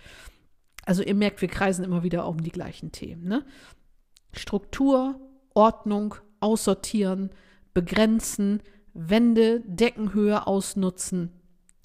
Also 0.86 1.04
ihr 1.04 1.16
merkt, 1.16 1.42
wir 1.42 1.48
kreisen 1.48 1.86
immer 1.86 2.04
wieder 2.04 2.28
um 2.28 2.42
die 2.42 2.52
gleichen 2.52 2.92
Themen. 2.92 3.24
Ne? 3.24 3.46
Struktur, 4.34 5.20
Ordnung, 5.54 6.16
aussortieren, 6.40 7.30
begrenzen, 7.74 8.62
Wände, 8.94 9.62
Deckenhöhe 9.66 10.46
ausnutzen, 10.48 11.32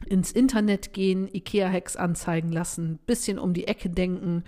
ins 0.07 0.33
Internet 0.33 0.93
gehen, 0.93 1.29
IKEA-Hacks 1.29 1.97
anzeigen 1.97 2.53
lassen, 2.53 2.99
bisschen 3.07 3.39
um 3.39 3.53
die 3.53 3.67
Ecke 3.67 3.91
denken 3.91 4.45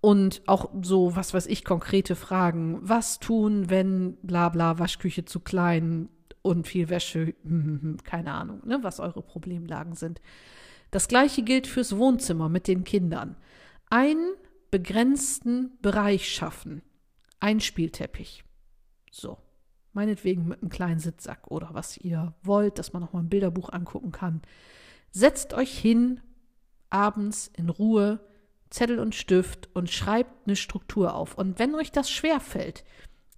und 0.00 0.42
auch 0.46 0.70
so, 0.82 1.16
was 1.16 1.34
weiß 1.34 1.46
ich, 1.46 1.64
konkrete 1.64 2.14
Fragen. 2.14 2.78
Was 2.82 3.18
tun, 3.18 3.70
wenn 3.70 4.16
bla 4.22 4.50
bla, 4.50 4.78
Waschküche 4.78 5.24
zu 5.24 5.40
klein 5.40 6.08
und 6.42 6.66
viel 6.66 6.88
Wäsche, 6.88 7.34
keine 8.04 8.32
Ahnung, 8.32 8.62
ne, 8.64 8.78
was 8.82 9.00
eure 9.00 9.22
Problemlagen 9.22 9.94
sind. 9.94 10.20
Das 10.90 11.08
gleiche 11.08 11.42
gilt 11.42 11.66
fürs 11.66 11.96
Wohnzimmer 11.96 12.48
mit 12.48 12.68
den 12.68 12.84
Kindern. 12.84 13.36
Einen 13.90 14.34
begrenzten 14.70 15.72
Bereich 15.82 16.28
schaffen. 16.28 16.82
Ein 17.40 17.60
Spielteppich. 17.60 18.44
So. 19.10 19.38
Meinetwegen 19.96 20.46
mit 20.46 20.60
einem 20.60 20.68
kleinen 20.68 21.00
Sitzsack 21.00 21.50
oder 21.50 21.70
was 21.72 21.96
ihr 21.96 22.34
wollt, 22.42 22.78
dass 22.78 22.92
man 22.92 23.00
noch 23.00 23.14
mal 23.14 23.20
ein 23.20 23.30
Bilderbuch 23.30 23.70
angucken 23.72 24.12
kann. 24.12 24.42
Setzt 25.10 25.54
euch 25.54 25.76
hin, 25.76 26.20
abends 26.90 27.50
in 27.56 27.70
Ruhe, 27.70 28.20
Zettel 28.68 28.98
und 28.98 29.14
Stift 29.14 29.70
und 29.72 29.90
schreibt 29.90 30.46
eine 30.46 30.54
Struktur 30.54 31.14
auf. 31.14 31.38
Und 31.38 31.58
wenn 31.58 31.74
euch 31.74 31.92
das 31.92 32.10
schwer 32.10 32.40
fällt, 32.40 32.84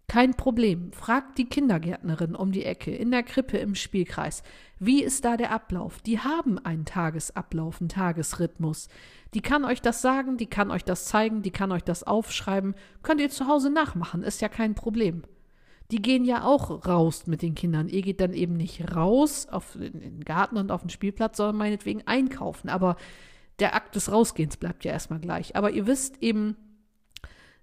kein 0.08 0.34
Problem. 0.34 0.90
Fragt 0.92 1.38
die 1.38 1.48
Kindergärtnerin 1.48 2.34
um 2.34 2.50
die 2.50 2.64
Ecke, 2.64 2.92
in 2.92 3.12
der 3.12 3.22
Krippe, 3.22 3.58
im 3.58 3.76
Spielkreis. 3.76 4.42
Wie 4.80 5.04
ist 5.04 5.24
da 5.24 5.36
der 5.36 5.52
Ablauf? 5.52 6.00
Die 6.00 6.18
haben 6.18 6.58
einen 6.58 6.86
Tagesablauf, 6.86 7.80
einen 7.80 7.88
Tagesrhythmus. 7.88 8.88
Die 9.34 9.42
kann 9.42 9.64
euch 9.64 9.80
das 9.80 10.02
sagen, 10.02 10.38
die 10.38 10.46
kann 10.46 10.72
euch 10.72 10.82
das 10.82 11.04
zeigen, 11.04 11.42
die 11.42 11.52
kann 11.52 11.70
euch 11.70 11.84
das 11.84 12.02
aufschreiben. 12.02 12.74
Könnt 13.04 13.20
ihr 13.20 13.30
zu 13.30 13.46
Hause 13.46 13.70
nachmachen, 13.70 14.24
ist 14.24 14.40
ja 14.40 14.48
kein 14.48 14.74
Problem. 14.74 15.22
Die 15.90 16.02
gehen 16.02 16.24
ja 16.24 16.44
auch 16.44 16.86
raus 16.86 17.26
mit 17.26 17.40
den 17.40 17.54
Kindern. 17.54 17.88
Ihr 17.88 18.02
geht 18.02 18.20
dann 18.20 18.34
eben 18.34 18.56
nicht 18.56 18.94
raus 18.94 19.46
auf, 19.48 19.74
in 19.74 20.00
den 20.00 20.24
Garten 20.24 20.58
und 20.58 20.70
auf 20.70 20.82
den 20.82 20.90
Spielplatz, 20.90 21.38
sondern 21.38 21.56
meinetwegen 21.56 22.06
einkaufen. 22.06 22.68
Aber 22.68 22.96
der 23.58 23.74
Akt 23.74 23.94
des 23.94 24.12
Rausgehens 24.12 24.58
bleibt 24.58 24.84
ja 24.84 24.92
erstmal 24.92 25.20
gleich. 25.20 25.56
Aber 25.56 25.70
ihr 25.70 25.86
wisst 25.86 26.22
eben, 26.22 26.56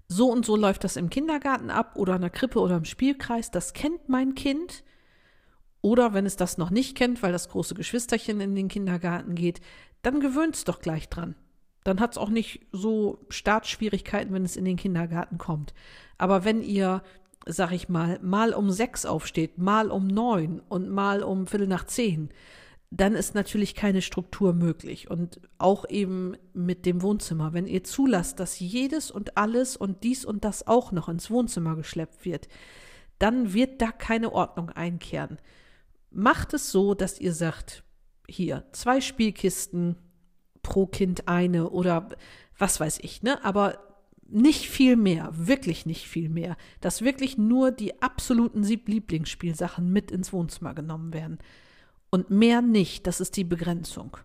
so 0.07 0.31
und 0.31 0.45
so 0.45 0.55
läuft 0.55 0.83
das 0.83 0.97
im 0.97 1.09
Kindergarten 1.09 1.69
ab 1.69 1.95
oder 1.95 2.15
in 2.15 2.21
der 2.21 2.29
Krippe 2.29 2.59
oder 2.59 2.77
im 2.77 2.85
Spielkreis. 2.85 3.51
Das 3.51 3.73
kennt 3.73 4.09
mein 4.09 4.35
Kind. 4.35 4.83
Oder 5.81 6.13
wenn 6.13 6.25
es 6.25 6.35
das 6.35 6.57
noch 6.57 6.71
nicht 6.71 6.97
kennt, 6.97 7.21
weil 7.21 7.31
das 7.31 7.49
große 7.49 7.75
Geschwisterchen 7.75 8.41
in 8.41 8.55
den 8.55 8.69
Kindergarten 8.69 9.35
geht, 9.35 9.61
dann 10.01 10.19
gewöhnt 10.19 10.55
es 10.55 10.63
doch 10.63 10.79
gleich 10.79 11.09
dran. 11.09 11.35
Dann 11.83 11.99
hat 11.99 12.13
es 12.13 12.17
auch 12.17 12.29
nicht 12.29 12.65
so 12.71 13.23
Startschwierigkeiten, 13.29 14.33
wenn 14.33 14.43
es 14.45 14.57
in 14.57 14.65
den 14.65 14.77
Kindergarten 14.77 15.37
kommt. 15.37 15.75
Aber 16.17 16.43
wenn 16.43 16.63
ihr, 16.63 17.03
sag 17.45 17.71
ich 17.71 17.89
mal, 17.89 18.19
mal 18.21 18.53
um 18.53 18.71
sechs 18.71 19.05
aufsteht, 19.05 19.57
mal 19.57 19.91
um 19.91 20.07
neun 20.07 20.61
und 20.67 20.89
mal 20.89 21.23
um 21.23 21.47
Viertel 21.47 21.67
nach 21.67 21.85
zehn, 21.85 22.29
dann 22.91 23.13
ist 23.13 23.35
natürlich 23.35 23.75
keine 23.75 24.01
Struktur 24.01 24.53
möglich. 24.53 25.09
Und 25.09 25.41
auch 25.57 25.87
eben 25.89 26.37
mit 26.53 26.85
dem 26.85 27.01
Wohnzimmer. 27.01 27.53
Wenn 27.53 27.67
ihr 27.67 27.83
zulasst, 27.83 28.39
dass 28.39 28.59
jedes 28.59 29.11
und 29.11 29.37
alles 29.37 29.75
und 29.75 30.03
dies 30.03 30.25
und 30.25 30.45
das 30.45 30.67
auch 30.67 30.91
noch 30.91 31.09
ins 31.09 31.29
Wohnzimmer 31.29 31.75
geschleppt 31.75 32.25
wird, 32.25 32.47
dann 33.19 33.53
wird 33.53 33.81
da 33.81 33.91
keine 33.91 34.31
Ordnung 34.31 34.69
einkehren. 34.69 35.39
Macht 36.11 36.53
es 36.53 36.71
so, 36.71 36.93
dass 36.93 37.19
ihr 37.19 37.33
sagt, 37.33 37.83
hier, 38.27 38.65
zwei 38.71 39.01
Spielkisten 39.01 39.97
pro 40.63 40.87
Kind 40.87 41.27
eine 41.27 41.69
oder 41.69 42.09
was 42.57 42.79
weiß 42.79 42.99
ich, 43.01 43.21
ne? 43.21 43.43
Aber 43.43 43.94
nicht 44.25 44.69
viel 44.69 44.95
mehr, 44.95 45.29
wirklich 45.33 45.85
nicht 45.85 46.07
viel 46.07 46.29
mehr, 46.29 46.57
dass 46.81 47.03
wirklich 47.03 47.37
nur 47.37 47.71
die 47.71 48.01
absoluten 48.01 48.63
Lieblingsspielsachen 48.63 49.91
mit 49.91 50.11
ins 50.11 50.33
Wohnzimmer 50.33 50.73
genommen 50.73 51.13
werden. 51.13 51.37
Und 52.09 52.29
mehr 52.29 52.61
nicht, 52.61 53.07
das 53.07 53.21
ist 53.21 53.37
die 53.37 53.43
Begrenzung. 53.43 54.17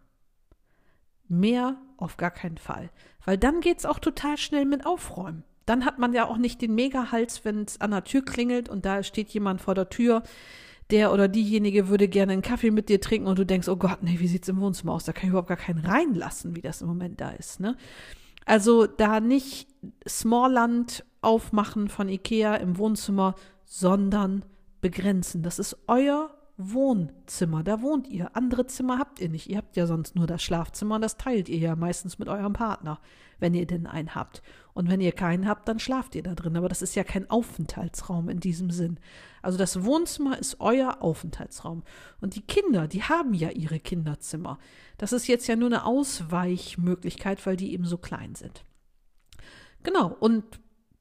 Mehr 1.28 1.76
auf 1.96 2.16
gar 2.16 2.30
keinen 2.30 2.58
Fall. 2.58 2.90
Weil 3.24 3.38
dann 3.38 3.60
geht 3.60 3.78
es 3.78 3.86
auch 3.86 3.98
total 3.98 4.36
schnell 4.36 4.64
mit 4.64 4.86
Aufräumen. 4.86 5.44
Dann 5.66 5.84
hat 5.84 5.98
man 5.98 6.12
ja 6.12 6.26
auch 6.26 6.38
nicht 6.38 6.62
den 6.62 6.74
Mega-Hals, 6.74 7.44
wenn 7.44 7.62
es 7.62 7.80
an 7.80 7.90
der 7.90 8.04
Tür 8.04 8.24
klingelt 8.24 8.68
und 8.68 8.84
da 8.84 9.02
steht 9.02 9.28
jemand 9.30 9.60
vor 9.60 9.74
der 9.74 9.88
Tür, 9.90 10.22
der 10.90 11.12
oder 11.12 11.28
diejenige 11.28 11.88
würde 11.88 12.08
gerne 12.08 12.32
einen 12.32 12.42
Kaffee 12.42 12.70
mit 12.70 12.88
dir 12.88 13.00
trinken 13.00 13.28
und 13.28 13.38
du 13.38 13.46
denkst, 13.46 13.68
oh 13.68 13.76
Gott, 13.76 14.02
nee, 14.02 14.18
wie 14.18 14.26
sieht 14.26 14.42
es 14.42 14.48
im 14.48 14.60
Wohnzimmer 14.60 14.92
aus? 14.92 15.04
Da 15.04 15.12
kann 15.12 15.24
ich 15.24 15.30
überhaupt 15.30 15.48
gar 15.48 15.56
keinen 15.56 15.84
reinlassen, 15.84 16.56
wie 16.56 16.62
das 16.62 16.82
im 16.82 16.88
Moment 16.88 17.20
da 17.20 17.30
ist. 17.30 17.60
Ne? 17.60 17.76
Also 18.50 18.88
da 18.88 19.20
nicht 19.20 19.68
Smallland 20.08 21.04
aufmachen 21.22 21.88
von 21.88 22.08
Ikea 22.08 22.56
im 22.56 22.78
Wohnzimmer, 22.78 23.36
sondern 23.64 24.44
begrenzen. 24.80 25.44
Das 25.44 25.60
ist 25.60 25.76
euer 25.86 26.34
Wohnzimmer. 26.60 27.62
Da 27.62 27.82
wohnt 27.82 28.06
ihr. 28.08 28.36
Andere 28.36 28.66
Zimmer 28.66 28.98
habt 28.98 29.20
ihr 29.20 29.28
nicht. 29.28 29.48
Ihr 29.48 29.56
habt 29.58 29.76
ja 29.76 29.86
sonst 29.86 30.16
nur 30.16 30.26
das 30.26 30.42
Schlafzimmer 30.42 30.96
und 30.96 31.02
das 31.02 31.16
teilt 31.16 31.48
ihr 31.48 31.58
ja 31.58 31.76
meistens 31.76 32.18
mit 32.18 32.28
eurem 32.28 32.52
Partner, 32.52 33.00
wenn 33.38 33.54
ihr 33.54 33.66
denn 33.66 33.86
einen 33.86 34.14
habt. 34.14 34.42
Und 34.74 34.88
wenn 34.88 35.00
ihr 35.00 35.12
keinen 35.12 35.48
habt, 35.48 35.68
dann 35.68 35.78
schlaft 35.78 36.14
ihr 36.14 36.22
da 36.22 36.34
drin. 36.34 36.56
Aber 36.56 36.68
das 36.68 36.82
ist 36.82 36.94
ja 36.94 37.04
kein 37.04 37.28
Aufenthaltsraum 37.30 38.28
in 38.28 38.40
diesem 38.40 38.70
Sinn. 38.70 38.98
Also 39.42 39.58
das 39.58 39.84
Wohnzimmer 39.84 40.38
ist 40.38 40.60
euer 40.60 40.98
Aufenthaltsraum. 41.02 41.82
Und 42.20 42.34
die 42.34 42.42
Kinder, 42.42 42.88
die 42.88 43.02
haben 43.02 43.34
ja 43.34 43.50
ihre 43.50 43.80
Kinderzimmer. 43.80 44.58
Das 44.98 45.12
ist 45.12 45.26
jetzt 45.26 45.46
ja 45.46 45.56
nur 45.56 45.68
eine 45.68 45.84
Ausweichmöglichkeit, 45.84 47.44
weil 47.46 47.56
die 47.56 47.72
eben 47.72 47.84
so 47.84 47.98
klein 47.98 48.34
sind. 48.34 48.64
Genau. 49.82 50.16
Und 50.20 50.44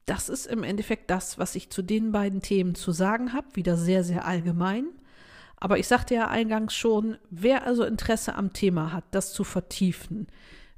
das 0.06 0.28
ist 0.28 0.46
im 0.46 0.64
Endeffekt 0.64 1.10
das, 1.10 1.38
was 1.38 1.54
ich 1.54 1.70
zu 1.70 1.82
den 1.82 2.12
beiden 2.12 2.40
Themen 2.40 2.74
zu 2.74 2.92
sagen 2.92 3.32
habe. 3.32 3.54
Wieder 3.54 3.76
sehr, 3.76 4.02
sehr 4.02 4.24
allgemein. 4.24 4.86
Aber 5.60 5.78
ich 5.78 5.86
sagte 5.86 6.14
ja 6.14 6.28
eingangs 6.28 6.74
schon, 6.74 7.18
wer 7.30 7.66
also 7.66 7.84
Interesse 7.84 8.34
am 8.34 8.54
Thema 8.54 8.92
hat, 8.92 9.04
das 9.10 9.34
zu 9.34 9.44
vertiefen, 9.44 10.26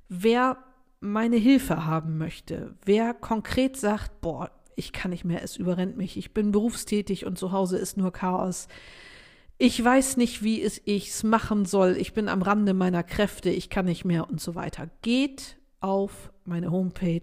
wer 0.09 0.59
meine 1.01 1.37
Hilfe 1.37 1.87
haben 1.87 2.19
möchte, 2.19 2.75
wer 2.85 3.15
konkret 3.15 3.77
sagt, 3.77 4.21
boah, 4.21 4.51
ich 4.75 4.93
kann 4.93 5.13
nicht 5.13 5.25
mehr, 5.25 5.43
es 5.43 5.57
überrennt 5.57 5.97
mich, 5.97 6.17
ich 6.17 6.35
bin 6.35 6.51
berufstätig 6.51 7.27
und 7.27 7.39
zu 7.39 7.53
Hause 7.53 7.79
ist 7.79 7.97
nur 7.97 8.13
Chaos. 8.13 8.67
Ich 9.59 9.83
weiß 9.83 10.17
nicht, 10.17 10.43
wie 10.43 10.61
es 10.61 10.83
ich's 10.85 11.23
machen 11.23 11.65
soll. 11.65 11.97
Ich 11.97 12.13
bin 12.15 12.29
am 12.29 12.43
Rande 12.43 12.75
meiner 12.75 13.05
Kräfte, 13.05 13.51
ich 13.51 13.71
kann 13.71 13.85
nicht 13.85 14.05
mehr 14.05 14.29
und 14.29 14.41
so 14.41 14.57
weiter. 14.57 14.91
Geht 15.03 15.59
auf 15.81 16.33
meine 16.45 16.73
Homepage 16.73 17.21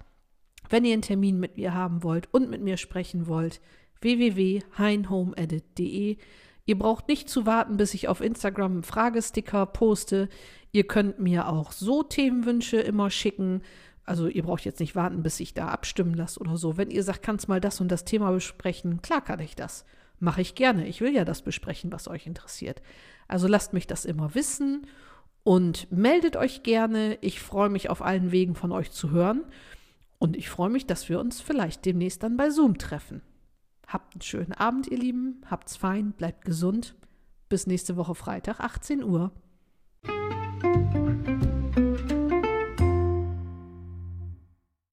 Wenn 0.68 0.84
ihr 0.84 0.92
einen 0.92 1.02
Termin 1.02 1.38
mit 1.38 1.56
mir 1.56 1.74
haben 1.74 2.02
wollt 2.02 2.32
und 2.32 2.50
mit 2.50 2.62
mir 2.62 2.76
sprechen 2.76 3.26
wollt, 3.26 3.60
www.heinhomeedit.de. 4.00 6.18
Ihr 6.66 6.78
braucht 6.78 7.08
nicht 7.08 7.30
zu 7.30 7.46
warten, 7.46 7.76
bis 7.76 7.94
ich 7.94 8.08
auf 8.08 8.20
Instagram 8.20 8.72
einen 8.72 8.82
Fragesticker 8.82 9.66
poste. 9.66 10.28
Ihr 10.72 10.86
könnt 10.86 11.20
mir 11.20 11.48
auch 11.48 11.70
so 11.70 12.02
Themenwünsche 12.02 12.78
immer 12.78 13.08
schicken. 13.08 13.62
Also 14.04 14.26
ihr 14.26 14.42
braucht 14.42 14.64
jetzt 14.64 14.80
nicht 14.80 14.96
warten, 14.96 15.22
bis 15.22 15.38
ich 15.38 15.54
da 15.54 15.68
abstimmen 15.68 16.14
lasse 16.14 16.40
oder 16.40 16.56
so. 16.56 16.76
Wenn 16.76 16.90
ihr 16.90 17.04
sagt, 17.04 17.22
kannst 17.22 17.48
mal 17.48 17.60
das 17.60 17.80
und 17.80 17.88
das 17.90 18.04
Thema 18.04 18.32
besprechen, 18.32 19.00
klar 19.00 19.22
kann 19.22 19.40
ich 19.40 19.54
das. 19.54 19.84
Mache 20.18 20.40
ich 20.40 20.54
gerne. 20.56 20.86
Ich 20.88 21.00
will 21.00 21.14
ja 21.14 21.24
das 21.24 21.42
besprechen, 21.42 21.92
was 21.92 22.08
euch 22.08 22.26
interessiert. 22.26 22.82
Also 23.28 23.46
lasst 23.46 23.72
mich 23.72 23.86
das 23.86 24.04
immer 24.04 24.34
wissen 24.34 24.86
und 25.44 25.90
meldet 25.92 26.36
euch 26.36 26.64
gerne. 26.64 27.18
Ich 27.20 27.40
freue 27.40 27.68
mich 27.68 27.90
auf 27.90 28.02
allen 28.02 28.32
Wegen 28.32 28.56
von 28.56 28.72
euch 28.72 28.90
zu 28.90 29.10
hören. 29.10 29.44
Und 30.18 30.36
ich 30.36 30.48
freue 30.48 30.70
mich, 30.70 30.86
dass 30.86 31.08
wir 31.08 31.20
uns 31.20 31.40
vielleicht 31.40 31.84
demnächst 31.84 32.22
dann 32.22 32.36
bei 32.36 32.50
Zoom 32.50 32.78
treffen. 32.78 33.22
Habt 33.86 34.14
einen 34.14 34.22
schönen 34.22 34.52
Abend, 34.52 34.88
ihr 34.88 34.98
Lieben. 34.98 35.40
Habt's 35.48 35.76
fein, 35.76 36.12
bleibt 36.12 36.44
gesund. 36.44 36.96
Bis 37.48 37.66
nächste 37.66 37.96
Woche 37.96 38.14
Freitag, 38.14 38.60
18 38.60 39.04
Uhr. 39.04 39.30